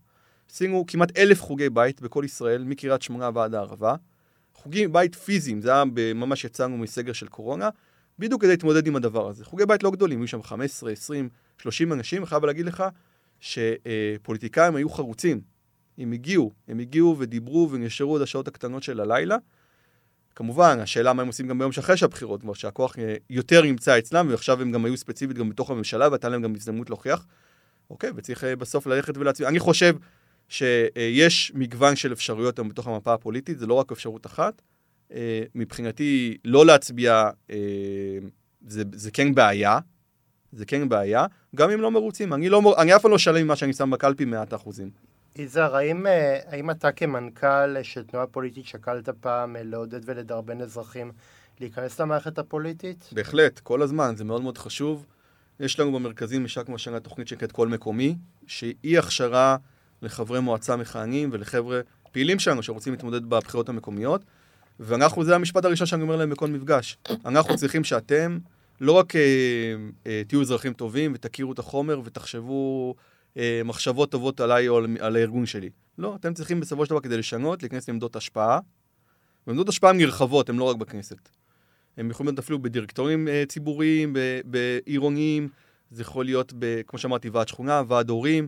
עשינו 0.49 0.85
כמעט 0.87 1.17
אלף 1.17 1.41
חוגי 1.41 1.69
בית 1.69 2.01
בכל 2.01 2.23
ישראל, 2.25 2.63
מקריית 2.63 3.01
שמונה 3.01 3.29
ועד 3.33 3.55
הערבה. 3.55 3.95
חוגי 4.53 4.87
בית 4.87 5.15
פיזיים, 5.15 5.61
זה 5.61 5.71
היה 5.73 5.83
ממש 6.15 6.45
יצאנו 6.45 6.77
מסגר 6.77 7.13
של 7.13 7.27
קורונה, 7.27 7.69
בדיוק 8.19 8.41
כדי 8.41 8.51
להתמודד 8.51 8.87
עם 8.87 8.95
הדבר 8.95 9.29
הזה. 9.29 9.45
חוגי 9.45 9.65
בית 9.65 9.83
לא 9.83 9.91
גדולים, 9.91 10.19
היו 10.19 10.27
שם 10.27 10.43
15, 10.43 10.91
20, 10.91 11.29
30 11.57 11.93
אנשים, 11.93 12.25
חייב 12.25 12.45
להגיד 12.45 12.65
לך 12.65 12.83
שפוליטיקאים 13.39 14.75
היו 14.75 14.89
חרוצים. 14.89 15.41
הם 15.97 16.11
הגיעו, 16.11 16.51
הם 16.67 16.79
הגיעו 16.79 17.15
ודיברו 17.19 17.69
ונשארו 17.71 18.15
עד 18.15 18.21
השעות 18.21 18.47
הקטנות 18.47 18.83
של 18.83 18.99
הלילה. 18.99 19.37
כמובן, 20.36 20.79
השאלה 20.79 21.13
מה 21.13 21.21
הם 21.21 21.27
עושים 21.27 21.47
גם 21.47 21.59
ביום 21.59 21.71
שאחרי 21.71 21.97
שהבחירות, 21.97 22.41
כבר 22.41 22.53
שהכוח 22.53 22.99
אה, 22.99 23.15
יותר 23.29 23.61
נמצא 23.61 23.97
אצלם, 23.97 24.27
ועכשיו 24.29 24.61
הם 24.61 24.71
גם 24.71 24.86
היו 24.86 24.97
ספציפית 24.97 25.38
גם 25.38 25.49
בתוך 25.49 25.71
הממשלה, 25.71 26.07
והייתה 26.07 26.29
להם 26.29 26.41
גם 26.41 26.55
הזדמנות 26.55 26.89
להוכיח. 26.89 27.25
אוקיי, 27.89 28.11
וצריך 28.15 28.43
אה, 28.43 28.55
בסוף 28.55 28.88
ללכת 28.88 29.17
ולהצביע. 29.17 29.47
אני 29.49 29.59
חושב 29.59 29.95
שיש 30.49 31.51
מגוון 31.55 31.95
של 31.95 32.13
אפשרויות 32.13 32.59
היום 32.59 32.69
בתוך 32.69 32.88
המפה 32.88 33.13
הפוליטית, 33.13 33.59
זה 33.59 33.67
לא 33.67 33.73
רק 33.73 33.91
אפשרות 33.91 34.25
אחת. 34.25 34.61
אה, 35.13 35.43
מבחינתי, 35.55 36.38
לא 36.45 36.65
להצביע 36.65 37.29
זה, 38.67 38.84
זה 38.93 39.11
כן 39.11 39.36
בעיה, 39.36 39.79
זה 40.51 40.65
כן 40.65 40.89
בעיה, 40.89 41.25
גם 41.55 41.69
אם 41.69 41.82
לא 41.82 41.91
מרוצים. 41.91 42.34
אני, 42.34 42.49
לא, 42.49 42.75
אני 42.77 42.95
אף 42.95 43.01
פעם 43.01 43.11
לא 43.11 43.17
שלם 43.17 43.43
ממה 43.43 43.55
שאני 43.55 43.73
שם 43.73 43.91
בקלפי 43.91 44.25
מעט 44.25 44.53
אחוזים. 44.53 45.11
יזהר, 45.36 45.75
האם, 45.75 46.07
אה, 46.07 46.39
האם 46.47 46.71
אתה 46.71 46.91
כמנכ"ל 46.91 47.84
של 47.84 48.03
תנועה 48.03 48.27
פוליטית 48.27 48.65
שקלת 48.65 49.09
פעם 49.09 49.55
אה, 49.55 49.63
לעודד 49.63 49.99
ולדרבן 50.05 50.61
אזרחים 50.61 51.11
להיכנס 51.59 51.99
למערכת 51.99 52.38
הפוליטית? 52.38 53.09
בהחלט, 53.11 53.59
כל 53.59 53.82
הזמן, 53.82 54.13
זה 54.17 54.23
מאוד 54.23 54.41
מאוד 54.41 54.57
חשוב. 54.57 55.05
יש 55.59 55.79
לנו 55.79 55.91
במרכזים, 55.91 56.45
השקנו 56.45 56.75
השנה 56.75 56.99
תוכנית 56.99 57.27
שנקראת 57.27 57.51
כל 57.51 57.67
מקומי, 57.67 58.15
שהיא 58.47 58.99
הכשרה 58.99 59.57
לחברי 60.01 60.39
מועצה 60.39 60.75
מכהנים 60.75 61.29
ולחבר'ה 61.32 61.82
פעילים 62.11 62.39
שלנו 62.39 62.63
שרוצים 62.63 62.93
להתמודד 62.93 63.25
בבחירות 63.25 63.69
המקומיות. 63.69 64.21
ואנחנו, 64.79 65.23
זה 65.23 65.36
המשפט 65.36 65.65
הראשון 65.65 65.88
שאני 65.88 66.01
אומר 66.01 66.15
להם 66.15 66.29
בכל 66.29 66.47
מפגש. 66.47 66.97
אנחנו 67.25 67.57
צריכים 67.57 67.84
שאתם 67.84 68.38
לא 68.82 68.91
רק 68.91 69.15
אה, 69.15 69.21
אה, 70.07 70.21
תהיו 70.27 70.41
אזרחים 70.41 70.73
טובים 70.73 71.11
ותכירו 71.15 71.53
את 71.53 71.59
החומר 71.59 72.01
ותחשבו 72.03 72.95
אה, 73.38 73.61
מחשבות 73.65 74.11
טובות 74.11 74.39
עליי 74.39 74.67
או 74.67 74.77
על, 74.77 74.97
על 74.99 75.15
הארגון 75.15 75.45
שלי. 75.45 75.69
לא, 75.97 76.15
אתם 76.15 76.34
צריכים 76.34 76.59
בסופו 76.59 76.86
של 76.86 76.89
דבר 76.89 76.99
כדי 76.99 77.17
לשנות, 77.17 77.63
להיכנס 77.63 77.88
לעמדות 77.88 78.15
השפעה. 78.15 78.59
ועמדות 79.47 79.69
השפעה 79.69 79.89
הן 79.89 79.97
נרחבות, 79.97 80.49
הן 80.49 80.55
לא 80.55 80.63
רק 80.63 80.75
בכנסת. 80.75 81.29
הם 81.97 82.09
יכולים 82.09 82.27
להיות 82.27 82.39
אפילו 82.39 82.61
בדירקטורים 82.61 83.27
אה, 83.27 83.43
ציבוריים, 83.47 84.15
בעירוניים, 84.45 85.49
זה 85.91 86.01
יכול 86.01 86.25
להיות, 86.25 86.53
ב, 86.59 86.82
כמו 86.88 86.99
שאמרתי, 86.99 87.29
ועד 87.29 87.47
שכונה, 87.47 87.82
ועד 87.88 88.09
הורים. 88.09 88.47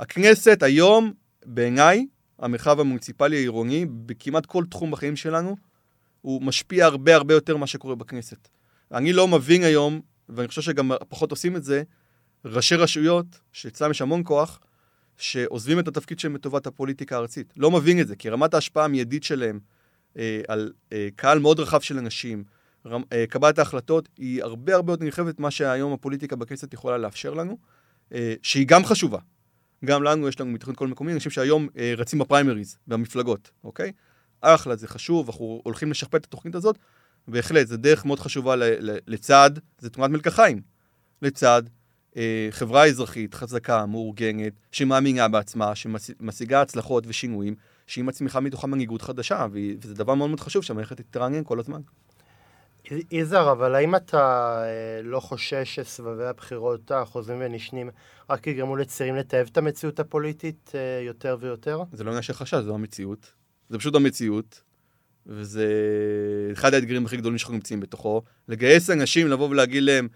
הכנסת 0.00 0.62
היום, 0.62 1.12
בעיניי, 1.46 2.06
המרחב 2.38 2.80
המוניציפלי 2.80 3.36
העירוני, 3.36 3.86
בכמעט 4.06 4.46
כל 4.46 4.64
תחום 4.70 4.90
בחיים 4.90 5.16
שלנו, 5.16 5.56
הוא 6.20 6.42
משפיע 6.42 6.86
הרבה 6.86 7.14
הרבה 7.14 7.34
יותר 7.34 7.56
ממה 7.56 7.66
שקורה 7.66 7.94
בכנסת. 7.94 8.48
אני 8.92 9.12
לא 9.12 9.28
מבין 9.28 9.62
היום, 9.62 10.00
ואני 10.28 10.48
חושב 10.48 10.62
שגם 10.62 10.90
פחות 11.08 11.30
עושים 11.30 11.56
את 11.56 11.64
זה, 11.64 11.82
ראשי 12.48 12.74
רשויות, 12.74 13.26
שאצלם 13.52 13.90
יש 13.90 14.02
המון 14.02 14.22
כוח, 14.24 14.60
שעוזבים 15.16 15.78
את 15.78 15.88
התפקיד 15.88 16.18
שלהם 16.18 16.34
לטובת 16.34 16.66
הפוליטיקה 16.66 17.16
הארצית. 17.16 17.54
לא 17.56 17.70
מבין 17.70 18.00
את 18.00 18.08
זה, 18.08 18.16
כי 18.16 18.28
רמת 18.28 18.54
ההשפעה 18.54 18.84
המיידית 18.84 19.24
שלהם 19.24 19.60
אה, 20.18 20.40
על 20.48 20.72
אה, 20.92 21.08
קהל 21.16 21.38
מאוד 21.38 21.60
רחב 21.60 21.80
של 21.80 21.98
אנשים, 21.98 22.44
אה, 23.12 23.24
קבלת 23.28 23.58
ההחלטות, 23.58 24.08
היא 24.18 24.42
הרבה 24.42 24.74
הרבה 24.74 24.92
יותר 24.92 25.04
נרחבת 25.04 25.40
ממה 25.40 25.50
שהיום 25.50 25.92
הפוליטיקה 25.92 26.36
בכנסת 26.36 26.74
יכולה 26.74 26.98
לאפשר 26.98 27.34
לנו, 27.34 27.58
אה, 28.12 28.34
שהיא 28.42 28.66
גם 28.68 28.84
חשובה. 28.84 29.18
גם 29.84 30.02
לנו 30.02 30.28
יש 30.28 30.40
לנו 30.40 30.50
מתכון 30.50 30.74
כל 30.74 30.88
מקומי, 30.88 31.12
אנשים 31.12 31.32
שהיום 31.32 31.68
אה, 31.78 31.94
רצים 31.96 32.18
בפריימריז, 32.18 32.78
במפלגות, 32.86 33.50
אוקיי? 33.64 33.92
אחלה, 34.40 34.76
זה 34.76 34.88
חשוב, 34.88 35.26
אנחנו 35.26 35.60
הולכים 35.64 35.90
לשכפל 35.90 36.16
את 36.16 36.24
התוכנית 36.24 36.54
הזאת, 36.54 36.78
בהחלט, 37.28 37.66
זו 37.66 37.76
דרך 37.76 38.04
מאוד 38.04 38.20
חשובה 38.20 38.54
לצד, 39.06 39.50
זה 39.78 39.90
תמונת 39.90 40.10
מלקחיים, 40.10 40.62
לצד 41.22 41.62
חברה 42.50 42.86
אזרחית 42.86 43.34
חזקה, 43.34 43.86
מאורגנת, 43.86 44.52
שמאמינה 44.72 45.28
בעצמה, 45.28 45.74
שמשיגה 45.74 46.62
הצלחות 46.62 47.04
ושינויים, 47.06 47.54
שהיא 47.86 48.04
מצמיחה 48.04 48.40
מתוכה 48.40 48.66
מנהיגות 48.66 49.02
חדשה, 49.02 49.46
וזה 49.52 49.94
דבר 49.94 50.14
מאוד 50.14 50.30
מאוד 50.30 50.40
חשוב 50.40 50.64
שהמערכת 50.64 50.96
תתרענן 50.96 51.44
כל 51.44 51.60
הזמן. 51.60 51.80
יזהר, 53.10 53.52
אבל 53.52 53.74
האם 53.74 53.94
אתה 53.94 54.52
אה, 54.64 55.02
לא 55.02 55.20
חושש 55.20 55.74
שסבבי 55.74 56.24
הבחירות 56.24 56.90
החוזרים 56.90 57.38
ונשנים 57.42 57.90
רק 58.30 58.46
יגרמו 58.46 58.76
לצעירים 58.76 59.16
לתעב 59.16 59.48
את 59.52 59.56
המציאות 59.58 60.00
הפוליטית 60.00 60.72
אה, 60.74 61.04
יותר 61.06 61.36
ויותר? 61.40 61.82
זה 61.92 62.04
לא 62.04 62.10
עניין 62.10 62.22
של 62.22 62.32
חשש, 62.32 62.54
זו 62.54 62.74
המציאות. 62.74 63.32
זה 63.68 63.78
פשוט 63.78 63.94
המציאות, 63.94 64.62
וזה 65.26 65.66
אחד 66.52 66.74
האתגרים 66.74 67.06
הכי 67.06 67.16
גדולים 67.16 67.38
שאנחנו 67.38 67.54
נמצאים 67.54 67.80
בתוכו. 67.80 68.22
לגייס 68.48 68.90
אנשים, 68.90 69.28
לבוא 69.28 69.48
ולהגיד 69.48 69.82
להם, 69.82 70.08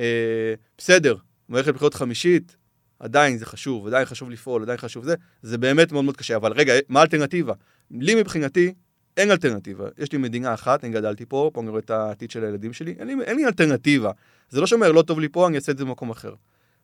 אה, 0.00 0.54
בסדר, 0.78 1.16
מערכת 1.48 1.74
בחירות 1.74 1.94
חמישית, 1.94 2.56
עדיין 2.98 3.38
זה 3.38 3.46
חשוב, 3.46 3.86
עדיין 3.86 4.04
חשוב 4.04 4.30
לפעול, 4.30 4.62
עדיין 4.62 4.78
חשוב 4.78 5.04
זה, 5.04 5.14
זה 5.42 5.58
באמת 5.58 5.92
מאוד 5.92 6.04
מאוד 6.04 6.16
קשה. 6.16 6.36
אבל 6.36 6.52
רגע, 6.52 6.72
מה 6.88 7.00
האלטרנטיבה? 7.00 7.54
לי 7.90 8.14
מבחינתי, 8.14 8.74
אין 9.16 9.30
אלטרנטיבה. 9.30 9.88
יש 9.98 10.12
לי 10.12 10.18
מדינה 10.18 10.54
אחת, 10.54 10.84
אני 10.84 10.92
גדלתי 10.92 11.26
פה, 11.26 11.50
פה 11.54 11.60
אני 11.60 11.70
רואה 11.70 11.80
את 11.80 11.90
העתיד 11.90 12.30
של 12.30 12.44
הילדים 12.44 12.72
שלי, 12.72 12.94
אין 12.98 13.06
לי, 13.06 13.14
אין 13.24 13.36
לי 13.36 13.46
אלטרנטיבה. 13.46 14.10
זה 14.50 14.60
לא 14.60 14.66
שאומר, 14.66 14.92
לא 14.92 15.02
טוב 15.02 15.20
לי 15.20 15.28
פה, 15.28 15.48
אני 15.48 15.56
אעשה 15.56 15.72
את 15.72 15.78
זה 15.78 15.84
במקום 15.84 16.10
אחר. 16.10 16.34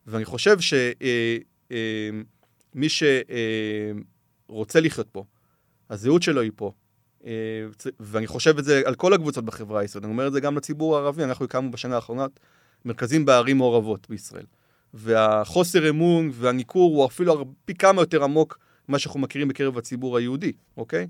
ואני 0.07 0.25
חושב 0.25 0.61
שמי 0.61 0.95
אה, 1.73 2.83
אה, 2.83 2.89
שרוצה 4.49 4.79
אה, 4.79 4.85
לחיות 4.85 5.09
פה, 5.13 5.25
הזהות 5.91 6.23
שלו 6.23 6.41
היא 6.41 6.53
פה, 6.57 6.73
אה, 7.27 7.31
ואני 8.01 8.27
חושב 8.27 8.59
את 8.59 8.65
זה 8.65 8.83
על 8.85 8.95
כל 8.95 9.15
הקבוצות 9.15 9.45
בחברה 9.45 9.81
הישראלית, 9.81 10.05
אני 10.05 10.13
אומר 10.13 10.27
את 10.27 10.33
זה 10.33 10.41
גם 10.41 10.57
לציבור 10.57 10.97
הערבי, 10.97 11.25
אנחנו 11.25 11.45
הקמנו 11.45 11.71
בשנה 11.71 11.95
האחרונה 11.95 12.27
מרכזים 12.85 13.25
בערים 13.25 13.57
מעורבות 13.57 14.07
בישראל. 14.11 14.45
והחוסר 14.95 15.89
אמון 15.89 16.31
והניכור 16.33 16.97
הוא 16.97 17.07
אפילו 17.07 17.55
פי 17.65 17.75
כמה 17.75 18.03
יותר 18.03 18.25
עמוק 18.25 18.59
ממה 18.89 18.99
שאנחנו 18.99 19.21
מכירים 19.21 19.49
בקרב 19.49 19.79
הציבור 19.79 20.17
היהודי, 20.17 20.53
אוקיי? 20.77 21.07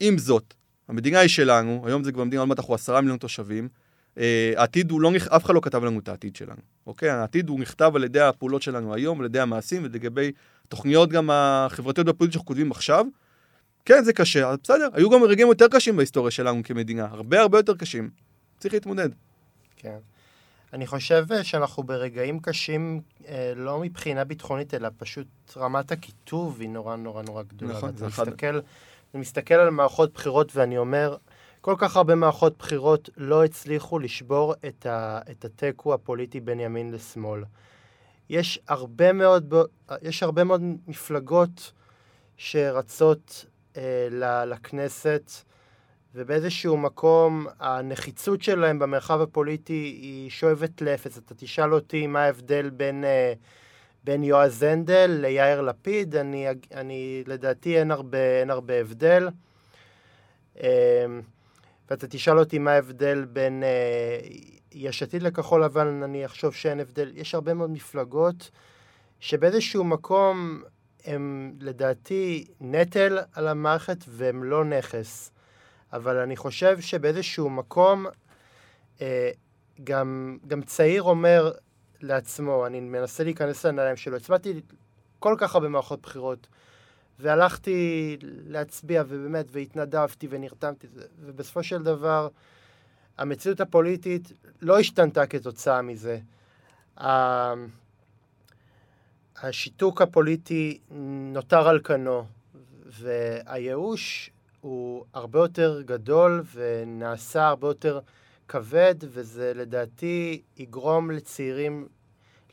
עם 0.00 0.18
זאת, 0.18 0.54
המדינה 0.88 1.20
היא 1.20 1.28
שלנו, 1.28 1.82
היום 1.86 2.04
זה 2.04 2.12
כבר 2.12 2.24
מדינה, 2.24 2.42
עוד 2.42 2.48
מעט 2.48 2.58
אנחנו 2.58 2.74
עשרה 2.74 3.00
מיליון 3.00 3.18
תושבים, 3.18 3.68
אה, 4.18 4.52
העתיד 4.56 4.90
הוא 4.90 5.00
לא, 5.00 5.10
אף 5.36 5.44
אחד 5.44 5.54
לא 5.54 5.60
כתב 5.60 5.84
לנו 5.84 5.98
את 5.98 6.08
העתיד 6.08 6.36
שלנו, 6.36 6.60
אוקיי? 6.86 7.10
העתיד 7.10 7.48
הוא 7.48 7.60
נכתב 7.60 7.92
על 7.94 8.04
ידי 8.04 8.20
הפעולות 8.20 8.62
שלנו 8.62 8.94
היום, 8.94 9.20
על 9.20 9.26
ידי 9.26 9.40
המעשים 9.40 9.82
ולגבי 9.84 10.32
תוכניות 10.68 11.10
גם 11.10 11.30
החברתיות 11.32 12.06
והפוליטיות 12.06 12.32
שאנחנו 12.32 12.46
כותבים 12.46 12.70
עכשיו. 12.70 13.06
כן, 13.84 14.04
זה 14.04 14.12
קשה, 14.12 14.48
אז 14.48 14.58
בסדר, 14.62 14.88
היו 14.92 15.10
גם 15.10 15.22
רגעים 15.22 15.48
יותר 15.48 15.68
קשים 15.68 15.96
בהיסטוריה 15.96 16.30
שלנו 16.30 16.62
כמדינה, 16.64 17.04
הרבה 17.10 17.40
הרבה 17.40 17.58
יותר 17.58 17.74
קשים. 17.76 18.10
צריך 18.58 18.74
להתמודד. 18.74 19.08
כן. 19.76 19.98
אני 20.72 20.86
חושב 20.86 21.26
אה, 21.32 21.44
שאנחנו 21.44 21.82
ברגעים 21.82 22.40
קשים, 22.40 23.00
אה, 23.28 23.52
לא 23.56 23.80
מבחינה 23.80 24.24
ביטחונית, 24.24 24.74
אלא 24.74 24.88
פשוט 24.96 25.26
רמת 25.56 25.92
הקיטוב 25.92 26.60
היא 26.60 26.68
נורא 26.68 26.96
נורא 26.96 27.22
נורא 27.22 27.42
גדולה. 27.42 27.72
נכון, 27.72 27.96
זה 27.96 28.06
אחד. 28.06 28.28
מסתכל, 28.28 28.60
אני 29.14 29.20
מסתכל 29.20 29.54
על 29.54 29.70
מערכות 29.70 30.14
בחירות 30.14 30.56
ואני 30.56 30.78
אומר, 30.78 31.16
כל 31.60 31.74
כך 31.78 31.96
הרבה 31.96 32.14
מערכות 32.14 32.58
בחירות 32.58 33.10
לא 33.16 33.44
הצליחו 33.44 33.98
לשבור 33.98 34.54
את, 34.68 34.86
ה, 34.86 35.20
את 35.30 35.44
התיקו 35.44 35.94
הפוליטי 35.94 36.40
בין 36.40 36.60
ימין 36.60 36.92
לשמאל. 36.92 37.44
יש 38.28 38.58
הרבה 38.68 39.12
מאוד, 39.12 39.54
יש 40.02 40.22
הרבה 40.22 40.44
מאוד 40.44 40.62
מפלגות 40.86 41.72
שרצות 42.36 43.46
אה, 43.76 44.08
לכנסת, 44.46 45.30
ובאיזשהו 46.14 46.76
מקום 46.76 47.46
הנחיצות 47.60 48.42
שלהם 48.42 48.78
במרחב 48.78 49.20
הפוליטי 49.20 49.98
היא 50.02 50.30
שואבת 50.30 50.82
לאפס. 50.82 51.18
אתה 51.18 51.34
תשאל 51.34 51.74
אותי 51.74 52.06
מה 52.06 52.22
ההבדל 52.22 52.70
בין, 52.70 53.04
אה, 53.04 53.32
בין 54.04 54.24
יועז 54.24 54.62
הנדל 54.62 55.18
ליאיר 55.20 55.60
לפיד, 55.60 56.16
אני, 56.16 56.46
אני 56.74 57.24
לדעתי 57.26 57.78
אין 57.78 57.90
הרבה, 57.90 58.40
אין 58.40 58.50
הרבה 58.50 58.80
הבדל. 58.80 59.28
אה, 60.62 61.06
ואתה 61.90 62.06
תשאל 62.06 62.38
אותי 62.38 62.58
מה 62.58 62.72
ההבדל 62.72 63.24
בין 63.24 63.62
אה, 63.62 64.20
יש 64.72 65.02
עתיד 65.02 65.22
לכחול 65.22 65.64
לבן, 65.64 66.02
אני 66.02 66.26
אחשוב 66.26 66.54
שאין 66.54 66.80
הבדל. 66.80 67.12
יש 67.14 67.34
הרבה 67.34 67.54
מאוד 67.54 67.70
מפלגות 67.70 68.50
שבאיזשהו 69.20 69.84
מקום 69.84 70.62
הם 71.04 71.52
לדעתי 71.60 72.46
נטל 72.60 73.18
על 73.32 73.48
המערכת 73.48 73.98
והם 74.08 74.44
לא 74.44 74.64
נכס. 74.64 75.32
אבל 75.92 76.16
אני 76.16 76.36
חושב 76.36 76.80
שבאיזשהו 76.80 77.50
מקום 77.50 78.06
אה, 79.00 79.30
גם, 79.84 80.38
גם 80.46 80.62
צעיר 80.62 81.02
אומר 81.02 81.52
לעצמו, 82.00 82.66
אני 82.66 82.80
מנסה 82.80 83.24
להיכנס 83.24 83.66
לנעליים 83.66 83.96
שלו, 83.96 84.16
הצבעתי 84.16 84.60
כל 85.18 85.34
כך 85.38 85.54
הרבה 85.54 85.68
מערכות 85.68 86.02
בחירות, 86.02 86.46
והלכתי 87.18 88.16
להצביע, 88.22 89.02
ובאמת, 89.08 89.46
והתנדבתי 89.52 90.26
ונרתמתי, 90.30 90.86
ובסופו 91.18 91.62
של 91.62 91.82
דבר, 91.82 92.28
המציאות 93.18 93.60
הפוליטית 93.60 94.32
לא 94.62 94.78
השתנתה 94.78 95.26
כתוצאה 95.26 95.82
מזה. 95.82 96.18
השיתוק 99.36 100.02
הפוליטי 100.02 100.80
נותר 101.32 101.68
על 101.68 101.80
כנו, 101.84 102.24
והייאוש 102.86 104.30
הוא 104.62 105.04
הרבה 105.14 105.38
יותר 105.38 105.82
גדול 105.84 106.42
ונעשה 106.54 107.48
הרבה 107.48 107.68
יותר 107.68 108.00
כבד, 108.48 108.94
וזה 109.00 109.52
לדעתי 109.54 110.42
יגרום 110.56 111.10
לצעירים 111.10 111.88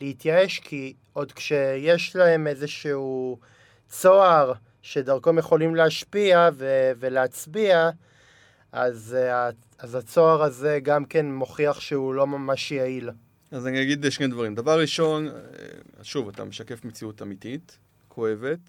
להתייאש, 0.01 0.60
כי 0.60 0.93
עוד 1.14 1.32
כשיש 1.32 2.16
להם 2.16 2.47
איזשהו 2.47 3.39
צוהר 3.88 4.53
שדרכו 4.82 5.30
הם 5.30 5.38
יכולים 5.38 5.76
להשפיע 5.76 6.49
ו- 6.53 6.91
ולהצביע, 6.99 7.89
אז, 8.72 9.18
אה, 9.20 9.49
אז 9.80 9.95
הצוהר 9.95 10.43
הזה 10.43 10.80
גם 10.84 11.05
כן 11.05 11.26
מוכיח 11.32 11.80
שהוא 11.80 12.14
לא 12.14 12.28
ממש 12.28 12.72
יעיל. 12.72 13.10
אז 13.51 13.68
אני 13.68 13.82
אגיד 13.82 14.05
שני 14.10 14.28
דברים. 14.28 14.55
דבר 14.55 14.80
ראשון, 14.82 15.28
אה, 15.28 15.34
שוב, 16.03 16.28
אתה 16.28 16.43
משקף 16.43 16.86
מציאות 16.86 17.22
אמיתית, 17.22 17.78
כואבת. 18.07 18.60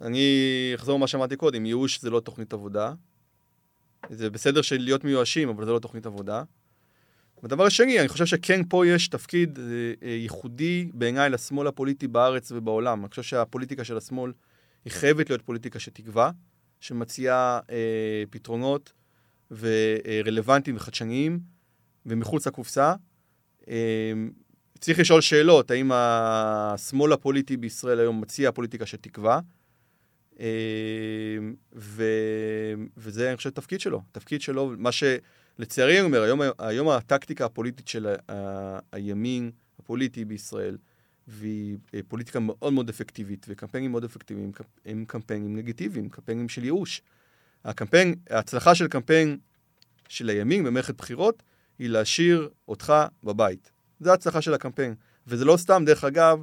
אני 0.00 0.72
אחזור 0.74 0.98
למה 0.98 1.06
שאמרתי 1.06 1.36
קודם, 1.36 1.66
ייאוש 1.66 2.00
זה 2.00 2.10
לא 2.10 2.20
תוכנית 2.20 2.52
עבודה. 2.52 2.92
זה 4.10 4.30
בסדר 4.30 4.62
של 4.62 4.80
להיות 4.80 5.04
מיואשים, 5.04 5.48
אבל 5.48 5.64
זה 5.64 5.72
לא 5.72 5.78
תוכנית 5.78 6.06
עבודה. 6.06 6.42
ודבר 7.42 7.68
שני, 7.68 8.00
אני 8.00 8.08
חושב 8.08 8.26
שכן 8.26 8.60
פה 8.68 8.86
יש 8.86 9.08
תפקיד 9.08 9.58
אה, 9.58 9.64
אה, 10.02 10.10
ייחודי 10.10 10.90
בעיניי 10.94 11.30
לשמאל 11.30 11.66
הפוליטי 11.66 12.08
בארץ 12.08 12.52
ובעולם. 12.52 13.00
אני 13.00 13.08
חושב 13.08 13.22
שהפוליטיקה 13.22 13.84
של 13.84 13.96
השמאל 13.96 14.32
היא 14.84 14.92
חייבת 14.92 15.30
להיות 15.30 15.42
פוליטיקה 15.42 15.78
שתקווה, 15.78 16.30
שמציעה 16.80 17.60
אה, 17.70 18.22
פתרונות 18.30 18.92
ורלוונטיים 19.50 20.76
וחדשניים 20.76 21.40
ומחוץ 22.06 22.46
לקופסה. 22.46 22.94
אה, 23.68 24.12
צריך 24.80 24.98
לשאול 24.98 25.20
שאלות, 25.20 25.70
האם 25.70 25.90
השמאל 25.94 27.12
הפוליטי 27.12 27.56
בישראל 27.56 28.00
היום 28.00 28.20
מציע 28.20 28.52
פוליטיקה? 28.52 28.84
אה, 29.24 29.40
ו... 31.74 32.02
וזה, 32.96 33.28
אני 33.28 33.36
חושב, 33.36 33.50
תפקיד 33.50 33.80
שלו. 33.80 34.02
תפקיד 34.12 34.40
שלו, 34.40 34.72
מה 34.78 34.90
שלצערי 34.92 35.98
אני 35.98 36.06
אומר, 36.06 36.22
היום, 36.22 36.40
היום 36.58 36.88
הטקטיקה 36.88 37.44
הפוליטית 37.44 37.88
של 37.88 38.06
ה... 38.28 38.78
הימין 38.92 39.50
הפוליטי 39.78 40.24
בישראל, 40.24 40.76
והיא 41.28 41.78
אה, 41.94 42.00
פוליטיקה 42.08 42.40
מאוד 42.40 42.72
מאוד 42.72 42.88
אפקטיבית, 42.88 43.46
וקמפיינים 43.48 43.90
מאוד 43.90 44.04
אפקטיביים, 44.04 44.52
הם 44.84 45.04
קמפיינים 45.04 45.56
נגטיביים, 45.56 46.08
קמפיינים 46.08 46.48
של 46.48 46.64
ייאוש. 46.64 47.02
הקמפיין, 47.64 48.14
ההצלחה 48.30 48.74
של 48.74 48.88
קמפיין 48.88 49.38
של 50.08 50.28
הימין 50.28 50.64
במערכת 50.64 50.94
בחירות, 50.94 51.42
היא 51.78 51.88
להשאיר 51.88 52.48
אותך 52.68 52.92
בבית. 53.24 53.72
זו 54.00 54.10
ההצלחה 54.10 54.42
של 54.42 54.54
הקמפיין. 54.54 54.94
וזה 55.26 55.44
לא 55.44 55.56
סתם, 55.56 55.82
דרך 55.86 56.04
אגב, 56.04 56.42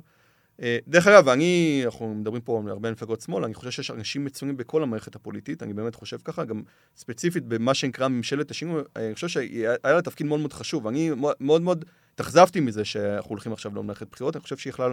דרך 0.88 1.07
אגב, 1.07 1.30
אני, 1.30 1.82
אנחנו 1.86 2.16
מדברים 2.16 2.41
פה 2.41 2.62
על 2.66 2.70
הרבה 2.72 2.91
מפלגות 2.91 3.22
שמאל, 3.22 3.43
אני 3.43 3.53
חושב 3.53 3.72
שיש 3.72 3.91
אנשים 3.91 4.26
מצוינים 4.26 4.57
בכל 4.57 4.84
המערכת 4.84 5.16
הפוליטית, 5.16 5.64
אני 5.64 5.74
באמת 5.74 5.95
חושב 5.95 6.18
ככה, 6.24 6.45
גם 6.45 6.62
ספציפית 6.97 7.45
במה 7.45 7.74
שנקרא 7.74 8.07
ממשלת 8.07 8.51
השינוי, 8.51 8.82
אני 8.95 9.16
חושב 9.16 9.28
שהיה 9.28 9.76
לה 9.84 10.01
תפקיד 10.01 10.28
מאוד 10.28 10.39
מאוד 10.39 10.53
חשוב. 10.53 10.88
אני 10.88 11.12
מאוד 11.39 11.62
מאוד 11.62 11.86
התאכזבתי 12.14 12.60
מזה 12.60 12.86
שאנחנו 12.86 13.30
הולכים 13.30 13.53
עכשיו 13.53 13.76
למערכת 13.76 14.07
בחירות, 14.12 14.36
אני 14.36 14.41
חושב 14.41 14.57
שהיא 14.57 14.72
יכלה 14.72 14.88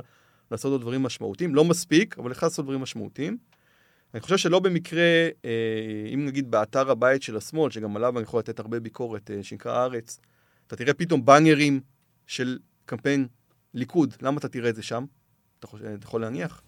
לעשות 0.51 0.73
עוד 0.73 0.81
דברים 0.81 1.03
משמעותיים, 1.03 1.55
לא 1.55 1.65
מספיק, 1.65 2.19
אבל 2.19 2.31
יכלה 2.31 2.47
לעשות 2.47 2.65
דברים 2.65 2.81
משמעותיים. 2.81 3.37
אני 4.15 4.21
חושב 4.21 4.37
שלא 4.37 4.59
במקרה, 4.59 5.29
אה, 5.45 6.11
אם 6.15 6.27
נגיד 6.27 6.51
באתר 6.51 6.91
הבית 6.91 7.23
של 7.23 7.37
השמאל, 7.37 7.71
שגם 7.71 7.97
עליו 7.97 8.19
אני 8.19 8.23
יכול 8.23 8.41
לתת 8.41 8.59
הרבה 8.59 8.81
ביקורת, 8.81 9.31
אה, 9.31 9.43
שנקרא 9.43 9.73
הארץ, 9.73 10.21
אתה 10.67 10.77
תראה 10.77 10.95
פתאום 10.95 11.25
באנרים 11.25 11.81
של 12.27 12.59
קמפיין 12.85 13.27
ליכוד, 13.75 14.15
למה 14.23 14.39
אתה 14.39 14.49
תראה 14.49 14.71
את 14.71 14.75
זה 14.77 14.83
שם? 14.83 15.05
אתה, 15.61 15.67
יכול 16.03 16.21
להניח? 16.21 16.63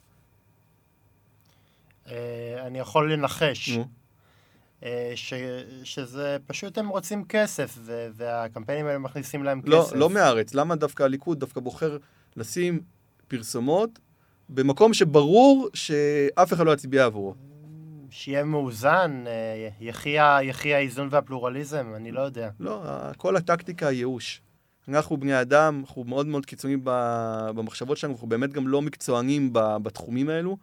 אה, 2.06 2.66
אני 2.66 2.78
יכול 2.78 3.12
לנחש. 3.12 3.78
אה, 4.82 5.12
ש, 5.14 5.34
שזה 5.84 6.36
פשוט 6.46 6.78
הם 6.78 6.88
רוצים 6.88 7.24
כסף, 7.24 7.78
והקמפיינים 8.12 8.86
האלה 8.86 8.98
מכניסים 8.98 9.44
להם 9.44 9.60
לא, 9.64 9.82
כסף. 9.82 9.96
לא 9.96 10.10
מהארץ. 10.10 10.54
למה 10.54 10.76
דווקא 10.76 11.02
הליכוד 11.02 11.40
דווקא 11.40 11.60
בוחר 11.60 11.98
לשים 12.36 12.80
פרסומות 13.28 13.98
במקום 14.48 14.94
שברור 14.94 15.68
שאף 15.74 16.52
אחד 16.52 16.66
לא 16.66 16.72
יצביע 16.72 17.04
עבורו? 17.04 17.34
שיהיה 18.10 18.44
מאוזן, 18.44 19.24
אה, 19.26 19.68
יחי 20.42 20.74
האיזון 20.74 21.08
והפלורליזם, 21.10 21.92
אני 21.96 22.12
לא 22.12 22.20
יודע. 22.20 22.50
לא, 22.60 22.82
כל 23.16 23.36
הטקטיקה 23.36 23.88
היא 23.88 23.98
ייאוש. 23.98 24.40
אנחנו 24.88 25.16
בני 25.16 25.40
אדם, 25.40 25.82
אנחנו 25.86 26.04
מאוד 26.04 26.26
מאוד 26.26 26.46
קיצוניים 26.46 26.80
במחשבות 27.54 27.96
שלנו, 27.96 28.12
אנחנו 28.12 28.26
באמת 28.26 28.52
גם 28.52 28.68
לא 28.68 28.82
מקצוענים 28.82 29.50
בתחומים 29.52 30.28
האלו, 30.28 30.56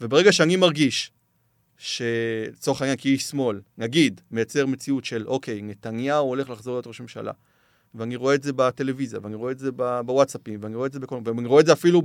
וברגע 0.00 0.32
שאני 0.32 0.56
מרגיש 0.56 1.12
שלצורך 1.78 2.82
העניין 2.82 2.98
כאיש 3.00 3.22
שמאל, 3.22 3.60
נגיד, 3.78 4.20
מייצר 4.30 4.66
מציאות 4.66 5.04
של, 5.04 5.26
אוקיי, 5.26 5.62
נתניהו 5.62 6.28
הולך 6.28 6.50
לחזור 6.50 6.74
להיות 6.74 6.86
ראש 6.86 7.00
ממשלה, 7.00 7.32
ואני 7.94 8.16
רואה 8.16 8.34
את 8.34 8.42
זה 8.42 8.52
בטלוויזיה, 8.52 9.20
ואני 9.22 9.34
רואה 9.34 9.52
את 9.52 9.58
זה 9.58 9.72
בוואטסאפים, 10.06 10.60
ואני 10.62 10.76
רואה 10.76 10.86
את 10.86 10.92
זה 10.92 11.00
בכל... 11.00 11.20
ואני 11.24 11.48
רואה 11.48 11.60
את 11.60 11.66
זה 11.66 11.72
אפילו 11.72 12.02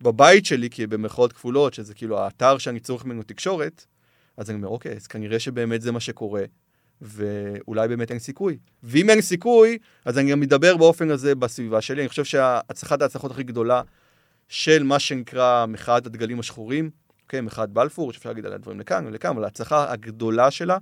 בבית 0.00 0.46
שלי, 0.46 0.70
כי 0.70 0.86
במרכאות 0.86 1.32
כפולות, 1.32 1.74
שזה 1.74 1.94
כאילו 1.94 2.18
האתר 2.18 2.58
שאני 2.58 2.80
צורך 2.80 3.04
ממנו 3.04 3.22
תקשורת, 3.22 3.86
אז 4.36 4.50
אני 4.50 4.56
אומר, 4.56 4.68
אוקיי, 4.68 4.96
אז 4.96 5.06
כנראה 5.06 5.38
שבאמת 5.38 5.82
זה 5.82 5.92
מה 5.92 6.00
שקורה, 6.00 6.44
ואולי 7.02 7.88
באמת 7.88 8.10
אין 8.10 8.18
סיכוי. 8.18 8.58
ואם 8.82 9.10
אין 9.10 9.20
סיכוי, 9.20 9.78
אז 10.04 10.18
אני 10.18 10.30
גם 10.30 10.40
מדבר 10.40 10.76
באופן 10.76 11.10
הזה 11.10 11.34
בסביבה 11.34 11.80
שלי. 11.80 12.00
אני 12.00 12.08
חושב 12.08 12.24
שהצלחת 12.24 13.02
ההצלחות 13.02 13.30
הכי 13.30 13.42
גדולה 13.42 13.82
של 14.48 14.82
מה 14.82 14.98
שנקרא 14.98 15.66
מחאת 15.66 16.06
הדגלים 16.06 16.40
השחורים, 16.40 16.90
אוקיי, 17.22 17.40
מחאת 17.40 17.70
בלפור, 17.70 18.12
שאפשר 18.12 18.28
להגיד 18.28 18.46
עליה 18.46 18.58
דברים 18.58 18.80
לכאן 18.80 19.06
ולכאן, 19.06 19.30
אבל 19.30 19.44
ההצלחה 19.44 19.92
הגדולה 19.92 20.50
שלה, 20.50 20.78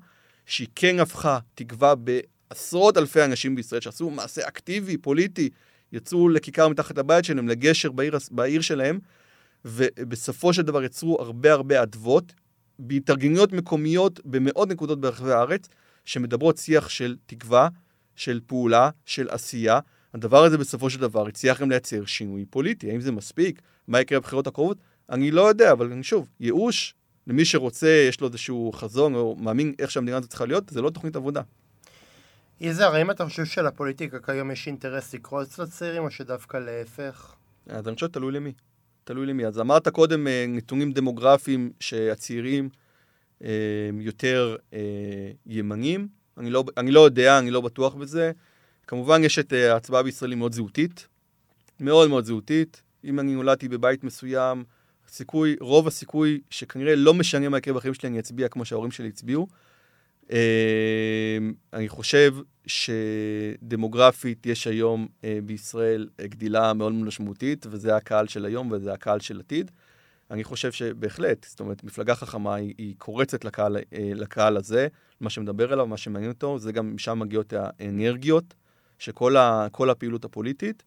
שהיא 0.47 0.68
כן 0.75 1.01
הפכה 1.01 1.39
תקווה 1.55 1.95
בעשרות 1.95 2.97
אלפי 2.97 3.25
אנשים 3.25 3.55
בישראל 3.55 3.81
שעשו 3.81 4.11
מעשה 4.11 4.49
אקטיבי, 4.49 4.97
פוליטי, 4.97 5.51
יצאו 5.93 6.29
לכיכר 6.29 6.68
מתחת 6.68 6.99
לבית 6.99 7.25
שלהם, 7.25 7.49
לגשר 7.49 7.93
בעיר, 7.93 8.18
בעיר 8.31 8.61
שלהם, 8.61 8.99
ובסופו 9.64 10.53
של 10.53 10.62
דבר 10.62 10.83
יצרו 10.83 11.21
הרבה 11.21 11.53
הרבה 11.53 11.83
אדוות, 11.83 12.33
בהתארגנויות 12.79 13.53
מקומיות 13.53 14.21
במאות 14.25 14.68
נקודות 14.68 15.01
ברחבי 15.01 15.33
הארץ, 15.33 15.68
שמדברות 16.05 16.57
שיח 16.57 16.89
של 16.89 17.17
תקווה, 17.27 17.69
של 18.17 18.41
פעולה, 18.47 18.91
של 19.05 19.29
עשייה. 19.31 19.81
הדבר 20.15 20.45
הזה 20.45 20.59
בסופו 20.59 20.91
של 20.91 21.01
דבר 21.01 21.27
הצליח 21.27 21.61
גם 21.61 21.71
לייצר 21.71 22.05
שינוי 22.05 22.45
פוליטי. 22.51 22.91
האם 22.91 23.01
זה 23.01 23.13
מספיק? 23.13 23.63
מה 23.89 24.01
יקרה 24.01 24.21
בבחירות 24.21 24.47
הקרובות? 24.47 24.79
אני 25.11 25.31
לא 25.31 25.49
יודע, 25.49 25.73
אבל 25.73 26.03
שוב, 26.03 26.29
ייאוש 26.41 26.95
למי 27.27 27.45
שרוצה, 27.45 28.07
יש 28.09 28.21
לו 28.21 28.29
איזשהו 28.29 28.73
חזון 28.73 29.15
או 29.15 29.37
מאמין 29.37 29.75
איך 29.79 29.91
שהמדינה 29.91 30.17
הזאת 30.17 30.31
צריכה 30.31 30.47
להיות, 30.47 30.69
זה 30.69 30.83
לא 30.83 30.91
תוכנית 30.91 31.17
עבודה. 31.17 31.43
יזהר, 32.61 32.95
האם 32.95 33.11
אתה 33.11 33.25
חושב 33.25 33.45
שלפוליטיקה 33.45 34.19
כיום 34.19 34.51
יש 34.51 34.67
אינטרס 34.67 35.15
לקרוץ 35.15 35.59
לצעירים, 35.59 36.03
או 36.03 36.11
שדווקא 36.11 36.57
להפך? 36.57 37.35
אז 37.67 37.89
אני 37.89 37.95
חושב 37.95 38.07
שתלוי 38.07 38.33
למי. 38.33 38.53
תלוי 39.05 39.27
למי. 39.27 39.47
אז 39.47 39.61
אמרת 39.61 39.89
קודם 39.89 40.27
אה, 40.27 40.45
נתונים 40.49 40.93
דמוגרפיים 40.93 41.73
שהצעירים 41.81 42.69
יותר 44.01 44.57
אה, 44.72 44.78
ימנים. 45.47 46.09
אני 46.38 46.51
לא, 46.51 46.64
אני 46.76 46.91
לא 46.91 47.01
יודע, 47.01 47.38
אני 47.38 47.51
לא 47.51 47.61
בטוח 47.61 47.95
בזה. 47.95 48.32
כמובן 48.86 49.24
יש 49.24 49.38
את 49.38 49.53
אה, 49.53 49.72
ההצבעה 49.72 50.03
בישראל 50.03 50.30
היא 50.30 50.38
מאוד 50.38 50.53
זהותית, 50.53 51.07
מאוד 51.80 52.09
מאוד 52.09 52.24
זהותית. 52.24 52.82
אם 53.05 53.20
אני 53.20 53.34
נולדתי 53.34 53.68
בבית 53.68 54.05
מסוים, 54.05 54.64
סיכוי, 55.09 55.57
רוב 55.61 55.86
הסיכוי 55.86 56.41
שכנראה 56.51 56.97
לא 56.97 57.14
משנה 57.14 57.49
מה 57.49 57.59
יקרה 57.59 57.74
בחיים 57.74 57.95
שלי, 57.95 58.09
אני 58.09 58.18
אצביע 58.18 58.49
כמו 58.49 58.64
שההורים 58.64 58.91
שלי 58.91 59.09
הצביעו. 59.09 59.47
אני 61.72 61.88
חושב 61.88 62.34
שדמוגרפית 62.66 64.47
יש 64.47 64.66
היום 64.66 65.09
בישראל 65.45 66.09
גדילה 66.20 66.72
מאוד 66.72 66.93
משמעותית, 66.93 67.66
וזה 67.70 67.97
הקהל 67.97 68.28
של 68.28 68.45
היום 68.45 68.72
וזה 68.72 68.93
הקהל 68.93 69.20
של 69.20 69.41
עתיד. 69.41 69.70
אני 70.31 70.45
חושב 70.45 70.72
שבהחלט, 70.72 71.47
זאת 71.49 71.61
אומרת, 71.61 71.85
מפלגה 71.85 72.14
חכמה 72.14 72.55
היא, 72.55 72.74
היא 72.78 72.95
קורצת 72.99 73.45
לקהל, 73.45 73.76
אה, 73.76 74.11
לקהל 74.14 74.57
הזה, 74.57 74.89
מה 75.20 75.31
שמדבר 75.31 75.72
אליו, 75.72 75.87
מה 75.87 75.97
שמעניין 75.97 76.33
אותו, 76.33 76.59
זה 76.59 76.72
גם 76.72 76.95
משם 76.95 77.18
מגיעות 77.18 77.53
האנרגיות 77.53 78.55
של 78.99 79.12
כל, 79.12 79.91
הפעילות 79.91 80.24
הפוליטית. 80.24 80.83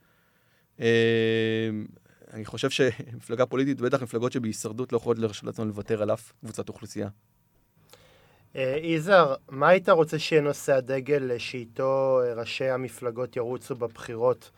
אה, 0.80 1.70
אני 2.34 2.46
חושב 2.46 2.70
שמפלגה 2.70 3.46
פוליטית, 3.46 3.82
בטח 3.82 4.04
מפלגות 4.04 4.32
שבהישרדות 4.32 4.92
לא 4.94 4.98
יכולות 4.98 5.20
לרשת 5.20 5.44
לעצמם 5.44 5.68
לוותר 5.68 6.02
על 6.02 6.14
אף 6.14 6.32
קבוצת 6.40 6.70
אוכלוסייה. 6.70 7.08
אה, 8.56 8.78
יזהר, 8.82 9.36
מה 9.50 9.68
היית 9.68 9.90
רוצה 9.90 10.20
שיהיה 10.20 10.42
נושא 10.42 10.76
הדגל 10.76 11.38
שאיתו 11.38 12.22
ראשי 12.36 12.70
המפלגות 12.70 13.36
ירוצו 13.36 13.76
בבחירות 13.76 14.52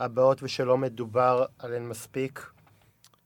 הבאות 0.00 0.42
ושלא 0.42 0.78
מדובר 0.78 1.44
עליהן 1.58 1.88
מספיק? 1.88 2.55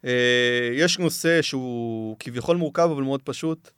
אה, 0.04 0.70
יש 0.72 0.98
נושא 0.98 1.42
שהוא 1.42 2.16
כביכול 2.18 2.56
מורכב, 2.56 2.88
אבל 2.92 3.02
מאוד 3.02 3.22
פשוט, 3.22 3.70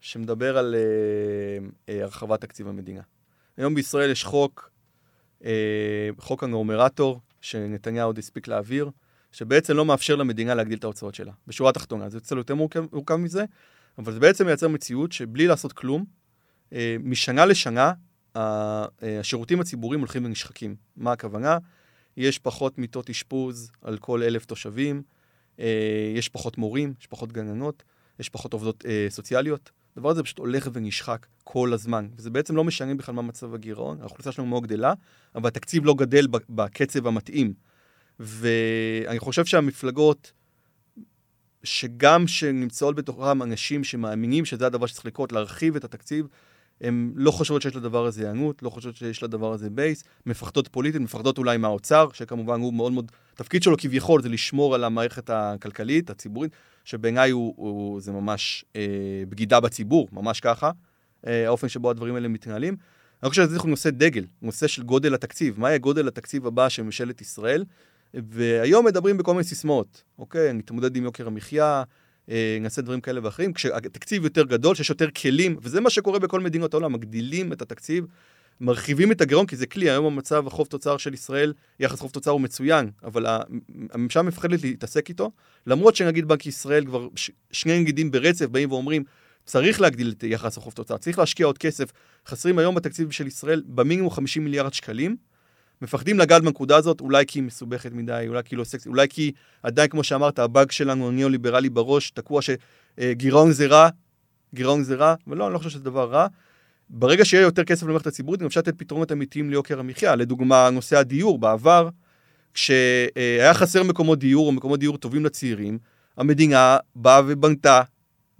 שמדבר 0.00 0.58
על 0.58 0.74
אה, 0.74 1.66
אה, 1.88 2.02
הרחבת 2.02 2.40
תקציב 2.40 2.68
המדינה. 2.68 3.02
היום 3.56 3.74
בישראל 3.74 4.10
יש 4.10 4.24
חוק, 4.24 4.70
חוק 6.18 6.44
הנורמרטור, 6.44 7.20
שנתניהו 7.40 8.08
עוד 8.08 8.18
הספיק 8.18 8.48
להעביר, 8.48 8.90
שבעצם 9.32 9.76
לא 9.76 9.84
מאפשר 9.84 10.16
למדינה 10.16 10.54
להגדיל 10.54 10.78
את 10.78 10.84
ההוצאות 10.84 11.14
שלה. 11.14 11.32
בשורה 11.46 11.70
התחתונה, 11.70 12.08
זה 12.08 12.20
קצת 12.20 12.36
יותר 12.36 12.54
מורכב, 12.54 12.84
מורכב 12.92 13.16
מזה, 13.16 13.44
אבל 13.98 14.12
זה 14.12 14.20
בעצם 14.20 14.46
מייצר 14.46 14.68
מציאות 14.68 15.12
שבלי 15.12 15.46
לעשות 15.46 15.72
כלום, 15.72 16.04
משנה 17.00 17.46
לשנה, 17.46 17.92
השירותים 18.34 19.60
הציבוריים 19.60 20.00
הולכים 20.00 20.24
ונשחקים. 20.24 20.76
מה 20.96 21.12
הכוונה? 21.12 21.58
יש 22.18 22.38
פחות 22.38 22.78
מיטות 22.78 23.10
אשפוז 23.10 23.70
על 23.82 23.98
כל 23.98 24.22
אלף 24.22 24.44
תושבים, 24.44 25.02
אה, 25.60 26.12
יש 26.16 26.28
פחות 26.28 26.58
מורים, 26.58 26.94
יש 27.00 27.06
פחות 27.06 27.32
גננות, 27.32 27.82
יש 28.18 28.28
פחות 28.28 28.52
עובדות 28.52 28.84
אה, 28.86 29.06
סוציאליות. 29.10 29.70
הדבר 29.96 30.10
הזה 30.10 30.22
פשוט 30.22 30.38
הולך 30.38 30.68
ונשחק 30.72 31.26
כל 31.44 31.72
הזמן, 31.72 32.08
וזה 32.16 32.30
בעצם 32.30 32.56
לא 32.56 32.64
משנה 32.64 32.94
בכלל 32.94 33.14
מה 33.14 33.22
מצב 33.22 33.54
הגירעון, 33.54 34.00
האוכלוסייה 34.00 34.32
שלנו 34.32 34.48
מאוד 34.48 34.62
גדלה, 34.62 34.94
אבל 35.34 35.48
התקציב 35.48 35.84
לא 35.84 35.94
גדל 35.94 36.26
בקצב 36.48 37.06
המתאים. 37.06 37.54
ואני 38.20 39.18
חושב 39.18 39.44
שהמפלגות, 39.44 40.32
שגם 41.64 42.26
שנמצאות 42.26 42.96
בתוכם 42.96 43.42
אנשים 43.42 43.84
שמאמינים 43.84 44.44
שזה 44.44 44.66
הדבר 44.66 44.86
שצריך 44.86 45.06
לקרות, 45.06 45.32
להרחיב 45.32 45.76
את 45.76 45.84
התקציב, 45.84 46.26
הן 46.80 47.12
לא 47.14 47.30
חושבות 47.30 47.62
שיש 47.62 47.76
לדבר 47.76 48.06
הזה 48.06 48.22
היענות, 48.22 48.62
לא 48.62 48.70
חושבות 48.70 48.96
שיש 48.96 49.22
לדבר 49.22 49.52
הזה 49.52 49.70
בייס, 49.70 50.04
מפחדות 50.26 50.68
פוליטית, 50.68 51.00
מפחדות 51.00 51.38
אולי 51.38 51.56
מהאוצר, 51.56 52.08
שכמובן 52.12 52.60
הוא 52.60 52.74
מאוד 52.74 52.92
מאוד, 52.92 53.12
התפקיד 53.34 53.62
שלו 53.62 53.76
כביכול 53.76 54.22
זה 54.22 54.28
לשמור 54.28 54.74
על 54.74 54.84
המערכת 54.84 55.30
הכלכלית, 55.30 56.10
הציבורית, 56.10 56.52
שבעיניי 56.84 57.30
הוא, 57.30 57.54
הוא, 57.56 58.00
זה 58.00 58.12
ממש 58.12 58.64
אה, 58.76 58.82
בגידה 59.28 59.60
בציבור, 59.60 60.08
ממש 60.12 60.40
ככה, 60.40 60.70
אה, 61.26 61.46
האופן 61.46 61.68
שבו 61.68 61.90
הדברים 61.90 62.14
האלה 62.14 62.28
מתנהלים. 62.28 62.76
אני 63.22 63.30
חושב 63.30 63.44
שזה 63.44 63.58
נושא 63.64 63.90
דגל, 63.90 64.24
נושא 64.42 64.66
של 64.66 64.82
גודל 64.82 65.14
התקציב, 65.14 65.60
מה 65.60 65.68
יהיה 65.68 65.78
גודל 65.78 66.08
התקציב 66.08 66.46
הבא 66.46 66.68
של 66.68 66.82
ממשלת 66.82 67.20
ישראל, 67.20 67.64
והיום 68.14 68.86
מדברים 68.86 69.16
בכל 69.16 69.32
מיני 69.32 69.44
סיסמאות, 69.44 70.02
אוקיי, 70.18 70.52
נתמודד 70.52 70.96
עם 70.96 71.04
יוקר 71.04 71.26
המחיה, 71.26 71.82
נעשה 72.60 72.82
דברים 72.82 73.00
כאלה 73.00 73.20
ואחרים, 73.22 73.52
כשהתקציב 73.52 74.24
יותר 74.24 74.44
גדול, 74.44 74.74
שיש 74.74 74.90
יותר 74.90 75.10
כלים, 75.10 75.56
וזה 75.62 75.80
מה 75.80 75.90
שקורה 75.90 76.18
בכל 76.18 76.40
מדינות 76.40 76.74
העולם, 76.74 76.92
מגדילים 76.92 77.52
את 77.52 77.62
התקציב, 77.62 78.06
מרחיבים 78.60 79.12
את 79.12 79.20
הגירעון, 79.20 79.46
כי 79.46 79.56
זה 79.56 79.66
כלי, 79.66 79.90
היום 79.90 80.06
המצב 80.06 80.46
החוב 80.46 80.66
תוצר 80.66 80.96
של 80.96 81.14
ישראל, 81.14 81.52
יחס 81.80 82.00
חוב 82.00 82.10
תוצר 82.10 82.30
הוא 82.30 82.40
מצוין, 82.40 82.90
אבל 83.04 83.26
הממשלה 83.92 84.22
מפחדת 84.22 84.62
להתעסק 84.62 85.08
איתו, 85.08 85.30
למרות 85.66 85.96
שנגיד 85.96 86.28
בנק 86.28 86.46
ישראל 86.46 86.84
כבר 86.84 87.08
שני 87.50 87.80
נגידים 87.80 88.10
ברצף 88.10 88.46
באים 88.46 88.72
ואומרים, 88.72 89.04
צריך 89.44 89.80
להגדיל 89.80 90.14
את 90.18 90.22
יחס 90.22 90.58
החוב 90.58 90.72
תוצר, 90.72 90.96
צריך 90.96 91.18
להשקיע 91.18 91.46
עוד 91.46 91.58
כסף. 91.58 91.92
חסרים 92.26 92.58
היום 92.58 92.74
בתקציב 92.74 93.10
של 93.10 93.26
ישראל 93.26 93.62
במינימום 93.66 94.10
50 94.10 94.44
מיליארד 94.44 94.74
שקלים. 94.74 95.16
מפחדים 95.82 96.18
לגעת 96.18 96.42
בנקודה 96.42 96.76
הזאת, 96.76 97.00
אולי 97.00 97.24
כי 97.26 97.38
היא 97.38 97.44
מסובכת 97.44 97.92
מדי, 97.92 98.24
אולי 98.28 98.42
כי 98.44 98.56
לא 98.56 98.64
סקסי, 98.64 98.88
אולי 98.88 99.06
כי 99.10 99.32
עדיין, 99.62 99.88
כמו 99.88 100.04
שאמרת, 100.04 100.38
הבאג 100.38 100.70
שלנו 100.70 101.08
הניאו-ליברלי 101.08 101.68
בראש, 101.68 102.10
תקוע 102.10 102.40
שגירעון 102.42 103.52
זה 103.52 103.66
רע, 103.66 103.88
גירעון 104.54 104.82
זה 104.82 104.94
רע, 104.94 105.14
ולא, 105.26 105.46
אני 105.46 105.54
לא 105.54 105.58
חושב 105.58 105.70
שזה 105.70 105.84
דבר 105.84 106.10
רע. 106.10 106.26
ברגע 106.90 107.24
שיהיה 107.24 107.42
יותר 107.42 107.64
כסף 107.64 107.86
למערכת 107.86 108.06
הציבורית, 108.06 108.42
אפשר 108.42 108.60
לתת 108.60 108.78
פתרונות 108.78 109.12
אמיתיים 109.12 109.50
ליוקר 109.50 109.80
המחיה. 109.80 110.16
לדוגמה, 110.16 110.70
נושא 110.70 110.96
הדיור, 110.96 111.38
בעבר, 111.38 111.88
כשהיה 112.54 113.54
חסר 113.54 113.82
מקומות 113.82 114.18
דיור 114.18 114.46
או 114.46 114.52
מקומות 114.52 114.80
דיור 114.80 114.98
טובים 114.98 115.24
לצעירים, 115.24 115.78
המדינה 116.16 116.76
באה 116.96 117.20
ובנתה 117.26 117.82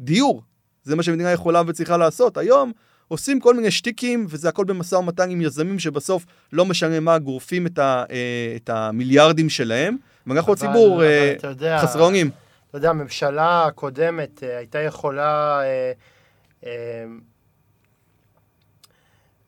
דיור. 0.01 0.43
זה 0.84 0.97
מה 0.97 1.03
שהמדינה 1.03 1.32
יכולה 1.32 1.62
וצריכה 1.66 1.97
לעשות. 1.97 2.36
היום 2.36 2.72
עושים 3.09 3.40
כל 3.40 3.54
מיני 3.54 3.70
שטיקים, 3.70 4.26
וזה 4.28 4.48
הכל 4.48 4.64
במשא 4.64 4.94
ומתן 4.94 5.30
עם 5.30 5.40
יזמים 5.40 5.78
שבסוף 5.78 6.26
לא 6.52 6.64
משנה 6.64 7.00
מה, 7.00 7.18
גורפים 7.18 7.66
את, 7.66 7.78
ה, 7.78 8.04
אה, 8.11 8.52
את 8.56 8.70
המיליארדים 8.70 9.48
שלהם, 9.48 9.96
ואנחנו 10.26 10.52
הציבור 10.52 11.04
אה, 11.04 11.34
חסרי 11.82 12.02
אונים. 12.02 12.30
אתה 12.70 12.78
יודע, 12.78 12.90
הממשלה 12.90 13.66
הקודמת 13.66 14.42
אה, 14.42 14.59
הייתה 14.59 14.78
יכולה 14.78 15.61
אה, 15.62 15.92
אה, 16.66 17.04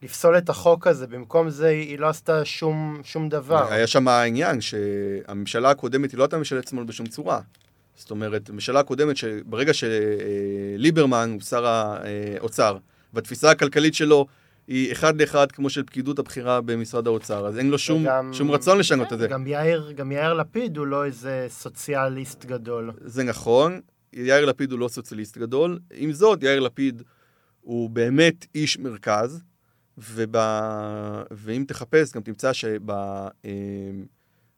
לפסול 0.02 0.38
את 0.38 0.48
החוק 0.48 0.86
הזה, 0.86 1.06
במקום 1.06 1.50
זה 1.50 1.68
היא 1.68 1.98
לא 1.98 2.08
עשתה 2.08 2.44
שום, 2.44 3.00
שום 3.04 3.28
דבר. 3.28 3.72
היה 3.72 3.86
שם 3.86 4.08
העניין 4.08 4.60
שהממשלה 4.60 5.70
הקודמת 5.70 6.10
היא 6.10 6.18
לא 6.18 6.24
הייתה 6.24 6.38
ממשלת 6.38 6.68
שמאל 6.68 6.84
בשום 6.84 7.06
צורה. 7.06 7.40
זאת 7.96 8.10
אומרת, 8.10 8.48
הממשלה 8.48 8.80
הקודמת, 8.80 9.16
שברגע 9.16 9.72
שליברמן 9.74 11.30
הוא 11.32 11.40
שר 11.40 11.66
האוצר, 11.66 12.76
והתפיסה 13.14 13.50
הכלכלית 13.50 13.94
שלו 13.94 14.26
היא 14.66 14.92
אחד 14.92 15.20
לאחד 15.20 15.52
כמו 15.52 15.70
של 15.70 15.82
פקידות 15.82 16.18
הבחירה 16.18 16.60
במשרד 16.60 17.06
האוצר, 17.06 17.46
אז 17.46 17.58
אין 17.58 17.70
לו 17.70 17.78
שום, 17.78 18.02
וגם, 18.02 18.32
שום 18.32 18.50
רצון 18.50 18.78
לשנות 18.78 19.12
את 19.12 19.18
זה. 19.18 19.28
גם 19.28 19.46
יאיר, 19.46 19.92
גם 19.92 20.12
יאיר 20.12 20.34
לפיד 20.34 20.76
הוא 20.76 20.86
לא 20.86 21.04
איזה 21.04 21.46
סוציאליסט 21.48 22.44
גדול. 22.44 22.92
זה 23.00 23.24
נכון, 23.24 23.80
יאיר 24.12 24.44
לפיד 24.44 24.72
הוא 24.72 24.80
לא 24.80 24.88
סוציאליסט 24.88 25.38
גדול. 25.38 25.78
עם 25.94 26.12
זאת, 26.12 26.42
יאיר 26.42 26.60
לפיד 26.60 27.02
הוא 27.60 27.90
באמת 27.90 28.46
איש 28.54 28.78
מרכז, 28.78 29.42
וב... 29.98 30.34
ואם 31.30 31.64
תחפש, 31.68 32.12
גם 32.12 32.22
תמצא 32.22 32.52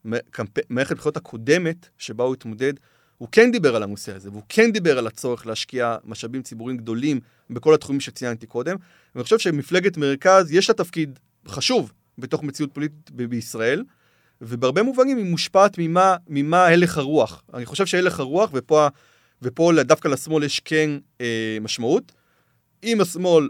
שבמערכת 0.05 0.91
הבחירות 0.91 1.17
הקודמת, 1.17 1.89
שבה 1.97 2.23
הוא 2.23 2.33
התמודד, 2.33 2.73
הוא 3.17 3.27
כן 3.31 3.51
דיבר 3.51 3.75
על 3.75 3.83
הנושא 3.83 4.15
הזה, 4.15 4.29
והוא 4.29 4.43
כן 4.49 4.71
דיבר 4.71 4.97
על 4.97 5.07
הצורך 5.07 5.47
להשקיע 5.47 5.97
משאבים 6.05 6.41
ציבוריים 6.41 6.77
גדולים 6.77 7.19
בכל 7.49 7.73
התחומים 7.73 8.01
שציינתי 8.01 8.45
קודם. 8.47 8.75
ואני 9.15 9.23
חושב 9.23 9.39
שמפלגת 9.39 9.97
מרכז, 9.97 10.51
יש 10.51 10.69
לה 10.69 10.75
תפקיד 10.75 11.19
חשוב 11.47 11.93
בתוך 12.17 12.43
מציאות 12.43 12.73
פוליטית 12.73 13.11
ב- 13.11 13.23
בישראל, 13.23 13.83
ובהרבה 14.41 14.83
מובנים 14.83 15.17
היא 15.17 15.25
מושפעת 15.25 15.75
ממה, 15.77 16.15
ממה 16.27 16.65
הלך 16.65 16.97
הרוח. 16.97 17.43
אני 17.53 17.65
חושב 17.65 17.85
שהלך 17.85 18.19
הרוח, 18.19 18.49
ופה, 18.53 18.87
ופה 19.41 19.71
דווקא 19.81 20.07
לשמאל 20.07 20.43
יש 20.43 20.59
כן 20.59 20.89
אה, 21.21 21.57
משמעות. 21.61 22.11
אם 22.83 23.01
השמאל 23.01 23.49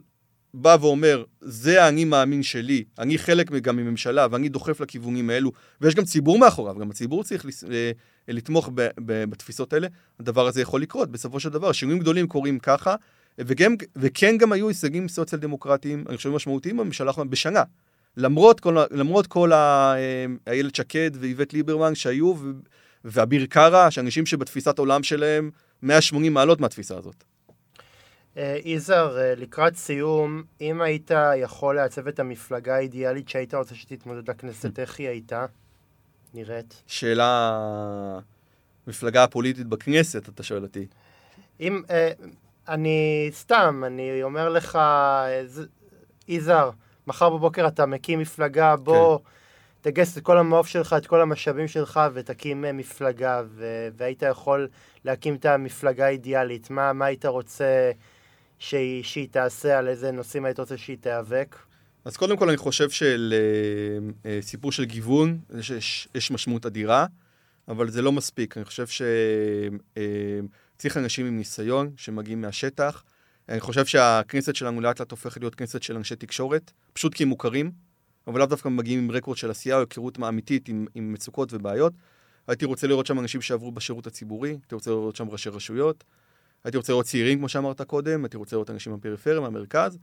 בא 0.54 0.78
ואומר, 0.82 1.24
זה 1.42 1.84
האני 1.84 2.06
מאמין 2.06 2.44
שלי, 2.44 2.84
אני 3.00 3.18
חלק 3.18 3.52
גם 3.52 3.78
מממשלה 3.78 4.28
ואני 4.32 4.50
דוחף 4.50 4.80
לכיוונים 4.80 5.30
האלו, 5.30 5.52
ויש 5.82 5.96
גם 5.96 6.04
ציבור 6.04 6.40
מאחוריו, 6.40 6.76
גם 6.80 6.90
הציבור 6.90 7.24
צריך 7.24 7.46
לתמוך 8.28 8.70
ב- 8.74 8.88
ב- 9.06 9.24
בתפיסות 9.24 9.74
האלה, 9.74 9.88
הדבר 10.20 10.48
הזה 10.48 10.62
יכול 10.62 10.82
לקרות 10.82 11.12
בסופו 11.12 11.40
של 11.40 11.50
דבר. 11.50 11.72
שינויים 11.72 12.02
גדולים 12.02 12.28
קורים 12.28 12.60
ככה, 12.60 12.96
וגם, 13.38 13.76
וכן 13.96 14.38
גם 14.38 14.52
היו 14.52 14.68
הישגים 14.68 15.08
סוציאל 15.08 15.42
דמוקרטיים, 15.42 16.04
אני 16.10 16.18
חושב 16.18 16.30
משמעותיים 16.30 16.78
בממשלה 16.78 17.08
האחרונה, 17.08 17.30
בשנה. 17.30 17.64
למרות 18.18 18.60
כל, 18.60 18.78
למרות 18.92 19.28
כל 19.28 19.54
ה, 19.54 19.94
איילת 20.48 20.76
שקד 20.76 21.12
ואיווט 21.20 21.54
ליברמן 21.54 21.96
שהיו, 21.96 22.34
ואביר 23.06 23.46
קארה, 23.46 23.92
שאנשים 23.92 24.26
שבתפיסת 24.26 24.80
עולם 24.80 25.04
שלהם 25.04 25.50
180 25.82 26.34
מעלות 26.34 26.62
מהתפיסה 26.62 26.98
הזאת. 26.98 27.24
יזהר, 28.66 29.18
לקראת 29.38 29.76
סיום, 29.76 30.44
אם 30.62 30.82
היית 30.82 31.12
יכול 31.38 31.76
לעצב 31.76 32.08
את 32.08 32.20
המפלגה 32.20 32.76
האידיאלית 32.76 33.30
שהיית 33.30 33.54
רוצה 33.54 33.76
שתתמודד 33.76 34.30
לכנסת, 34.30 34.80
איך 34.80 35.00
היא 35.00 35.08
הייתה? 35.08 35.46
נראית. 36.34 36.84
שאלה... 36.88 38.20
מפלגה 38.88 39.24
הפוליטית 39.24 39.68
בכנסת, 39.68 40.30
אתה 40.30 40.44
שואל 40.44 40.64
אותי. 40.64 40.88
אם... 41.60 41.82
אה, 41.90 42.12
אני 42.68 43.30
סתם, 43.32 43.84
אני 43.88 44.24
אומר 44.24 44.50
לך, 44.50 44.80
יזהר, 46.28 46.70
מחר 47.08 47.30
בבוקר 47.30 47.68
אתה 47.68 47.86
מקים 47.86 48.20
מפלגה, 48.20 48.76
בוא 48.76 49.18
כן. 49.18 49.24
תגייס 49.82 50.18
את 50.18 50.24
כל 50.24 50.38
המעוף 50.38 50.68
שלך, 50.68 50.96
את 50.98 51.08
כל 51.08 51.22
המשאבים 51.22 51.68
שלך, 51.68 52.00
ותקים 52.14 52.66
מפלגה, 52.74 53.42
ו- 53.46 53.88
והיית 53.98 54.24
יכול 54.30 54.68
להקים 55.06 55.36
את 55.36 55.46
המפלגה 55.46 56.06
האידיאלית. 56.06 56.70
מה, 56.70 56.94
מה 56.94 57.06
היית 57.06 57.26
רוצה 57.26 57.92
שהיא, 58.64 59.04
שהיא 59.04 59.28
תעשה, 59.32 59.78
על 59.80 59.88
איזה 59.88 60.12
נושאים 60.12 60.46
היית 60.46 60.60
רוצה 60.60 60.78
שהיא 60.78 60.98
תיאבק? 60.98 61.56
אז 62.06 62.18
קודם 62.18 62.38
כל 62.38 62.50
אני 62.50 62.58
חושב 62.58 62.88
שלסיפור 62.90 64.72
של 64.72 64.86
גיוון, 64.86 65.40
יש, 65.60 66.08
יש 66.16 66.32
משמעות 66.32 66.66
אדירה, 66.66 67.06
אבל 67.68 67.90
זה 67.90 68.02
לא 68.02 68.12
מספיק. 68.12 68.58
אני 68.58 68.66
חושב 68.66 68.86
שצריך 70.78 70.98
אנשים 70.98 71.26
עם 71.26 71.38
ניסיון 71.38 71.92
שמגיעים 71.98 72.42
מהשטח. 72.42 73.04
אני 73.50 73.60
חושב 73.60 73.86
שהכנסת 73.86 74.56
שלנו 74.56 74.82
לאט 74.82 75.00
לאט 75.00 75.12
הופכת 75.12 75.42
להיות 75.42 75.56
כנסת 75.56 75.84
של 75.84 75.96
אנשי 75.96 76.16
תקשורת, 76.16 76.72
פשוט 76.94 77.14
כי 77.14 77.24
הם 77.24 77.30
מוכרים, 77.30 77.72
אבל 78.28 78.40
לאו 78.40 78.48
דווקא 78.48 78.70
מגיעים 78.70 79.00
עם 79.00 79.12
רקורד 79.12 79.38
של 79.38 79.52
עשייה 79.52 79.76
או 79.76 79.80
היכרות 79.80 80.20
אמיתית 80.20 80.70
עם, 80.70 80.86
עם 80.96 81.14
מצוקות 81.14 81.54
ובעיות. 81.54 81.94
הייתי 82.48 82.66
רוצה 82.66 82.88
לראות 82.88 83.06
שם 83.06 83.20
אנשים 83.20 83.42
שעברו 83.42 83.72
בשירות 83.72 84.08
הציבורי, 84.08 84.50
הייתי 84.50 84.76
רוצה 84.76 84.92
לראות 84.92 85.16
שם 85.16 85.30
ראשי 85.30 85.50
רשויות, 85.50 86.04
הייתי 86.64 86.78
רוצה 86.78 86.94
לראות 86.94 87.06
צעירים, 87.06 87.38
כמו 87.38 87.50
שאמרת 87.50 87.82
קודם, 87.82 88.24
הייתי 88.24 88.38
רוצה 88.38 88.56
לראות 88.56 88.70
אנשים 88.70 88.92
מהפריפריה, 88.92 89.40
מהמרכז, 89.40 89.98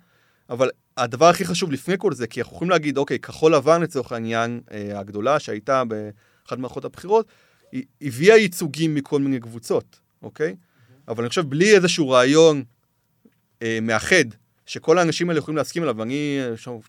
אבל 0.51 0.71
הדבר 0.97 1.27
הכי 1.27 1.45
חשוב 1.45 1.73
לפני 1.73 1.95
כל 1.99 2.13
זה, 2.13 2.27
כי 2.27 2.41
אנחנו 2.41 2.57
יכולים 2.57 2.71
להגיד, 2.71 2.99
אוקיי, 2.99 3.19
כחול 3.19 3.55
לבן 3.55 3.83
לצורך 3.83 4.13
העניין 4.13 4.61
אה, 4.73 4.99
הגדולה 4.99 5.39
שהייתה 5.39 5.83
באחת 5.85 6.59
מערכות 6.59 6.85
הבחירות, 6.85 7.27
היא 7.73 7.85
הביאה 8.03 8.37
ייצוגים 8.37 8.95
מכל 8.95 9.21
מיני 9.21 9.41
קבוצות, 9.41 10.01
אוקיי? 10.23 10.51
Mm-hmm. 10.51 10.95
אבל 11.09 11.23
אני 11.25 11.29
חושב, 11.29 11.49
בלי 11.49 11.75
איזשהו 11.75 12.09
רעיון 12.09 12.63
אה, 13.63 13.79
מאחד, 13.83 14.25
שכל 14.67 14.99
האנשים 14.99 15.29
האלה 15.29 15.39
יכולים 15.39 15.57
להסכים 15.57 15.83
עליו, 15.83 15.97
ואני, 15.97 16.41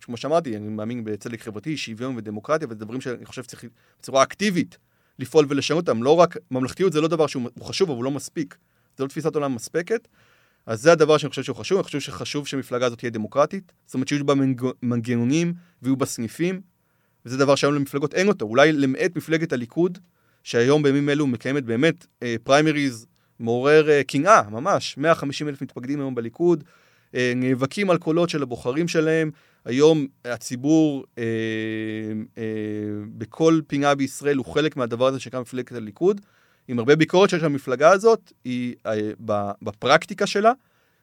כמו 0.01 0.17
שאמרתי, 0.17 0.55
אני 0.57 0.67
מאמין 0.67 1.03
בצדק 1.03 1.41
חברתי, 1.41 1.77
שוויון 1.77 2.17
ודמוקרטיה, 2.17 2.67
וזה 2.71 2.85
דברים 2.85 3.01
שאני 3.01 3.25
חושב 3.25 3.43
שצריך 3.43 3.65
בצורה 3.99 4.23
אקטיבית 4.23 4.77
לפעול 5.19 5.45
ולשנות 5.49 5.89
אותם. 5.89 6.03
לא 6.03 6.15
רק, 6.15 6.37
ממלכתיות 6.51 6.93
זה 6.93 7.01
לא 7.01 7.07
דבר 7.07 7.27
שהוא 7.27 7.49
חשוב, 7.63 7.89
אבל 7.89 7.97
הוא 7.97 8.03
לא 8.03 8.11
מספיק. 8.11 8.57
זו 8.97 9.03
לא 9.03 9.09
תפיסת 9.09 9.35
עולם 9.35 9.55
מספקת. 9.55 10.07
אז 10.65 10.81
זה 10.81 10.91
הדבר 10.91 11.17
שאני 11.17 11.29
חושב 11.29 11.43
שהוא 11.43 11.55
חשוב, 11.55 11.77
אני 11.77 11.83
חושב 11.83 11.99
שחשוב 11.99 12.47
שמפלגה 12.47 12.85
הזאת 12.85 12.99
תהיה 12.99 13.09
דמוקרטית, 13.09 13.71
זאת 13.85 13.93
אומרת 13.93 14.07
שיהיו 14.07 14.25
בה 14.25 14.33
מנגנונים 14.83 15.53
ויהיו 15.81 15.97
בה 15.97 16.05
סניפים, 16.05 16.61
וזה 17.25 17.37
דבר 17.37 17.55
שהיום 17.55 17.75
למפלגות 17.75 18.13
אין 18.13 18.27
אותו, 18.27 18.45
אולי 18.45 18.71
למעט 18.71 19.15
מפלגת 19.15 19.53
הליכוד, 19.53 19.97
שהיום 20.43 20.83
בימים 20.83 21.09
אלו 21.09 21.27
מקיימת 21.27 21.63
באמת 21.63 22.05
אה, 22.23 22.35
פריימריז 22.43 23.05
מעורר 23.39 23.89
אה, 23.89 24.03
קנאה, 24.03 24.41
ממש, 24.49 24.97
150 24.97 25.47
אלף 25.47 25.61
מתפקדים 25.61 25.99
היום 25.99 26.15
בליכוד, 26.15 26.63
אה, 27.15 27.33
נאבקים 27.35 27.89
על 27.89 27.97
קולות 27.97 28.29
של 28.29 28.43
הבוחרים 28.43 28.87
שלהם, 28.87 29.31
היום 29.65 30.07
הציבור 30.25 31.05
אה, 31.17 31.23
אה, 32.37 32.43
בכל 33.17 33.61
פינה 33.67 33.95
בישראל 33.95 34.37
הוא 34.37 34.45
חלק 34.45 34.77
מהדבר 34.77 35.07
הזה 35.07 35.19
שנקרא 35.19 35.41
מפלגת 35.41 35.71
הליכוד, 35.71 36.21
עם 36.67 36.79
הרבה 36.79 36.95
ביקורת 36.95 37.29
שיש 37.29 37.43
למפלגה 37.43 37.91
הזאת, 37.91 38.33
היא 38.43 38.75
אה, 38.85 39.11
בפרקטיקה 39.61 40.27
שלה, 40.27 40.51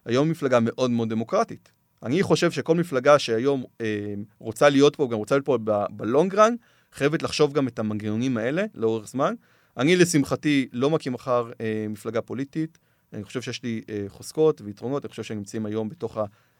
היום 0.04 0.30
מפלגה 0.30 0.58
מאוד 0.60 0.90
מאוד 0.90 1.10
דמוקרטית. 1.10 1.72
אני 2.02 2.22
חושב 2.22 2.50
שכל 2.50 2.74
מפלגה 2.74 3.18
שהיום 3.18 3.64
אה, 3.80 4.14
רוצה 4.38 4.68
להיות 4.68 4.96
פה, 4.96 5.08
גם 5.10 5.18
רוצה 5.18 5.34
להיות 5.34 5.46
פה 5.46 5.58
בלונג 5.90 6.34
רן, 6.34 6.54
חייבת 6.92 7.22
לחשוב 7.22 7.52
גם 7.52 7.68
את 7.68 7.78
המנגנונים 7.78 8.36
האלה 8.36 8.64
לאורך 8.74 9.08
זמן. 9.08 9.34
אני 9.76 9.96
לשמחתי 9.96 10.68
לא 10.72 10.90
מקים 10.90 11.12
מחר 11.12 11.50
אה, 11.60 11.86
מפלגה 11.88 12.20
פוליטית, 12.20 12.78
אני 13.12 13.24
חושב 13.24 13.42
שיש 13.42 13.62
לי 13.62 13.82
אה, 13.88 14.04
חוזקות 14.08 14.60
ויתרונות, 14.60 15.04
אני 15.04 15.10
חושב 15.10 15.22
שהם 15.22 15.38
נמצאים 15.38 15.66
היום 15.66 15.88
בתוך 15.88 16.18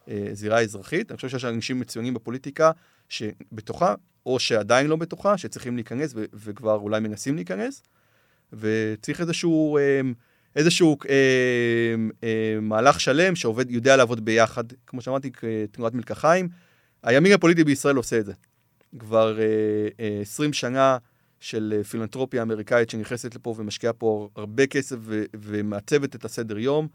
הזירה 0.09 0.59
האזרחית, 0.59 1.11
אני 1.11 1.16
חושב 1.16 1.28
שיש 1.28 1.44
אנשים 1.44 1.80
מצוינים 1.80 2.14
בפוליטיקה 2.14 2.70
שבתוכה, 3.09 3.94
או 4.26 4.38
שעדיין 4.38 4.86
לא 4.86 4.96
בתוכה, 4.96 5.38
שצריכים 5.38 5.76
להיכנס 5.76 6.12
ו- 6.16 6.24
וכבר 6.34 6.74
אולי 6.74 7.01
מנסים 7.01 7.36
להיכנס, 7.36 7.82
וצריך 8.53 9.20
איזשהו... 9.20 9.78
אה, 9.78 10.01
איזשהו 10.57 10.96
אה, 11.09 11.14
אה, 12.24 12.61
מהלך 12.61 13.01
שלם 13.01 13.36
שעובד, 13.36 13.70
יודע 13.70 13.96
לעבוד 13.96 14.24
ביחד, 14.24 14.64
כמו 14.86 15.01
שאמרתי, 15.01 15.30
תנועת 15.70 15.94
מלקחיים. 15.94 16.49
הימין 17.03 17.32
הפוליטי 17.32 17.64
בישראל 17.64 17.96
עושה 17.96 18.18
את 18.18 18.26
זה. 18.26 18.32
כבר 18.99 19.38
אה, 19.40 19.44
אה, 20.01 20.18
20 20.22 20.53
שנה 20.53 20.99
של 21.40 21.74
אה, 21.76 21.84
פילנטרופיה 21.84 22.42
אמריקאית 22.42 22.90
שנכנסת 22.90 23.34
לפה 23.34 23.55
ומשקיעה 23.59 23.92
פה 23.92 24.28
הרבה 24.36 24.66
כסף 24.66 24.96
ו- 25.01 25.24
ומעצבת 25.34 26.14
את 26.14 26.24
הסדר 26.24 26.59
יום, 26.59 26.88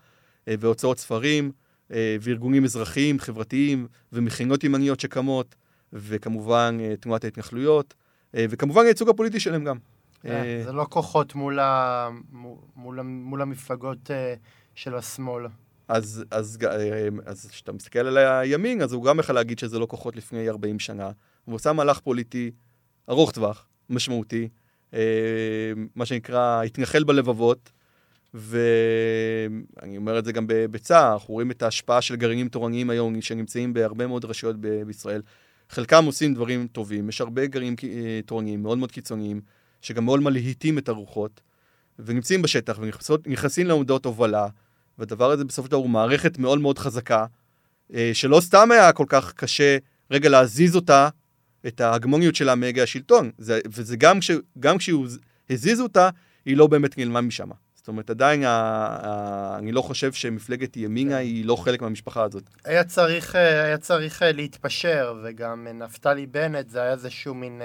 אה, 0.47 0.55
והוצאות 0.59 0.99
ספרים, 0.99 1.51
אה, 1.91 2.17
וארגונים 2.21 2.63
אזרחיים, 2.63 3.19
חברתיים, 3.19 3.87
ומכינות 4.13 4.63
ימניות 4.63 4.99
שקמות, 4.99 5.55
וכמובן 5.93 6.77
אה, 6.81 6.95
תנועת 6.99 7.23
ההתנחלויות, 7.23 7.93
אה, 8.35 8.45
וכמובן 8.49 8.85
הייצוג 8.85 9.09
הפוליטי 9.09 9.39
שלהם 9.39 9.63
גם. 9.63 9.77
אה, 10.25 10.61
זה 10.65 10.71
לא 10.71 10.85
כוחות 10.89 11.35
מול, 11.35 11.59
ה... 11.59 12.09
מול, 12.75 12.99
מול 13.01 13.41
המפלגות 13.41 14.11
אה, 14.11 14.33
של 14.75 14.95
השמאל. 14.95 15.45
אז, 15.87 16.23
אז, 16.31 16.57
אה, 16.63 17.07
אז 17.25 17.47
כשאתה 17.49 17.71
מסתכל 17.71 17.99
על 17.99 18.17
הימין, 18.17 18.81
אז 18.81 18.93
הוא 18.93 19.03
גם 19.03 19.19
יכול 19.19 19.35
להגיד 19.35 19.59
שזה 19.59 19.79
לא 19.79 19.85
כוחות 19.85 20.15
לפני 20.15 20.49
40 20.49 20.79
שנה. 20.79 21.11
הוא 21.45 21.55
עושה 21.55 21.73
מהלך 21.73 21.99
פוליטי 21.99 22.51
ארוך 23.09 23.31
טווח, 23.31 23.67
משמעותי, 23.89 24.49
מה 25.95 26.05
שנקרא, 26.05 26.63
התנחל 26.63 27.03
בלבבות, 27.03 27.71
ואני 28.33 29.97
אומר 29.97 30.19
את 30.19 30.25
זה 30.25 30.31
גם 30.31 30.45
בצער, 30.47 31.13
אנחנו 31.13 31.33
רואים 31.33 31.51
את 31.51 31.63
ההשפעה 31.63 32.01
של 32.01 32.15
גרעינים 32.15 32.49
תורניים 32.49 32.89
היום 32.89 33.21
שנמצאים 33.21 33.73
בהרבה 33.73 34.07
מאוד 34.07 34.25
רשויות 34.25 34.55
בישראל. 34.87 35.21
חלקם 35.69 36.05
עושים 36.05 36.33
דברים 36.33 36.67
טובים, 36.67 37.09
יש 37.09 37.21
הרבה 37.21 37.45
גרעינים 37.45 37.75
תורניים 38.25 38.63
מאוד 38.63 38.77
מאוד 38.77 38.91
קיצוניים, 38.91 39.41
שגם 39.83 40.05
מאוד 40.05 40.19
מלהיטים 40.19 40.77
את 40.77 40.89
הרוחות, 40.89 41.41
ונמצאים 41.99 42.41
בשטח 42.41 42.79
ונכנסים 43.25 43.67
לעמדות 43.67 44.05
הובלה, 44.05 44.47
והדבר 44.97 45.31
הזה 45.31 45.45
בסופו 45.45 45.65
של 45.65 45.71
דבר 45.71 45.79
הוא 45.79 45.89
מערכת 45.89 46.37
מאוד 46.37 46.59
מאוד 46.59 46.79
חזקה, 46.79 47.25
אה, 47.93 48.11
שלא 48.13 48.41
סתם 48.41 48.71
היה 48.71 48.91
כל 48.91 49.05
כך 49.09 49.33
קשה 49.33 49.77
רגע 50.11 50.29
להזיז 50.29 50.75
אותה, 50.75 51.09
את 51.67 51.81
ההגמוניות 51.81 52.35
שלה 52.35 52.55
מהגה 52.55 52.83
השלטון, 52.83 53.31
זה, 53.37 53.59
וזה 53.67 53.95
גם, 53.97 54.19
כש, 54.19 54.31
גם 54.59 54.77
כשהוא 54.77 55.07
הזיזו 55.49 55.83
אותה, 55.83 56.09
היא 56.45 56.57
לא 56.57 56.67
באמת 56.67 56.97
נעלמה 56.97 57.21
משם. 57.21 57.49
זאת 57.75 57.87
אומרת, 57.87 58.09
עדיין 58.09 58.43
ה, 58.43 58.49
ה, 58.49 59.57
אני 59.57 59.71
לא 59.71 59.81
חושב 59.81 60.13
שמפלגת 60.13 60.77
ימינה 60.77 61.17
היא 61.17 61.45
לא 61.45 61.55
חלק 61.55 61.81
מהמשפחה 61.81 62.23
הזאת. 62.23 62.43
היה 62.65 62.83
צריך, 62.83 63.35
אה, 63.35 63.63
היה 63.63 63.77
צריך 63.77 64.23
אה, 64.23 64.31
להתפשר, 64.31 65.15
וגם 65.23 65.67
נפתלי 65.73 66.25
בנט, 66.25 66.69
זה 66.69 66.81
היה 66.81 66.91
איזשהו 66.91 67.33
מין... 67.33 67.61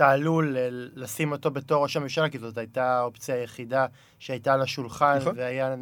אתה 0.00 0.10
עלול 0.10 0.56
לשים 0.94 1.32
אותו 1.32 1.50
בתור 1.50 1.82
ראש 1.82 1.96
הממשלה, 1.96 2.28
כי 2.28 2.38
זאת 2.38 2.58
הייתה 2.58 2.98
האופציה 2.98 3.34
היחידה 3.34 3.86
שהייתה 4.18 4.54
על 4.54 4.62
השולחן, 4.62 5.16
נכון. 5.20 5.34
והיה... 5.36 5.74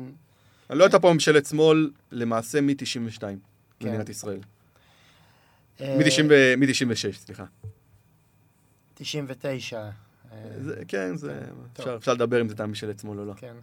לא 0.70 0.84
הייתה 0.84 0.98
פה 0.98 1.12
ממשלת 1.12 1.46
שמאל 1.46 1.90
למעשה 2.12 2.60
מ-92, 2.60 3.20
כן. 3.20 3.36
במדינת 3.80 4.08
ישראל. 4.08 4.40
אה, 5.80 5.96
מ-96, 6.56 7.12
סליחה. 7.12 7.44
99. 8.94 9.80
אה, 9.80 10.38
כן, 10.88 11.16
זה... 11.16 11.40
אפשר 11.96 12.14
לדבר 12.14 12.40
אם 12.40 12.48
זה 12.48 12.52
הייתה 12.52 12.66
ממשלת 12.66 12.98
שמאל 12.98 13.18
או 13.18 13.24
לא. 13.24 13.32
כן. 13.36 13.54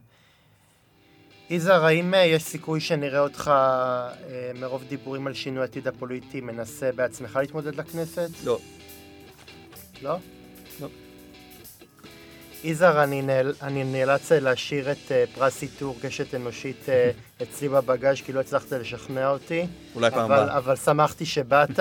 יזהר, 1.49 1.85
האם 1.85 2.13
אה, 2.13 2.25
יש 2.25 2.43
סיכוי 2.43 2.79
שנראה 2.79 3.19
אותך 3.19 3.51
מרוב 4.55 4.83
דיבורים 4.89 5.27
על 5.27 5.33
שינוי 5.33 5.63
עתיד 5.63 5.87
הפוליטי 5.87 6.41
מנסה 6.41 6.91
בעצמך 6.91 7.35
להתמודד 7.35 7.75
לכנסת? 7.75 8.29
לא. 8.43 8.59
לא? 10.01 10.17
יזהר, 12.65 13.03
אני, 13.03 13.21
נאל, 13.21 13.53
אני 13.61 13.84
נאלץ 13.84 14.32
אה, 14.32 14.39
להשאיר 14.39 14.91
את 14.91 14.97
uh, 15.07 15.36
פרס 15.36 15.63
איתור 15.63 15.97
קשת 16.01 16.36
אנושית 16.36 16.86
uh, 16.86 16.89
אצלי 17.43 17.69
בבגאז' 17.69 18.21
כי 18.21 18.34
לא 18.34 18.39
הצלחת 18.39 18.73
לשכנע 18.73 19.30
אותי. 19.30 19.67
אולי 19.95 20.11
פעם 20.11 20.32
הבאה. 20.32 20.57
אבל 20.57 20.76
שמחתי 20.76 21.26
שבאת, 21.26 21.80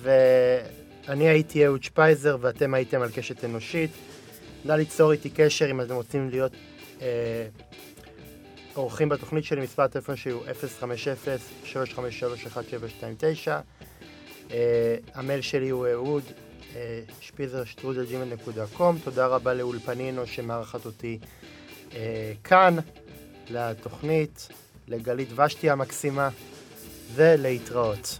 ואני 0.00 1.28
הייתי 1.28 1.66
אהוד 1.66 1.82
שפייזר 1.82 2.36
ואתם 2.40 2.74
הייתם 2.74 3.02
על 3.02 3.10
קשת 3.10 3.44
אנושית. 3.44 3.90
נא 4.64 4.72
ליצור 4.72 5.12
איתי 5.12 5.30
קשר 5.30 5.70
אם 5.70 5.80
אתם 5.80 5.94
רוצים 5.94 6.30
להיות 6.30 6.52
uh, 6.98 7.02
אורחים 8.76 9.08
בתוכנית 9.08 9.44
שלי, 9.44 9.60
מספר 9.60 9.82
הטלפון 9.82 10.16
שלי 10.16 10.32
הוא 10.32 10.42
050-353-1729. 11.64 11.72
Uh, 14.48 14.52
המייל 15.14 15.40
שלי 15.40 15.68
הוא 15.68 15.86
אהוד, 15.92 16.22
שפיזר 17.20 17.64
שטרודל 17.64 18.04
קום. 18.76 18.98
תודה 19.04 19.26
רבה 19.26 19.54
לאולפנינו 19.54 20.26
שמארחת 20.26 20.86
אותי 20.86 21.18
אה, 21.94 22.32
כאן, 22.44 22.76
לתוכנית, 23.50 24.48
לגלית 24.88 25.28
ושתי 25.38 25.70
המקסימה, 25.70 26.28
ולהתראות. 27.14 28.18